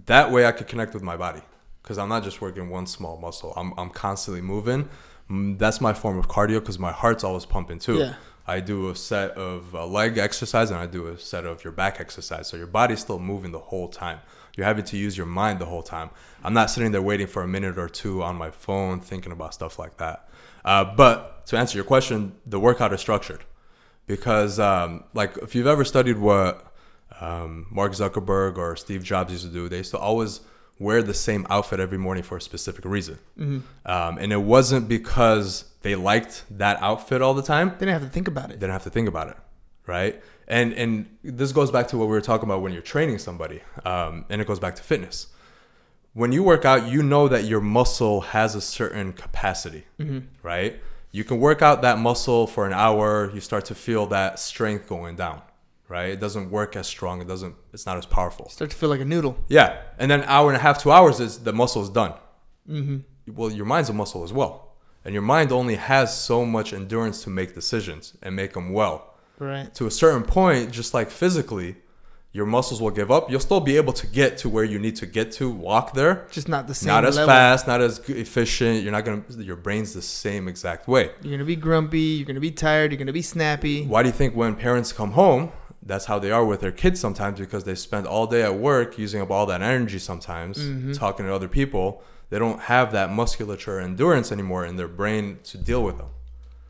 that 0.06 0.30
way 0.30 0.46
I 0.46 0.52
could 0.52 0.68
connect 0.68 0.94
with 0.94 1.02
my 1.02 1.16
body 1.16 1.42
because 1.82 1.98
I'm 1.98 2.08
not 2.08 2.22
just 2.22 2.40
working 2.40 2.70
one 2.70 2.86
small 2.86 3.18
muscle. 3.18 3.52
I'm 3.56 3.72
I'm 3.76 3.90
constantly 3.90 4.40
moving. 4.40 4.88
Mm, 5.30 5.58
That's 5.58 5.80
my 5.80 5.92
form 5.92 6.18
of 6.18 6.28
cardio 6.28 6.60
because 6.60 6.78
my 6.78 6.92
heart's 6.92 7.24
always 7.24 7.46
pumping 7.46 7.78
too. 7.78 7.98
Yeah. 7.98 8.14
I 8.46 8.58
do 8.60 8.90
a 8.90 8.96
set 8.96 9.30
of 9.32 9.72
uh, 9.74 9.86
leg 9.86 10.18
exercise 10.18 10.70
and 10.70 10.80
I 10.80 10.86
do 10.86 11.06
a 11.06 11.16
set 11.16 11.44
of 11.46 11.62
your 11.62 11.72
back 11.72 12.00
exercise. 12.00 12.48
So 12.48 12.56
your 12.56 12.66
body's 12.66 12.98
still 13.00 13.20
moving 13.20 13.52
the 13.52 13.60
whole 13.60 13.88
time. 13.88 14.18
You're 14.56 14.66
having 14.66 14.84
to 14.86 14.96
use 14.96 15.16
your 15.16 15.26
mind 15.26 15.60
the 15.60 15.66
whole 15.66 15.82
time. 15.82 16.10
I'm 16.42 16.52
not 16.52 16.68
sitting 16.68 16.90
there 16.92 17.00
waiting 17.02 17.28
for 17.28 17.42
a 17.42 17.48
minute 17.48 17.78
or 17.78 17.88
two 17.88 18.22
on 18.22 18.36
my 18.36 18.50
phone 18.50 19.00
thinking 19.00 19.32
about 19.32 19.54
stuff 19.54 19.78
like 19.78 19.96
that. 19.98 20.28
Uh, 20.64 20.84
but 20.84 21.46
to 21.46 21.56
answer 21.56 21.78
your 21.78 21.84
question, 21.84 22.34
the 22.44 22.58
workout 22.60 22.92
is 22.92 23.00
structured 23.00 23.44
because, 24.06 24.58
um, 24.58 25.04
like, 25.14 25.36
if 25.38 25.54
you've 25.54 25.66
ever 25.66 25.84
studied 25.84 26.18
what 26.18 26.66
um, 27.20 27.66
Mark 27.70 27.92
Zuckerberg 27.92 28.58
or 28.58 28.76
Steve 28.76 29.02
Jobs 29.04 29.32
used 29.32 29.44
to 29.46 29.52
do, 29.52 29.68
they 29.68 29.78
used 29.78 29.92
to 29.92 29.98
always 29.98 30.40
wear 30.78 31.02
the 31.02 31.14
same 31.14 31.46
outfit 31.50 31.78
every 31.80 31.98
morning 31.98 32.22
for 32.22 32.36
a 32.36 32.40
specific 32.40 32.84
reason. 32.84 33.18
Um, 33.86 34.18
and 34.18 34.32
it 34.32 34.42
wasn't 34.42 34.88
because 34.88 35.64
they 35.82 35.94
liked 35.94 36.44
that 36.50 36.80
outfit 36.82 37.22
all 37.22 37.34
the 37.34 37.42
time 37.42 37.70
they 37.78 37.86
didn't 37.86 38.00
have 38.00 38.02
to 38.02 38.08
think 38.08 38.28
about 38.28 38.44
it. 38.50 38.54
they 38.54 38.66
didn't 38.66 38.72
have 38.72 38.84
to 38.84 38.90
think 38.90 39.08
about 39.08 39.28
it, 39.28 39.36
right? 39.86 40.22
And 40.48 40.72
and 40.74 41.06
this 41.22 41.52
goes 41.52 41.70
back 41.70 41.88
to 41.88 41.98
what 41.98 42.06
we 42.06 42.12
were 42.12 42.20
talking 42.20 42.48
about 42.48 42.62
when 42.62 42.72
you're 42.72 42.82
training 42.82 43.18
somebody, 43.18 43.60
um, 43.84 44.24
and 44.28 44.40
it 44.40 44.46
goes 44.46 44.58
back 44.60 44.74
to 44.76 44.82
fitness. 44.82 45.28
When 46.14 46.30
you 46.32 46.42
work 46.42 46.64
out, 46.64 46.86
you 46.88 47.02
know 47.02 47.26
that 47.28 47.44
your 47.44 47.60
muscle 47.60 48.20
has 48.20 48.54
a 48.54 48.60
certain 48.60 49.12
capacity, 49.12 49.84
right? 50.42 50.80
You 51.10 51.24
can 51.24 51.38
work 51.40 51.62
out 51.62 51.82
that 51.82 51.98
muscle 51.98 52.46
for 52.46 52.66
an 52.66 52.72
hour, 52.72 53.30
you 53.34 53.40
start 53.40 53.64
to 53.66 53.74
feel 53.74 54.06
that 54.06 54.38
strength 54.38 54.88
going 54.88 55.16
down, 55.16 55.42
right? 55.92 56.08
It 56.08 56.20
doesn't 56.20 56.50
work 56.50 56.74
as 56.74 56.86
strong, 56.86 57.20
it 57.20 57.28
doesn't, 57.28 57.54
it's 57.74 57.84
not 57.84 57.98
as 57.98 58.06
powerful. 58.06 58.48
Start 58.48 58.70
to 58.70 58.76
feel 58.76 58.88
like 58.88 59.02
a 59.02 59.04
noodle. 59.04 59.36
Yeah, 59.48 59.76
and 59.98 60.10
then 60.10 60.22
hour 60.24 60.48
and 60.48 60.56
a 60.56 60.60
half, 60.60 60.82
two 60.82 60.90
hours 60.90 61.20
is 61.20 61.40
the 61.40 61.52
muscle 61.52 61.82
is 61.82 61.90
done. 61.90 62.14
Mm-hmm. 62.68 63.32
Well, 63.34 63.52
your 63.52 63.66
mind's 63.66 63.90
a 63.90 63.92
muscle 63.92 64.24
as 64.24 64.32
well, 64.32 64.74
and 65.04 65.12
your 65.12 65.22
mind 65.22 65.52
only 65.52 65.76
has 65.76 66.18
so 66.18 66.46
much 66.46 66.72
endurance 66.72 67.22
to 67.24 67.30
make 67.30 67.54
decisions 67.54 68.16
and 68.22 68.34
make 68.34 68.54
them 68.54 68.72
well. 68.72 69.14
Right. 69.38 69.72
To 69.74 69.86
a 69.86 69.90
certain 69.90 70.22
point, 70.22 70.72
just 70.72 70.94
like 70.94 71.10
physically, 71.10 71.76
your 72.34 72.46
muscles 72.46 72.80
will 72.80 72.90
give 72.90 73.10
up. 73.10 73.30
You'll 73.30 73.40
still 73.40 73.60
be 73.60 73.76
able 73.76 73.92
to 73.92 74.06
get 74.06 74.38
to 74.38 74.48
where 74.48 74.64
you 74.64 74.78
need 74.78 74.96
to 74.96 75.06
get 75.06 75.32
to, 75.32 75.50
walk 75.50 75.92
there. 75.92 76.26
Just 76.30 76.48
not 76.48 76.66
the 76.66 76.74
same. 76.74 76.88
Not 76.88 77.04
as 77.04 77.16
level. 77.16 77.28
fast, 77.28 77.66
not 77.66 77.82
as 77.82 77.98
efficient. 78.08 78.82
You're 78.82 78.92
not 78.92 79.04
gonna. 79.04 79.22
Your 79.36 79.56
brain's 79.56 79.92
the 79.92 80.00
same 80.00 80.48
exact 80.48 80.88
way. 80.88 81.10
You're 81.20 81.32
gonna 81.32 81.44
be 81.44 81.56
grumpy. 81.56 82.00
You're 82.00 82.26
gonna 82.26 82.40
be 82.40 82.50
tired. 82.50 82.90
You're 82.90 82.98
gonna 82.98 83.12
be 83.12 83.20
snappy. 83.20 83.84
Why 83.84 84.02
do 84.02 84.08
you 84.08 84.14
think 84.14 84.34
when 84.34 84.56
parents 84.56 84.94
come 84.94 85.12
home 85.12 85.52
that's 85.84 86.04
how 86.04 86.18
they 86.18 86.30
are 86.30 86.44
with 86.44 86.60
their 86.60 86.72
kids 86.72 87.00
sometimes 87.00 87.38
because 87.40 87.64
they 87.64 87.74
spend 87.74 88.06
all 88.06 88.26
day 88.26 88.42
at 88.42 88.54
work 88.56 88.98
using 88.98 89.20
up 89.20 89.30
all 89.30 89.46
that 89.46 89.62
energy 89.62 89.98
sometimes 89.98 90.58
Mm-hmm. 90.58 90.92
talking 90.92 91.26
to 91.26 91.34
other 91.34 91.48
people. 91.48 92.02
They 92.30 92.38
don't 92.38 92.60
have 92.60 92.92
that 92.92 93.10
musculature 93.10 93.78
endurance 93.80 94.32
anymore 94.32 94.64
in 94.64 94.76
their 94.76 94.88
brain 94.88 95.38
to 95.44 95.58
deal 95.58 95.82
with 95.82 95.98
them. 95.98 96.08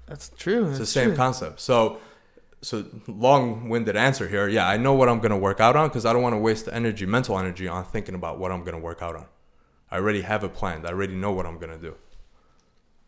That's 0.07 0.31
true. 0.37 0.69
It's 0.71 0.79
the 0.79 0.87
same 0.87 1.15
concept. 1.15 1.61
So, 1.61 1.99
so 2.63 2.85
long-winded 3.07 3.97
answer 3.97 4.27
here. 4.29 4.49
Yeah, 4.49 4.67
I 4.69 4.77
know 4.77 4.95
what 4.95 5.09
I'm 5.09 5.21
gonna 5.21 5.39
work 5.39 5.61
out 5.61 5.77
on 5.77 5.89
because 5.89 6.05
I 6.05 6.13
don't 6.13 6.23
want 6.23 6.35
to 6.35 6.39
waste 6.39 6.65
the 6.65 6.75
energy, 6.75 7.07
mental 7.07 7.39
energy, 7.39 7.69
on 7.69 7.85
thinking 7.85 8.15
about 8.15 8.39
what 8.39 8.51
I'm 8.51 8.65
gonna 8.65 8.79
work 8.79 9.03
out 9.03 9.15
on. 9.15 9.27
I 9.91 9.97
already 9.97 10.23
have 10.23 10.43
it 10.43 10.55
planned. 10.55 10.87
I 10.87 10.91
already 10.91 11.15
know 11.15 11.33
what 11.33 11.47
I'm 11.47 11.59
gonna 11.59 11.79
do. 11.79 11.95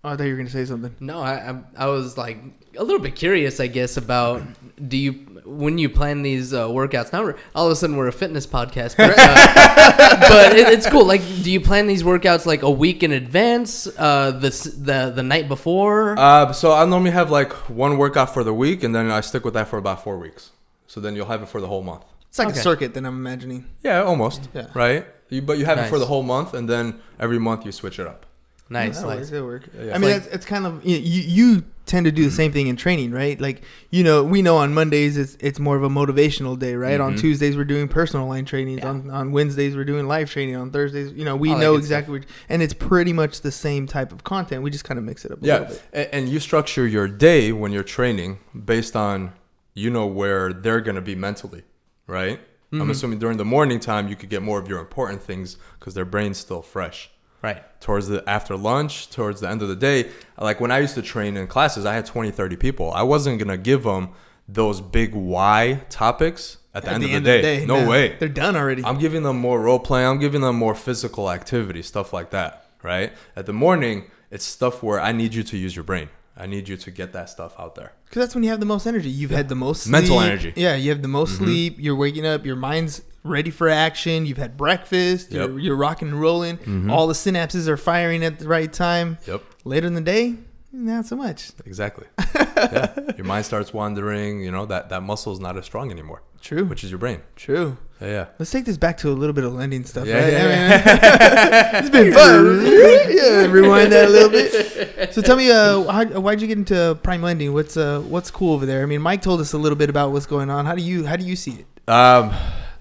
Oh, 0.04 0.10
I 0.10 0.16
thought 0.16 0.24
you 0.24 0.32
were 0.32 0.36
gonna 0.36 0.50
say 0.50 0.64
something. 0.66 0.94
No, 1.00 1.20
I, 1.20 1.50
I 1.50 1.60
I 1.76 1.86
was 1.86 2.16
like 2.18 2.38
a 2.76 2.84
little 2.84 3.00
bit 3.00 3.16
curious, 3.16 3.58
I 3.58 3.66
guess, 3.68 3.96
about 3.96 4.42
do 4.88 4.96
you 4.96 5.33
when 5.44 5.78
you 5.78 5.88
plan 5.88 6.22
these 6.22 6.52
uh, 6.54 6.68
workouts? 6.68 7.12
Now 7.12 7.34
all 7.54 7.66
of 7.66 7.72
a 7.72 7.76
sudden 7.76 7.96
we're 7.96 8.08
a 8.08 8.12
fitness 8.12 8.46
podcast, 8.46 8.96
but, 8.96 9.14
uh, 9.18 10.16
but 10.28 10.56
it, 10.56 10.68
it's 10.68 10.88
cool. 10.88 11.04
Like, 11.04 11.20
do 11.42 11.50
you 11.50 11.60
plan 11.60 11.86
these 11.86 12.02
workouts 12.02 12.46
like 12.46 12.62
a 12.62 12.70
week 12.70 13.02
in 13.02 13.12
advance? 13.12 13.86
Uh, 13.98 14.30
the 14.32 14.50
the 14.78 15.12
the 15.14 15.22
night 15.22 15.48
before? 15.48 16.18
Uh, 16.18 16.52
so 16.52 16.72
I 16.72 16.84
normally 16.86 17.10
have 17.12 17.30
like 17.30 17.52
one 17.68 17.98
workout 17.98 18.32
for 18.32 18.42
the 18.44 18.54
week, 18.54 18.82
and 18.82 18.94
then 18.94 19.10
I 19.10 19.20
stick 19.20 19.44
with 19.44 19.54
that 19.54 19.68
for 19.68 19.78
about 19.78 20.02
four 20.02 20.18
weeks. 20.18 20.50
So 20.86 21.00
then 21.00 21.14
you'll 21.16 21.26
have 21.26 21.42
it 21.42 21.48
for 21.48 21.60
the 21.60 21.68
whole 21.68 21.82
month. 21.82 22.04
It's 22.28 22.38
like 22.38 22.48
Okay. 22.48 22.58
a 22.58 22.62
circuit. 22.62 22.94
Then 22.94 23.04
I'm 23.06 23.14
imagining. 23.16 23.66
Yeah, 23.82 24.02
almost. 24.02 24.48
Yeah. 24.54 24.66
Right. 24.74 25.06
You, 25.30 25.42
but 25.42 25.58
you 25.58 25.64
have 25.64 25.78
it 25.78 25.88
for 25.88 25.98
the 25.98 26.06
whole 26.06 26.22
month, 26.22 26.54
and 26.54 26.68
then 26.68 27.00
every 27.18 27.38
month 27.38 27.64
you 27.64 27.72
switch 27.72 27.98
it 27.98 28.06
up. 28.06 28.26
Nice, 28.70 29.02
nice. 29.02 29.30
Work. 29.30 29.68
Yeah. 29.78 29.94
I 29.94 29.98
mean, 29.98 30.10
Like- 30.12 30.28
it's 30.32 30.46
kind 30.46 30.66
of 30.66 30.84
you, 30.84 30.96
you. 30.96 31.22
You 31.54 31.64
tend 31.86 32.06
to 32.06 32.10
do 32.12 32.24
the 32.24 32.30
same 32.30 32.50
thing 32.50 32.66
in 32.68 32.76
training, 32.76 33.10
right? 33.10 33.38
Like 33.38 33.60
you 33.90 34.02
know, 34.02 34.24
we 34.24 34.40
know 34.40 34.56
on 34.56 34.72
Mondays 34.72 35.18
it's 35.18 35.36
it's 35.38 35.58
more 35.58 35.76
of 35.76 35.82
a 35.82 35.88
motivational 35.90 36.58
day, 36.58 36.74
right? 36.76 36.98
On 36.98 37.14
Mhm. 37.14 37.20
Tuesdays 37.20 37.58
we're 37.58 37.64
doing 37.66 37.88
personal 37.88 38.26
line 38.26 38.46
trainings. 38.46 38.80
Yeah. 38.82 38.88
On 38.88 39.10
on 39.10 39.32
Wednesdays 39.32 39.76
we're 39.76 39.84
doing 39.84 40.08
live 40.08 40.30
training. 40.30 40.56
On 40.56 40.70
Thursdays, 40.70 41.12
you 41.12 41.26
know, 41.26 41.36
we 41.36 41.50
All 41.52 41.58
know 41.58 41.74
exactly, 41.76 42.20
what, 42.20 42.28
and 42.48 42.62
it's 42.62 42.72
pretty 42.72 43.12
much 43.12 43.42
the 43.42 43.52
same 43.52 43.86
type 43.86 44.12
of 44.12 44.24
content. 44.24 44.62
We 44.62 44.70
just 44.70 44.84
kind 44.84 44.96
of 44.98 45.04
mix 45.04 45.26
it 45.26 45.32
up 45.32 45.42
a 45.42 45.46
Yeah, 45.46 45.58
little 45.58 45.74
bit. 45.74 45.82
a- 45.92 46.14
and 46.14 46.28
you 46.30 46.40
structure 46.40 46.86
your 46.86 47.06
day 47.06 47.52
when 47.52 47.70
you're 47.70 47.82
training 47.82 48.38
based 48.64 48.96
on 48.96 49.32
you 49.74 49.90
know 49.90 50.06
where 50.06 50.54
they're 50.54 50.80
gonna 50.80 51.02
be 51.02 51.14
mentally, 51.14 51.64
right? 52.06 52.38
Mm-hmm. 52.72 52.80
I'm 52.80 52.88
assuming 52.90 53.18
during 53.18 53.36
the 53.36 53.44
morning 53.44 53.78
time 53.78 54.08
you 54.08 54.16
could 54.16 54.30
get 54.30 54.40
more 54.42 54.58
of 54.58 54.68
your 54.68 54.78
important 54.80 55.22
things 55.22 55.58
because 55.78 55.92
their 55.92 56.06
brain's 56.06 56.38
still 56.38 56.62
fresh. 56.62 57.10
Right. 57.44 57.62
Towards 57.78 58.08
the 58.08 58.26
after 58.26 58.56
lunch, 58.56 59.10
towards 59.10 59.42
the 59.42 59.50
end 59.50 59.60
of 59.60 59.68
the 59.68 59.76
day, 59.76 60.08
like 60.40 60.62
when 60.62 60.70
I 60.70 60.78
used 60.78 60.94
to 60.94 61.02
train 61.02 61.36
in 61.36 61.46
classes, 61.46 61.84
I 61.84 61.92
had 61.92 62.06
20, 62.06 62.30
30 62.30 62.56
people. 62.56 62.90
I 62.90 63.02
wasn't 63.02 63.38
gonna 63.38 63.58
give 63.58 63.82
them 63.82 64.08
those 64.48 64.80
big 64.80 65.14
why 65.14 65.82
topics 65.90 66.56
at 66.72 66.84
the, 66.84 66.92
end, 66.92 67.04
of 67.04 67.10
the 67.10 67.20
day. 67.20 67.66
No 67.66 67.86
way. 67.86 68.16
They're 68.18 68.30
done 68.30 68.56
already. 68.56 68.82
I'm 68.82 68.98
giving 68.98 69.24
them 69.24 69.36
more 69.36 69.60
role 69.60 69.78
play. 69.78 70.06
I'm 70.06 70.18
giving 70.18 70.40
them 70.40 70.56
more 70.56 70.74
physical 70.74 71.30
activity, 71.30 71.82
stuff 71.82 72.14
like 72.14 72.30
that, 72.30 72.70
right? 72.82 73.12
At 73.36 73.44
the 73.44 73.52
morning, 73.52 74.10
it's 74.30 74.46
stuff 74.46 74.82
where 74.82 74.98
I 74.98 75.12
need 75.12 75.34
you 75.34 75.42
to 75.42 75.58
use 75.58 75.76
your 75.76 75.84
brain. 75.84 76.08
I 76.36 76.46
need 76.46 76.68
you 76.68 76.76
to 76.76 76.90
get 76.90 77.12
that 77.12 77.30
stuff 77.30 77.54
out 77.58 77.74
there. 77.76 77.92
Because 78.06 78.22
that's 78.22 78.34
when 78.34 78.42
you 78.44 78.50
have 78.50 78.60
the 78.60 78.66
most 78.66 78.86
energy. 78.86 79.08
You've 79.10 79.30
had 79.30 79.48
the 79.48 79.54
most 79.54 79.86
Mental 79.86 80.18
sleep. 80.18 80.28
energy. 80.30 80.52
Yeah, 80.56 80.74
you 80.74 80.90
have 80.90 81.02
the 81.02 81.08
most 81.08 81.34
Mm-hmm. 81.34 81.44
sleep. 81.44 81.76
You're 81.78 81.94
waking 81.96 82.26
up. 82.26 82.44
Your 82.44 82.56
mind's 82.56 83.02
ready 83.22 83.50
for 83.50 83.68
action. 83.68 84.26
You've 84.26 84.38
had 84.38 84.56
breakfast. 84.56 85.30
You're, 85.30 85.42
Yep. 85.42 85.50
Mm-hmm. 85.50 85.58
you're 85.60 85.76
rocking 85.76 86.08
and 86.08 86.20
rolling. 86.20 86.90
All 86.90 87.06
the 87.06 87.14
synapses 87.14 87.68
are 87.68 87.76
firing 87.76 88.24
at 88.24 88.38
the 88.40 88.48
right 88.48 88.72
time. 88.72 89.18
Yep, 89.26 89.42
Later 89.64 89.86
in 89.86 89.94
the 89.94 90.00
day, 90.00 90.34
not 90.72 91.06
so 91.06 91.14
much. 91.16 91.50
exactly. 91.64 92.06
yeah, 92.34 92.92
your 93.16 93.24
mind 93.26 93.46
starts 93.46 93.72
wandering. 93.72 94.40
You 94.42 94.50
know 94.50 94.66
that 94.66 94.88
that 94.88 95.02
muscle 95.02 95.32
is 95.32 95.38
not 95.40 95.56
as 95.56 95.64
strong 95.64 95.90
anymore, 95.92 96.22
True. 96.40 96.64
which 96.64 96.82
is 96.84 96.90
your 96.90 96.98
brain. 96.98 97.20
True. 97.36 97.76
Yeah, 98.00 98.08
yeah. 98.08 98.26
Let's 98.38 98.50
take 98.50 98.64
this 98.64 98.76
back 98.76 98.98
to 98.98 99.10
a 99.10 99.12
little 99.12 99.32
bit 99.32 99.44
of 99.44 99.54
lending 99.54 99.84
stuff. 99.84 100.06
Yeah, 100.06 100.22
right? 100.22 100.32
yeah, 100.32 101.72
I 101.72 101.72
mean, 101.72 101.84
it's 101.84 101.90
been 101.90 102.12
fun. 102.12 102.66
yeah, 103.16 103.46
rewind 103.46 103.92
that 103.92 104.06
a 104.06 104.08
little 104.08 104.30
bit. 104.30 105.14
So 105.14 105.22
tell 105.22 105.36
me, 105.36 105.50
uh, 105.50 105.84
how, 105.90 106.04
why'd 106.20 106.40
you 106.40 106.48
get 106.48 106.58
into 106.58 106.98
prime 107.02 107.22
lending? 107.22 107.52
What's 107.52 107.76
uh, 107.76 108.00
what's 108.00 108.30
cool 108.30 108.54
over 108.54 108.66
there? 108.66 108.82
I 108.82 108.86
mean, 108.86 109.00
Mike 109.00 109.22
told 109.22 109.40
us 109.40 109.52
a 109.52 109.58
little 109.58 109.76
bit 109.76 109.90
about 109.90 110.12
what's 110.12 110.26
going 110.26 110.50
on. 110.50 110.66
How 110.66 110.74
do 110.74 110.82
you 110.82 111.06
how 111.06 111.16
do 111.16 111.24
you 111.24 111.36
see 111.36 111.52
it? 111.52 111.90
Um, 111.90 112.32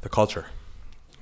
the 0.02 0.10
culture. 0.10 0.48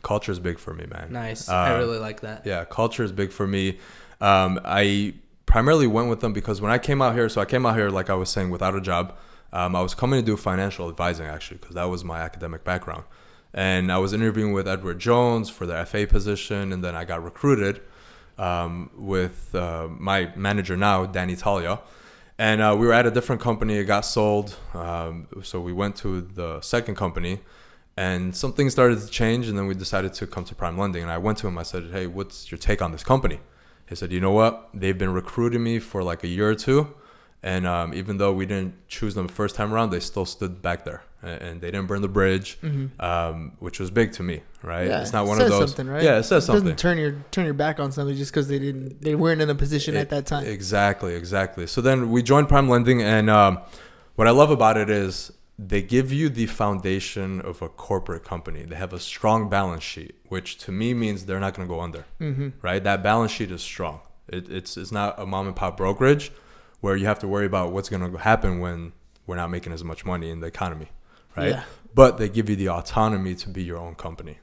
Culture 0.03 0.31
is 0.31 0.39
big 0.39 0.57
for 0.57 0.73
me, 0.73 0.85
man. 0.87 1.11
Nice. 1.11 1.47
Uh, 1.47 1.53
I 1.53 1.77
really 1.77 1.99
like 1.99 2.21
that. 2.21 2.45
Yeah, 2.45 2.65
culture 2.65 3.03
is 3.03 3.11
big 3.11 3.31
for 3.31 3.45
me. 3.45 3.77
Um, 4.19 4.59
I 4.65 5.13
primarily 5.45 5.85
went 5.85 6.09
with 6.09 6.21
them 6.21 6.33
because 6.33 6.61
when 6.61 6.71
I 6.71 6.79
came 6.79 7.01
out 7.01 7.13
here, 7.13 7.29
so 7.29 7.41
I 7.41 7.45
came 7.45 7.65
out 7.65 7.75
here, 7.75 7.89
like 7.89 8.09
I 8.09 8.15
was 8.15 8.29
saying, 8.29 8.49
without 8.49 8.75
a 8.75 8.81
job. 8.81 9.17
Um, 9.53 9.75
I 9.75 9.81
was 9.81 9.93
coming 9.93 10.17
to 10.17 10.25
do 10.25 10.37
financial 10.37 10.87
advising 10.89 11.25
actually, 11.25 11.57
because 11.57 11.75
that 11.75 11.83
was 11.83 12.05
my 12.05 12.21
academic 12.21 12.63
background. 12.63 13.03
And 13.53 13.91
I 13.91 13.97
was 13.97 14.13
interviewing 14.13 14.53
with 14.53 14.67
Edward 14.67 14.99
Jones 14.99 15.49
for 15.49 15.65
the 15.65 15.85
FA 15.85 16.07
position, 16.07 16.71
and 16.71 16.83
then 16.83 16.95
I 16.95 17.03
got 17.03 17.23
recruited 17.23 17.81
um, 18.37 18.89
with 18.95 19.53
uh, 19.53 19.87
my 19.89 20.31
manager 20.35 20.77
now, 20.77 21.05
Danny 21.05 21.35
Talia. 21.35 21.79
And 22.37 22.59
uh, 22.59 22.75
we 22.77 22.87
were 22.87 22.93
at 22.93 23.05
a 23.05 23.11
different 23.11 23.39
company. 23.39 23.77
It 23.77 23.83
got 23.83 24.01
sold. 24.01 24.55
Um, 24.73 25.27
so 25.43 25.59
we 25.61 25.73
went 25.73 25.95
to 25.97 26.21
the 26.21 26.59
second 26.61 26.95
company 26.95 27.39
and 27.95 28.35
something 28.35 28.67
started 28.71 28.99
to 28.99 29.07
change. 29.07 29.47
And 29.47 29.55
then 29.55 29.67
we 29.67 29.75
decided 29.75 30.13
to 30.13 30.25
come 30.25 30.43
to 30.45 30.55
Prime 30.55 30.75
Lending. 30.75 31.03
And 31.03 31.11
I 31.11 31.19
went 31.19 31.37
to 31.39 31.47
him. 31.47 31.59
I 31.59 31.63
said, 31.63 31.89
Hey, 31.91 32.07
what's 32.07 32.51
your 32.51 32.57
take 32.57 32.81
on 32.81 32.91
this 32.91 33.03
company? 33.03 33.41
He 33.87 33.95
said, 33.95 34.11
You 34.11 34.19
know 34.19 34.31
what? 34.31 34.69
They've 34.73 34.97
been 34.97 35.13
recruiting 35.13 35.63
me 35.63 35.77
for 35.77 36.01
like 36.01 36.23
a 36.23 36.27
year 36.27 36.49
or 36.49 36.55
two. 36.55 36.91
And 37.43 37.65
um, 37.65 37.93
even 37.93 38.17
though 38.17 38.33
we 38.33 38.45
didn't 38.45 38.87
choose 38.87 39.15
them 39.15 39.27
first 39.27 39.55
time 39.55 39.73
around, 39.73 39.89
they 39.89 39.99
still 39.99 40.25
stood 40.25 40.61
back 40.61 40.85
there 40.85 41.01
and, 41.23 41.61
they 41.61 41.71
didn't 41.71 41.87
burn 41.87 42.01
the 42.01 42.07
bridge, 42.07 42.57
um, 42.99 43.53
which 43.59 43.79
was 43.79 43.91
big 43.91 44.11
to 44.13 44.23
me, 44.23 44.41
right? 44.63 44.87
Yeah, 44.87 45.01
it's 45.01 45.13
not 45.13 45.25
it 45.25 45.29
one 45.29 45.41
of 45.41 45.49
those. 45.49 45.69
Something, 45.69 45.87
right? 45.87 46.03
Yeah, 46.03 46.17
it 46.17 46.23
says 46.23 46.45
something. 46.45 46.63
Doesn't 46.63 46.79
turn 46.79 46.97
your 46.97 47.15
turn 47.31 47.45
your 47.45 47.53
back 47.53 47.79
on 47.79 47.91
somebody 47.91 48.17
just 48.17 48.31
because 48.31 48.47
they 48.47 48.59
didn't 48.59 49.01
they 49.01 49.15
weren't 49.15 49.41
in 49.41 49.49
a 49.49 49.55
position 49.55 49.95
at 49.95 50.09
that 50.09 50.25
time. 50.25 50.45
Exactly, 50.45 51.15
exactly. 51.15 51.67
So 51.67 51.81
then 51.81 52.09
we 52.09 52.23
joined 52.23 52.49
Prime 52.49 52.69
Lending, 52.69 53.01
and 53.01 53.29
um, 53.29 53.59
what 54.15 54.27
I 54.27 54.31
love 54.31 54.51
about 54.51 54.77
it 54.77 54.89
is 54.89 55.31
they 55.59 55.81
give 55.81 56.11
you 56.11 56.27
the 56.29 56.47
foundation 56.47 57.39
of 57.41 57.61
a 57.61 57.69
corporate 57.69 58.23
company. 58.23 58.63
They 58.63 58.75
have 58.75 58.93
a 58.93 58.99
strong 58.99 59.47
balance 59.47 59.83
sheet, 59.83 60.15
which 60.27 60.57
to 60.59 60.71
me 60.71 60.93
means 60.95 61.25
they're 61.25 61.39
not 61.39 61.53
going 61.53 61.67
to 61.67 61.73
go 61.73 61.81
under. 61.81 62.05
Mm-hmm. 62.19 62.49
Right? 62.61 62.83
That 62.83 63.03
balance 63.03 63.31
sheet 63.31 63.51
is 63.51 63.61
strong. 63.61 63.99
It, 64.27 64.49
it's 64.49 64.75
it's 64.77 64.91
not 64.91 65.19
a 65.19 65.25
mom 65.25 65.47
and 65.47 65.55
pop 65.55 65.77
brokerage 65.77 66.31
where 66.81 66.95
you 66.95 67.05
have 67.05 67.19
to 67.19 67.27
worry 67.27 67.45
about 67.45 67.71
what's 67.71 67.89
going 67.89 68.11
to 68.11 68.17
happen 68.17 68.59
when 68.59 68.91
we're 69.27 69.35
not 69.37 69.49
making 69.49 69.71
as 69.73 69.83
much 69.83 70.05
money 70.05 70.29
in 70.29 70.39
the 70.41 70.47
economy. 70.47 70.87
Right? 71.37 71.51
Yeah. 71.51 71.63
But 71.95 72.17
they 72.17 72.27
give 72.29 72.49
you 72.49 72.55
the 72.55 72.69
autonomy 72.69 73.35
to 73.35 73.49
be 73.49 73.63
your 73.63 73.77
own 73.77 73.95
company, 73.95 74.39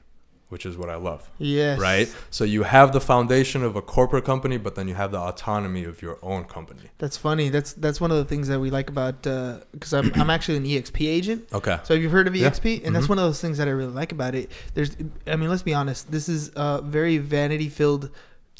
which 0.49 0.65
is 0.65 0.77
what 0.77 0.89
I 0.89 0.95
love 0.95 1.29
yes. 1.37 1.79
right? 1.79 2.13
So 2.31 2.43
you 2.43 2.63
have 2.63 2.91
the 2.93 3.01
foundation 3.01 3.63
of 3.63 3.75
a 3.75 3.81
corporate 3.81 4.25
company, 4.25 4.57
but 4.57 4.73
then 4.75 4.87
you 4.87 4.95
have 4.95 5.11
the 5.11 5.19
autonomy 5.19 5.83
of 5.83 6.01
your 6.01 6.17
own 6.23 6.45
company. 6.45 6.89
That's 6.97 7.17
funny. 7.17 7.49
That's 7.49 7.73
that's 7.73 7.99
one 8.01 8.09
of 8.11 8.17
the 8.17 8.25
things 8.25 8.47
that 8.47 8.59
we 8.59 8.69
like 8.71 8.89
about 8.89 9.21
because 9.71 9.93
I'm 9.93 10.11
I'm 10.15 10.29
actually 10.29 10.57
an 10.57 10.65
EXP 10.65 11.07
agent. 11.07 11.47
Okay. 11.53 11.77
So 11.83 11.93
have 11.93 12.01
you 12.01 12.09
heard 12.09 12.27
of 12.27 12.35
Yeah. 12.35 12.49
EXP? 12.49 12.85
And 12.85 12.95
that's 12.95 13.05
Mhm. 13.05 13.09
one 13.09 13.19
of 13.19 13.25
those 13.25 13.41
things 13.41 13.57
that 13.59 13.67
I 13.67 13.71
really 13.71 13.93
like 13.93 14.11
about 14.11 14.33
it. 14.35 14.51
There's, 14.75 14.95
I 15.27 15.35
mean, 15.35 15.49
let's 15.49 15.63
be 15.63 15.73
honest. 15.73 16.11
This 16.11 16.29
is 16.29 16.51
a 16.55 16.81
very 16.83 17.17
vanity 17.19 17.69
filled 17.69 18.09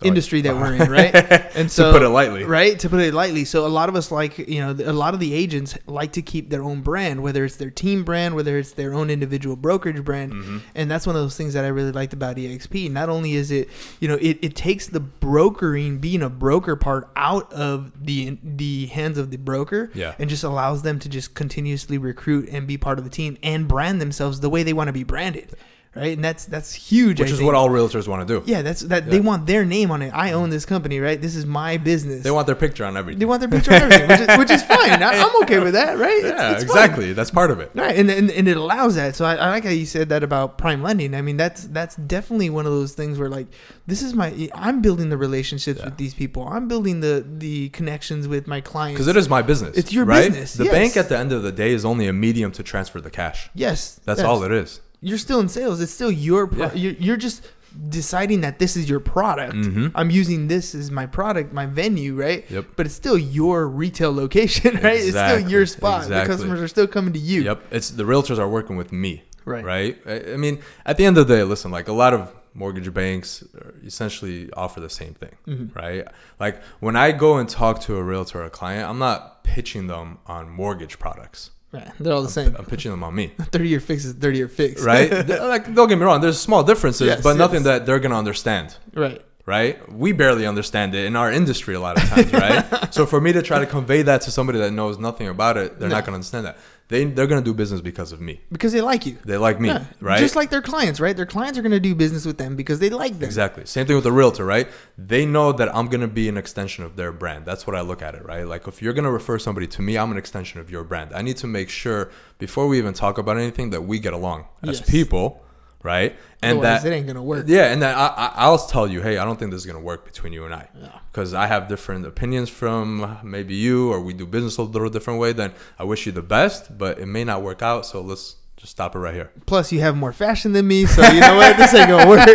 Industry 0.02 0.42
that 0.42 0.56
we're 0.56 0.74
in, 0.76 0.90
right? 1.00 1.14
And 1.56 1.70
so, 1.70 1.92
put 1.92 2.02
it 2.04 2.10
lightly. 2.10 2.44
right? 2.46 2.80
To 2.80 2.90
put 2.90 3.02
it 3.02 3.14
lightly. 3.14 3.44
So 3.46 3.66
a 3.66 3.68
lot 3.68 3.90
of 3.90 3.96
us 3.96 4.12
like, 4.12 4.38
you 4.38 4.60
know, 4.62 4.72
a 4.72 4.94
lot 4.94 5.14
of 5.14 5.20
the 5.20 5.34
agents 5.34 5.78
like 5.88 6.14
to 6.14 6.22
keep 6.22 6.50
their 6.50 6.64
own 6.64 6.82
brand, 6.82 7.22
whether 7.22 7.44
it's 7.44 7.58
their 7.58 7.70
team 7.70 8.04
brand, 8.04 8.36
whether 8.36 8.58
it's 8.58 8.72
their 8.72 8.94
own 8.94 9.10
individual 9.10 9.56
brokerage 9.58 10.04
brand. 10.06 10.32
Mm-hmm. 10.34 10.58
And 10.76 10.90
that's 10.90 11.06
one 11.06 11.16
of 11.16 11.22
those 11.22 11.36
things 11.36 11.54
that 11.54 11.66
I 11.66 11.68
really 11.68 11.92
liked 11.92 12.14
about 12.14 12.38
EXP. 12.38 12.92
Not 12.92 13.10
only 13.10 13.34
is 13.34 13.52
it, 13.52 13.70
you 14.00 14.08
know, 14.08 14.16
it, 14.22 14.38
it 14.42 14.56
takes 14.56 14.88
the 14.88 15.00
brokering, 15.00 16.00
being 16.00 16.22
a 16.22 16.30
broker 16.30 16.76
part 16.76 17.10
out 17.16 17.52
of 17.54 18.06
the 18.06 18.38
the 18.44 18.88
hands 18.88 19.18
of 19.18 19.32
the 19.32 19.38
broker, 19.38 19.92
Yeah. 19.94 20.16
and 20.20 20.30
just 20.30 20.44
allows 20.44 20.82
them 20.82 21.00
to 21.00 21.10
just 21.10 21.34
continuously 21.34 21.98
recruit 21.98 22.50
and 22.50 22.68
be 22.68 22.78
part 22.78 22.98
of 23.00 23.04
the 23.04 23.10
team 23.10 23.38
and 23.44 23.68
brand 23.68 24.00
themselves 24.02 24.40
the 24.40 24.50
way 24.50 24.64
they 24.64 24.74
want 24.74 24.88
to 24.88 24.94
be 24.94 25.04
branded, 25.04 25.56
right? 25.96 26.14
And 26.14 26.24
that's 26.24 26.46
that's 26.46 26.74
huge. 26.74 27.20
Which 27.20 27.30
I 27.30 27.32
is 27.32 27.38
think. 27.38 27.46
what 27.46 27.56
all 27.56 27.70
realtors 27.70 28.08
want 28.08 28.28
to 28.28 28.40
do. 28.40 28.44
Yeah, 28.50 28.62
that's 28.62 28.82
that. 28.82 29.10
They 29.10 29.20
want 29.20 29.48
their 29.48 29.66
name 29.66 29.92
on 29.92 30.02
it. 30.02 30.12
I 30.14 30.34
own 30.34 30.50
mm. 30.50 30.52
this 30.52 30.66
company, 30.66 31.00
right? 31.00 31.22
This 31.22 31.36
is 31.36 31.46
my 31.46 31.78
business. 31.78 32.24
They 32.24 32.32
want 32.32 32.48
their 32.48 32.56
picture 32.56 32.86
on 32.86 32.96
everything. 32.96 33.20
they 33.20 33.26
want 33.26 33.42
their 33.42 33.50
picture 33.50 33.74
on 33.74 33.82
everything, 33.82 34.08
which 34.08 34.20
is, 34.20 34.38
which 34.38 34.52
is 34.52 34.64
fine. 34.64 35.02
I, 35.02 35.20
I'm 35.20 35.44
okay 35.44 35.60
with 35.60 35.74
that, 35.74 35.98
right? 35.98 36.24
Yeah, 36.24 36.52
it's 36.52 36.64
fine. 36.64 36.84
exactly. 36.84 37.14
That's 37.14 37.32
part 37.32 37.52
of 37.52 37.60
it. 37.60 37.72
Right, 37.74 37.98
and, 37.98 38.10
and 38.10 38.30
and 38.30 38.48
it 38.48 38.58
allows 38.58 38.96
that. 38.96 39.16
So 39.16 39.26
I, 39.26 39.36
I 39.36 39.50
like 39.50 39.64
how 39.64 39.72
you 39.72 39.86
said 39.86 40.10
that 40.10 40.24
about 40.24 40.58
prime 40.58 40.84
lending. 40.84 41.16
I 41.16 41.22
mean, 41.22 41.38
that's 41.38 41.66
that's 41.66 41.96
definitely 41.96 42.50
one 42.50 42.66
of 42.66 42.72
those 42.72 42.94
things 42.94 43.18
where 43.18 43.30
like 43.30 43.48
this 43.88 44.02
is 44.02 44.14
my 44.14 44.50
I'm 44.54 44.82
building 44.82 45.10
the 45.10 45.18
relationships 45.18 45.80
Yeah. 45.80 45.86
with 45.86 45.98
these 45.98 46.14
people. 46.14 46.48
I'm 46.48 46.68
building 46.68 47.00
the 47.00 47.26
the 47.28 47.70
connections 47.70 48.28
with 48.28 48.48
my 48.48 48.62
clients. 48.62 48.98
Because 48.98 49.08
it 49.08 49.18
is 49.18 49.28
my 49.28 49.42
business. 49.42 49.78
It's 49.78 49.92
your 49.92 50.06
right? 50.06 50.28
business, 50.28 50.54
The 50.54 50.66
yes. 50.66 50.74
bank 50.74 50.98
at 50.98 51.10
the 51.10 51.18
end 51.18 51.32
of 51.32 51.44
the 51.44 51.52
day 51.52 51.72
is 51.72 51.86
only 51.86 52.08
a 52.08 52.14
medium 52.14 52.52
to 52.54 52.64
transfer 52.64 53.02
the 53.02 53.10
cash. 53.10 53.50
yes, 53.54 54.00
That's 54.06 54.20
yes. 54.20 54.28
all 54.28 54.44
it 54.44 54.52
is. 54.52 54.82
You're 55.02 55.18
still 55.18 55.40
in 55.40 55.50
sales. 55.50 55.80
It's 55.82 55.94
still 55.94 56.12
your 56.12 56.48
pro- 56.48 56.66
Yeah. 56.68 56.74
you're, 56.74 56.94
you're 56.94 57.18
just 57.18 57.48
deciding 57.90 58.42
that 58.42 58.58
this 58.60 58.76
is 58.76 58.90
your 58.90 59.00
product. 59.00 59.54
I'm 59.96 60.10
using 60.10 60.48
this 60.48 60.74
as 60.74 60.90
my 60.92 61.06
product, 61.06 61.54
my 61.54 61.66
venue, 61.68 62.16
right? 62.16 62.44
Mm-hmm. 62.46 62.54
Yep. 62.56 62.66
But 62.76 62.86
it's 62.88 62.96
still 62.96 63.18
your 63.18 63.68
retail 63.68 64.12
location, 64.14 64.76
right? 64.84 65.00
It's 65.00 65.10
still 65.10 65.40
your 65.40 65.66
spot. 65.66 66.02
Exactly. 66.04 66.26
The 66.26 66.38
customers 66.38 66.62
are 66.62 66.68
still 66.68 66.88
coming 66.88 67.14
to 67.14 67.20
you. 67.20 67.44
Yep, 67.44 67.64
it's 67.72 67.90
the 67.92 68.04
realtors 68.04 68.40
are 68.40 68.50
working 68.50 68.76
with 68.76 68.92
me. 68.92 69.24
Right. 69.46 69.64
Right. 69.64 70.02
I, 70.06 70.34
I 70.34 70.38
mean, 70.38 70.60
at 70.86 70.98
the 70.98 71.06
end 71.06 71.18
of 71.18 71.28
the 71.28 71.36
day, 71.36 71.44
listen, 71.44 71.72
like 71.72 71.88
a 71.88 71.94
lot 71.94 72.14
of 72.14 72.34
mortgage 72.56 72.92
banks 72.94 73.44
essentially 73.86 74.52
offer 74.54 74.80
the 74.80 74.90
same 74.90 75.14
thing, 75.14 75.36
Mm-hmm. 75.48 75.80
right? 75.80 76.08
Like 76.40 76.62
when 76.80 76.96
I 76.96 77.12
go 77.12 77.38
and 77.38 77.48
talk 77.48 77.80
to 77.82 77.96
a 77.98 78.04
realtor 78.04 78.42
or 78.42 78.46
a 78.46 78.50
client, 78.50 78.90
I'm 78.90 79.00
not 79.00 79.44
pitching 79.44 79.88
them 79.88 80.18
on 80.26 80.50
mortgage 80.50 81.00
products. 81.00 81.52
Right. 81.72 81.88
They're 82.00 82.14
all 82.14 82.24
the 82.24 82.30
same. 82.30 82.56
I'm 82.58 82.66
pitching 82.66 82.90
them 82.92 83.04
on 83.04 83.14
me. 83.14 83.28
30 83.40 83.68
year 83.68 83.80
fix 83.80 84.04
is 84.06 84.14
30 84.14 84.38
year 84.38 84.48
fix. 84.48 84.84
Right? 84.84 85.12
Like 85.28 85.74
don't 85.76 85.88
get 85.88 85.98
me 86.00 86.04
wrong, 86.06 86.20
there's 86.22 86.40
small 86.40 86.64
differences, 86.64 87.08
Yes, 87.08 87.22
but 87.22 87.38
nothing 87.38 87.64
that 87.64 87.86
they're 87.86 88.00
gonna 88.00 88.18
understand. 88.18 88.76
right. 88.96 89.22
Right? 89.50 89.92
We 89.92 90.12
barely 90.12 90.46
understand 90.46 90.94
it 90.94 91.06
in 91.06 91.16
our 91.16 91.32
industry 91.32 91.74
a 91.74 91.80
lot 91.80 91.98
of 91.98 92.08
times, 92.08 92.32
right? 92.32 92.94
so 92.98 93.08
for 93.08 93.20
me 93.20 93.34
to 93.34 93.42
try 93.42 93.58
to 93.58 93.66
convey 93.66 94.04
that 94.04 94.22
to 94.26 94.30
somebody 94.32 94.60
that 94.60 94.72
knows 94.72 95.00
nothing 95.00 95.28
about 95.28 95.58
it, 95.58 95.80
they're 95.80 95.90
No. 95.90 95.96
not 95.96 96.06
going 96.06 96.14
to 96.14 96.18
understand 96.22 96.46
that. 96.46 96.58
They 96.90 97.06
they're 97.06 97.26
going 97.34 97.42
to 97.44 97.50
do 97.52 97.56
business 97.56 97.82
because 97.82 98.12
of 98.12 98.20
me. 98.22 98.42
Because 98.52 98.72
they 98.74 98.82
like 98.82 99.06
you. 99.08 99.18
They 99.26 99.38
like 99.38 99.60
me, 99.60 99.70
Yeah. 99.70 99.86
right? 100.02 100.20
Just 100.20 100.36
like 100.36 100.50
their 100.52 100.62
clients, 100.62 101.00
right? 101.00 101.16
Their 101.20 101.26
clients 101.36 101.58
are 101.58 101.64
going 101.64 101.72
to 101.82 101.86
do 101.90 101.94
business 101.96 102.26
with 102.30 102.38
them 102.38 102.56
because 102.56 102.78
they 102.84 102.90
like 102.92 103.14
them. 103.20 103.24
Exactly. 103.32 103.66
Same 103.66 103.86
thing 103.88 103.96
with 104.00 104.04
the 104.10 104.12
realtor, 104.12 104.46
right? 104.56 104.68
They 105.14 105.26
know 105.26 105.52
that 105.60 105.70
I'm 105.76 105.88
going 105.88 106.02
to 106.10 106.14
be 106.22 106.30
an 106.30 106.38
extension 106.38 106.84
of 106.84 106.96
their 106.96 107.12
brand. 107.12 107.46
That's 107.50 107.66
what 107.68 107.76
I 107.76 107.82
look 107.82 108.02
at 108.08 108.14
it, 108.16 108.24
right? 108.26 108.46
Like 108.54 108.68
if 108.68 108.82
you're 108.84 108.94
going 109.00 109.10
to 109.12 109.12
refer 109.22 109.38
somebody 109.40 109.66
to 109.76 109.82
me, 109.82 109.98
I'm 109.98 110.12
an 110.12 110.18
extension 110.26 110.60
of 110.62 110.70
your 110.70 110.84
brand. 110.84 111.10
I 111.20 111.22
need 111.24 111.38
to 111.38 111.48
make 111.48 111.70
sure 111.70 112.02
before 112.38 112.68
we 112.68 112.78
even 112.78 112.94
talk 112.94 113.18
about 113.18 113.38
anything 113.38 113.72
that 113.72 113.82
we 113.92 113.98
get 114.00 114.14
along 114.14 114.46
as 114.64 114.80
Yes. 114.80 114.90
people, 114.90 115.44
right? 115.84 116.18
And 116.42 116.60
Otherwise, 116.60 116.84
that 116.84 116.92
it 116.92 116.96
ain't 116.96 117.08
to 117.08 117.22
work. 117.22 117.46
Yeah, 117.48 117.72
and 117.72 117.82
then 117.82 117.96
I, 117.96 118.08
I, 118.08 118.32
I'll 118.36 118.58
tell 118.58 118.88
you, 118.88 119.02
hey, 119.02 119.18
I 119.18 119.26
don't 119.26 119.38
think 119.38 119.52
this 119.52 119.62
is 119.62 119.66
gonna 119.66 119.80
work 119.80 120.06
between 120.06 120.34
you 120.34 120.46
and 120.46 120.54
I, 120.54 120.68
because 121.12 121.34
I 121.34 121.48
have 121.48 121.68
different 121.68 122.06
opinions 122.06 122.50
from 122.50 123.18
maybe 123.24 123.56
you, 123.56 123.92
or 123.92 124.00
we 124.02 124.14
do 124.14 124.26
business 124.26 124.58
a 124.58 124.64
little 124.64 124.90
different 124.90 125.20
way. 125.20 125.34
Then 125.34 125.54
I 125.78 125.84
wish 125.84 126.06
you 126.06 126.12
the 126.12 126.22
best, 126.22 126.78
but 126.78 127.00
it 127.00 127.06
may 127.08 127.24
not 127.24 127.42
work 127.42 127.62
out. 127.62 127.86
So 127.86 128.02
let's 128.02 128.36
just 128.58 128.72
stop 128.72 128.96
it 128.96 129.00
right 129.00 129.14
here. 129.14 129.32
Plus, 129.46 129.72
you 129.72 129.80
have 129.80 129.96
more 129.96 130.12
fashion 130.14 130.52
than 130.52 130.68
me, 130.68 130.86
so 130.86 131.02
you 131.12 131.22
know 131.22 131.36
what? 131.38 131.56
This 131.58 131.74
ain't 131.74 131.90
to 131.90 132.08
work. 132.08 132.28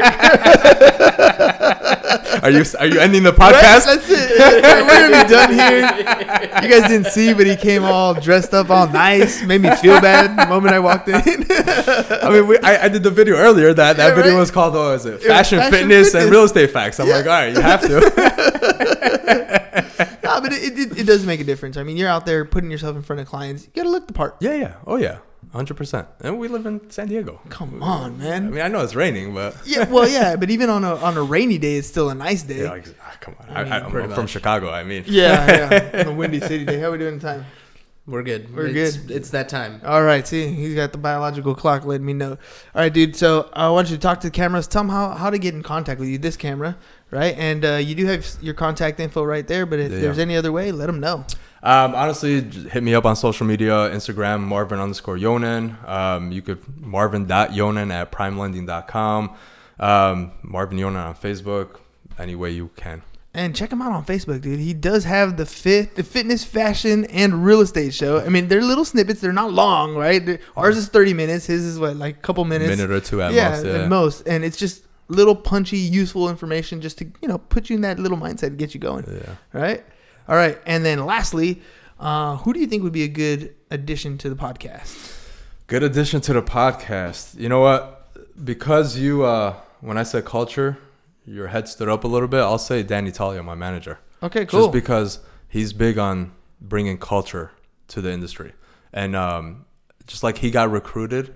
Are 2.43 2.51
you 2.51 2.65
are 2.79 2.87
you 2.87 3.01
ending 3.01 3.23
the 3.23 3.33
Right? 3.33 3.55
podcast? 3.55 3.87
That's 3.87 4.09
it. 4.11 4.31
We're 4.87 5.11
gonna 5.11 5.25
be 5.25 5.31
done 5.31 5.53
here. 5.53 5.81
You 6.63 6.69
guys 6.69 6.89
didn't 6.91 7.07
see, 7.09 7.33
but 7.35 7.47
he 7.47 7.57
came 7.57 7.85
all 7.85 8.15
dressed 8.15 8.53
up, 8.55 8.71
all 8.71 8.87
nice. 8.89 9.43
Made 9.45 9.61
me 9.63 9.71
feel 9.77 10.01
bad 10.01 10.37
the 10.39 10.47
moment 10.49 10.75
I 10.75 10.79
walked 10.79 11.09
in. 11.09 11.15
I 11.17 12.29
mean, 12.31 12.47
we, 12.47 12.59
I, 12.59 12.85
I 12.85 12.89
did 12.89 13.03
the 13.03 13.11
video 13.11 13.37
earlier. 13.37 13.73
That 13.75 13.97
that 13.97 14.09
Yeah, 14.11 14.15
video 14.15 14.33
right. 14.35 14.41
was 14.41 14.51
called 14.51 14.75
what 14.75 14.81
was 14.93 15.07
it? 15.07 15.15
was 15.15 15.25
Fashion, 15.25 15.59
Fashion 15.59 15.73
fitness, 15.73 16.07
Fitness. 16.13 16.23
and 16.25 16.31
real 16.31 16.45
estate 16.45 16.71
facts. 16.71 17.01
I'm 17.01 17.09
Yeah. 17.09 17.17
like, 17.17 17.27
all 17.27 17.33
right, 17.33 17.55
you 17.55 17.61
have 17.61 17.81
to. 17.83 18.01
no, 20.25 20.41
but 20.41 20.53
it, 20.53 20.79
it, 20.79 20.99
it 21.01 21.07
does 21.07 21.27
make 21.27 21.41
a 21.41 21.45
difference. 21.45 21.77
I 21.77 21.83
mean, 21.83 21.97
you're 21.97 22.09
out 22.09 22.27
there 22.27 22.45
putting 22.45 22.71
yourself 22.71 22.97
in 22.97 23.03
front 23.03 23.21
of 23.21 23.27
clients. 23.27 23.65
You 23.67 23.71
gotta 23.75 23.91
look 23.91 24.07
the 24.07 24.13
part. 24.13 24.37
yeah, 24.41 24.55
yeah, 24.55 24.75
oh 24.87 24.97
yeah, 24.97 25.19
hundred 25.55 25.77
percent. 25.77 26.09
And 26.21 26.39
we 26.39 26.49
live 26.49 26.67
in 26.67 26.91
San 26.91 27.09
Diego. 27.09 27.41
Come 27.49 27.83
on, 27.83 28.19
man. 28.19 28.49
I 28.49 28.51
mean, 28.51 28.61
I 28.61 28.69
know 28.69 28.81
it's 28.83 28.95
raining, 28.95 29.33
but 29.33 29.57
Yeah, 29.65 29.89
well, 29.89 30.09
yeah, 30.09 30.37
but 30.37 30.51
even 30.51 30.69
on 30.69 30.85
a 30.85 30.97
on 30.97 31.17
a 31.17 31.23
rainy 31.23 31.59
day, 31.59 31.77
it's 31.77 31.89
still 31.89 32.11
a 32.11 32.15
nice 32.15 32.43
day. 32.43 32.59
yeah, 32.59 32.63
Yeah, 32.65 32.71
like, 32.71 32.87
ah, 33.01 33.17
come 33.21 33.37
on. 33.41 33.49
I 33.49 33.61
I, 33.61 33.65
mean, 33.65 33.73
I, 33.73 33.79
I'm 33.81 33.91
pretty 33.91 34.15
from. 34.15 34.27
Chicago. 34.27 34.71
I 34.71 34.85
mean, 34.85 35.05
yeah. 35.07 35.91
On 36.07 36.07
a 36.09 36.13
windy 36.15 36.41
city 36.41 36.65
day. 36.65 36.81
How 36.81 36.89
are 36.89 36.93
we 36.93 36.99
doing 36.99 37.21
time? 37.21 37.45
We're 38.07 38.23
good. 38.23 38.55
We're 38.55 38.67
it's, 38.67 38.99
good. 38.99 39.11
It's 39.11 39.31
that 39.31 39.49
time. 39.49 39.81
All 39.83 40.03
right, 40.03 40.27
see, 40.27 40.49
he's 40.49 40.75
got 40.75 40.93
the 40.93 40.99
biological 40.99 41.55
clock 41.55 41.87
letting 41.87 42.05
me 42.05 42.13
know. 42.13 42.33
All 42.33 42.39
right, 42.83 42.93
dude. 42.93 43.17
So 43.17 43.49
I 43.55 43.71
want 43.71 43.89
you 43.89 43.97
to 43.97 44.01
talk 44.03 44.21
to 44.21 44.27
the 44.27 44.31
cameras. 44.31 44.67
Tell 44.67 44.83
them 44.83 44.91
how, 44.91 45.11
how 45.11 45.31
to 45.31 45.39
get 45.39 45.55
in 45.55 45.63
contact 45.63 46.01
with 46.01 46.11
you. 46.11 46.19
This 46.19 46.37
camera, 46.37 46.77
right? 47.15 47.35
And 47.39 47.65
uh, 47.65 47.75
you 47.77 47.95
do 47.95 48.07
have 48.07 48.27
your 48.43 48.55
contact 48.55 48.99
info 49.01 49.23
right 49.23 49.47
there. 49.47 49.65
But 49.67 49.79
if 49.79 49.93
Yeah. 49.93 50.01
there's 50.01 50.19
any 50.19 50.37
other 50.37 50.53
way, 50.53 50.73
let 50.73 50.87
them 50.87 51.01
know. 51.01 51.25
Um, 51.63 51.95
honestly, 51.95 52.43
hit 52.43 52.83
me 52.83 52.95
up 52.95 53.07
on 53.07 53.17
social 53.17 53.47
media, 53.47 53.73
Instagram, 53.91 54.41
Marvin 54.41 54.79
underscore 54.81 55.17
Yonan. 55.17 55.77
Um, 55.87 56.31
you 56.33 56.43
could 56.43 56.59
marvin.yonan 56.79 57.91
at 57.91 58.13
primelending.com. 58.13 59.35
Um, 59.81 60.33
Marvin 60.43 60.77
Yonan 60.79 61.01
on 61.01 61.15
Facebook, 61.15 61.77
any 62.19 62.35
way 62.35 62.51
you 62.51 62.71
can. 62.77 63.03
And 63.37 63.57
check 63.57 63.73
him 63.73 63.83
out 63.83 63.91
on 63.93 64.05
Facebook, 64.05 64.43
dude. 64.43 64.61
He 64.61 64.75
does 64.75 65.05
have 65.05 65.37
the 65.37 65.47
fit, 65.47 65.97
the 65.97 66.05
fitness, 66.05 66.45
fashion, 66.45 67.05
and 67.07 67.45
real 67.45 67.63
estate 67.63 67.93
show. 67.93 68.21
I 68.21 68.29
mean, 68.29 68.47
they're 68.47 68.63
little 68.63 68.85
snippets. 68.85 69.21
They're 69.21 69.33
not 69.33 69.53
long, 69.53 69.97
right? 69.97 70.39
Ours 70.57 70.77
is 70.77 70.87
30 70.89 71.15
minutes. 71.15 71.47
His 71.47 71.65
is 71.65 71.79
what, 71.81 71.97
like 71.97 72.17
a 72.17 72.21
couple 72.21 72.45
minutes. 72.45 72.71
minute 72.71 72.93
or 72.93 73.01
two 73.01 73.21
at 73.23 73.33
yeah, 73.33 73.51
most. 73.51 73.65
Yeah. 73.67 73.73
at 73.73 73.89
most. 73.89 74.29
And 74.29 74.45
it's 74.45 74.57
just 74.57 74.85
little 75.09 75.37
punchy, 75.37 75.79
useful 75.79 76.29
information 76.29 76.81
just 76.81 76.99
to 76.99 77.05
you 77.21 77.29
know 77.29 77.39
put 77.39 77.71
you 77.71 77.77
in 77.77 77.83
that 77.83 77.99
little 77.99 78.19
mindset 78.19 78.51
to 78.51 78.51
get 78.51 78.75
you 78.75 78.81
going. 78.81 79.05
Yeah. 79.09 79.37
Right. 79.53 79.85
All 80.29 80.37
right. 80.37 80.59
And 80.67 80.85
then 80.85 81.05
lastly, 81.05 81.61
uh, 81.99 82.37
who 82.39 82.53
do 82.53 82.61
you 82.61 82.67
think 82.67 82.83
would 82.83 82.93
be 82.93 83.03
a 83.03 83.09
good 83.09 83.55
addition 83.71 84.19
to 84.19 84.31
the 84.31 84.37
podcast? 84.37 85.13
Good 85.67 85.83
addition 85.83 86.21
to 86.23 86.33
the 86.33 86.43
podcast. 86.43 87.39
You 87.39 87.49
know 87.49 87.61
what? 87.61 88.09
Because 88.43 88.99
you, 88.99 89.25
uh, 89.25 89.55
when 89.81 89.97
I 89.97 90.03
said 90.03 90.25
culture, 90.25 90.79
your 91.27 91.49
head 91.49 91.69
stood 91.69 91.89
up 91.89 92.05
a 92.05 92.09
little 92.09 92.29
bit. 92.29 92.41
I'll 92.41 92.59
say 92.59 92.83
Danny 92.83 93.11
Talia, 93.11 93.43
my 93.43 93.55
manager. 93.55 93.99
Okay, 94.23 94.47
cool. 94.47 94.61
Just 94.61 94.73
because 94.73 95.21
he's 95.49 95.73
big 95.73 95.99
on 95.99 96.33
bringing 96.61 96.99
culture 96.99 97.53
to 97.89 98.01
the 98.01 98.11
industry. 98.11 98.53
And 98.93 99.15
um, 99.15 99.67
just 100.07 100.23
like 100.23 100.39
he 100.39 100.51
got 100.51 100.71
recruited, 100.71 101.35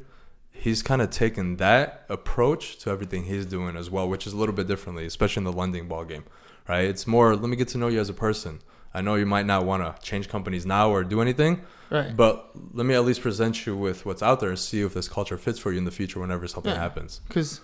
he's 0.58 0.82
kind 0.82 1.00
of 1.00 1.10
taken 1.10 1.56
that 1.56 2.04
approach 2.08 2.78
to 2.78 2.90
everything 2.90 3.24
he's 3.24 3.46
doing 3.46 3.76
as 3.76 3.90
well, 3.90 4.08
which 4.08 4.26
is 4.26 4.32
a 4.32 4.36
little 4.36 4.54
bit 4.54 4.66
differently, 4.66 5.06
especially 5.06 5.40
in 5.40 5.44
the 5.44 5.52
lending 5.52 5.86
ball 5.88 6.04
game, 6.04 6.24
right? 6.68 6.84
It's 6.84 7.06
more, 7.06 7.36
let 7.36 7.48
me 7.48 7.56
get 7.56 7.68
to 7.68 7.78
know 7.78 7.88
you 7.88 8.00
as 8.00 8.08
a 8.08 8.14
person. 8.14 8.60
I 8.92 9.00
know 9.00 9.14
you 9.14 9.26
might 9.26 9.46
not 9.46 9.64
want 9.64 9.82
to 9.84 10.02
change 10.04 10.28
companies 10.28 10.66
now 10.66 10.90
or 10.90 11.04
do 11.04 11.20
anything, 11.20 11.60
Right. 11.90 12.14
but 12.16 12.50
let 12.74 12.84
me 12.86 12.94
at 12.94 13.04
least 13.04 13.22
present 13.22 13.66
you 13.66 13.76
with 13.76 14.04
what's 14.04 14.22
out 14.22 14.40
there 14.40 14.48
and 14.50 14.58
see 14.58 14.80
if 14.82 14.94
this 14.94 15.08
culture 15.08 15.38
fits 15.38 15.58
for 15.58 15.70
you 15.72 15.78
in 15.78 15.84
the 15.84 15.90
future 15.90 16.18
whenever 16.20 16.46
something 16.48 16.72
Yeah. 16.72 16.80
happens. 16.80 17.20
Because 17.28 17.60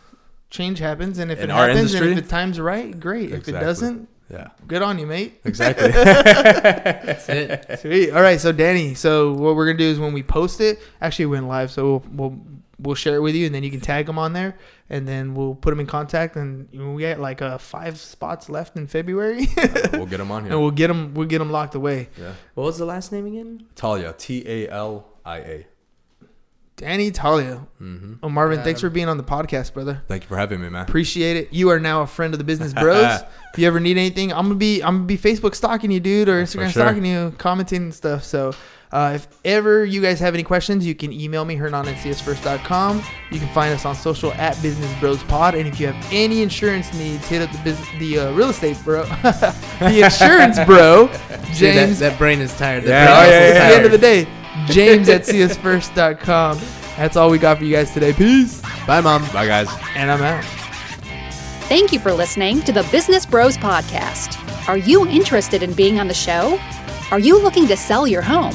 change 0.50 0.78
happens, 0.78 1.18
and 1.18 1.32
if 1.32 1.38
In 1.40 1.50
it 1.50 1.52
our 1.52 1.68
happens, 1.68 1.94
and 1.94 2.06
if 2.06 2.14
the 2.24 2.28
time's 2.30 2.60
right, 2.60 2.98
great. 2.98 3.32
If 3.32 3.48
it 3.48 3.52
doesn't, 3.52 4.08
Yeah, 4.30 4.48
good 4.68 4.82
on 4.82 4.98
you, 4.98 5.06
mate. 5.06 5.40
exactly. 5.44 5.88
That's 5.92 7.28
it. 7.28 7.78
Sweet. 7.80 8.10
All 8.12 8.22
right, 8.22 8.40
so 8.40 8.52
Danny, 8.52 8.94
so 8.94 9.32
what 9.32 9.56
we're 9.56 9.66
gonna 9.66 9.78
do 9.78 9.84
is 9.84 9.98
when 9.98 10.12
we 10.12 10.22
post 10.22 10.60
it, 10.60 10.78
actually 11.00 11.24
it 11.24 11.28
went 11.28 11.48
live, 11.48 11.70
so 11.70 11.84
we'll 12.12 12.30
we'll, 12.30 12.38
we'll 12.84 12.94
share 12.94 13.16
it 13.16 13.20
with 13.20 13.34
you, 13.34 13.46
and 13.46 13.54
then 13.54 13.64
you 13.64 13.70
can 13.70 13.80
tag 13.80 14.06
them 14.06 14.18
on 14.18 14.32
there, 14.32 14.56
and 14.88 15.08
then 15.08 15.34
we'll 15.34 15.54
put 15.54 15.70
them 15.70 15.80
in 15.80 15.86
contact, 15.86 16.36
and 16.36 16.68
we 16.94 17.02
got 17.02 17.18
like 17.18 17.42
uh, 17.42 17.58
five 17.58 17.98
spots 17.98 18.48
left 18.48 18.76
in 18.76 18.86
February, 18.86 19.48
we'll 19.92 20.06
get 20.06 20.18
them 20.18 20.30
on 20.30 20.44
here, 20.44 20.52
and 20.52 20.60
we'll 20.60 20.70
get 20.70 20.88
them 20.88 21.14
we'll 21.14 21.26
get 21.26 21.38
them 21.38 21.50
locked 21.50 21.74
away. 21.74 22.08
Yeah. 22.18 22.34
What 22.54 22.64
was 22.64 22.78
the 22.78 22.84
last 22.84 23.10
name 23.10 23.26
again? 23.26 23.66
Talia, 23.74 24.14
T 24.16 24.44
A 24.46 24.68
L 24.68 25.06
I 25.24 25.38
A. 25.38 25.66
Danny 26.76 27.10
Talia. 27.12 27.66
Mm-hmm. 27.80 28.14
Oh, 28.22 28.28
Marvin, 28.28 28.58
Got 28.58 28.64
thanks 28.64 28.80
for 28.80 28.90
being 28.90 29.08
on 29.08 29.16
the 29.16 29.22
podcast, 29.22 29.74
brother. 29.74 30.02
Thank 30.08 30.24
you 30.24 30.28
for 30.28 30.36
having 30.36 30.60
me, 30.60 30.68
man. 30.68 30.82
Appreciate 30.82 31.36
it. 31.36 31.52
You 31.52 31.70
are 31.70 31.78
now 31.78 32.02
a 32.02 32.06
friend 32.06 32.34
of 32.34 32.38
the 32.38 32.44
Business 32.44 32.72
Bros. 32.72 33.20
if 33.52 33.58
you 33.58 33.66
ever 33.66 33.78
need 33.78 33.96
anything, 33.96 34.32
I'm 34.32 34.46
gonna 34.46 34.56
be 34.56 34.82
I'm 34.82 34.98
gonna 34.98 35.06
be 35.06 35.18
Facebook 35.18 35.54
stalking 35.54 35.90
you, 35.90 36.00
dude, 36.00 36.28
or 36.28 36.42
Instagram 36.42 36.72
sure. 36.72 36.82
stalking 36.82 37.04
you, 37.04 37.34
commenting 37.38 37.82
and 37.82 37.94
stuff. 37.94 38.24
So. 38.24 38.54
Uh, 38.94 39.10
if 39.16 39.26
ever 39.44 39.84
you 39.84 40.00
guys 40.00 40.20
have 40.20 40.34
any 40.34 40.44
questions, 40.44 40.86
you 40.86 40.94
can 40.94 41.12
email 41.12 41.44
me, 41.44 41.56
hernan 41.56 41.88
at 41.88 41.96
csfirst.com. 41.96 43.02
You 43.32 43.40
can 43.40 43.48
find 43.48 43.74
us 43.74 43.84
on 43.84 43.96
social 43.96 44.32
at 44.34 44.54
Business 44.62 45.00
Bros 45.00 45.20
Pod. 45.24 45.56
And 45.56 45.66
if 45.66 45.80
you 45.80 45.88
have 45.88 46.12
any 46.12 46.42
insurance 46.42 46.94
needs, 46.94 47.26
hit 47.26 47.42
up 47.42 47.50
the 47.50 47.58
business, 47.64 47.88
the 47.98 48.20
uh, 48.20 48.32
real 48.34 48.50
estate 48.50 48.78
bro, 48.84 49.02
the 49.80 50.02
insurance 50.04 50.60
bro, 50.64 51.08
See, 51.08 51.16
that, 51.16 51.86
James. 51.86 51.98
that 51.98 52.16
brain 52.16 52.40
is 52.40 52.56
tired. 52.56 52.84
That 52.84 52.88
Yeah, 52.88 53.06
brain 53.06 53.16
oh, 53.16 53.20
muscle 53.20 53.32
yeah, 53.32 53.40
is 53.40 53.50
at 53.50 53.56
yeah, 53.56 53.68
the 53.68 53.74
end 53.74 53.84
of 53.84 53.90
the 53.90 53.98
day, 53.98 54.28
James 54.66 55.08
at 55.08 55.22
csfirst.com. 55.22 56.60
That's 56.96 57.16
all 57.16 57.30
we 57.30 57.38
got 57.38 57.58
for 57.58 57.64
you 57.64 57.74
guys 57.74 57.92
today. 57.92 58.12
Peace. 58.12 58.62
Bye, 58.86 59.00
mom. 59.00 59.22
Bye, 59.32 59.48
guys. 59.48 59.66
And 59.96 60.08
I'm 60.08 60.22
out. 60.22 60.44
Thank 61.64 61.92
you 61.92 61.98
for 61.98 62.12
listening 62.12 62.62
to 62.62 62.70
the 62.70 62.84
Business 62.92 63.26
Bros 63.26 63.56
Podcast. 63.56 64.38
Are 64.68 64.78
you 64.78 65.04
interested 65.08 65.64
in 65.64 65.72
being 65.72 65.98
on 65.98 66.06
the 66.06 66.14
show? 66.14 66.60
Are 67.10 67.18
you 67.18 67.42
looking 67.42 67.66
to 67.66 67.76
sell 67.76 68.06
your 68.06 68.22
home 68.22 68.54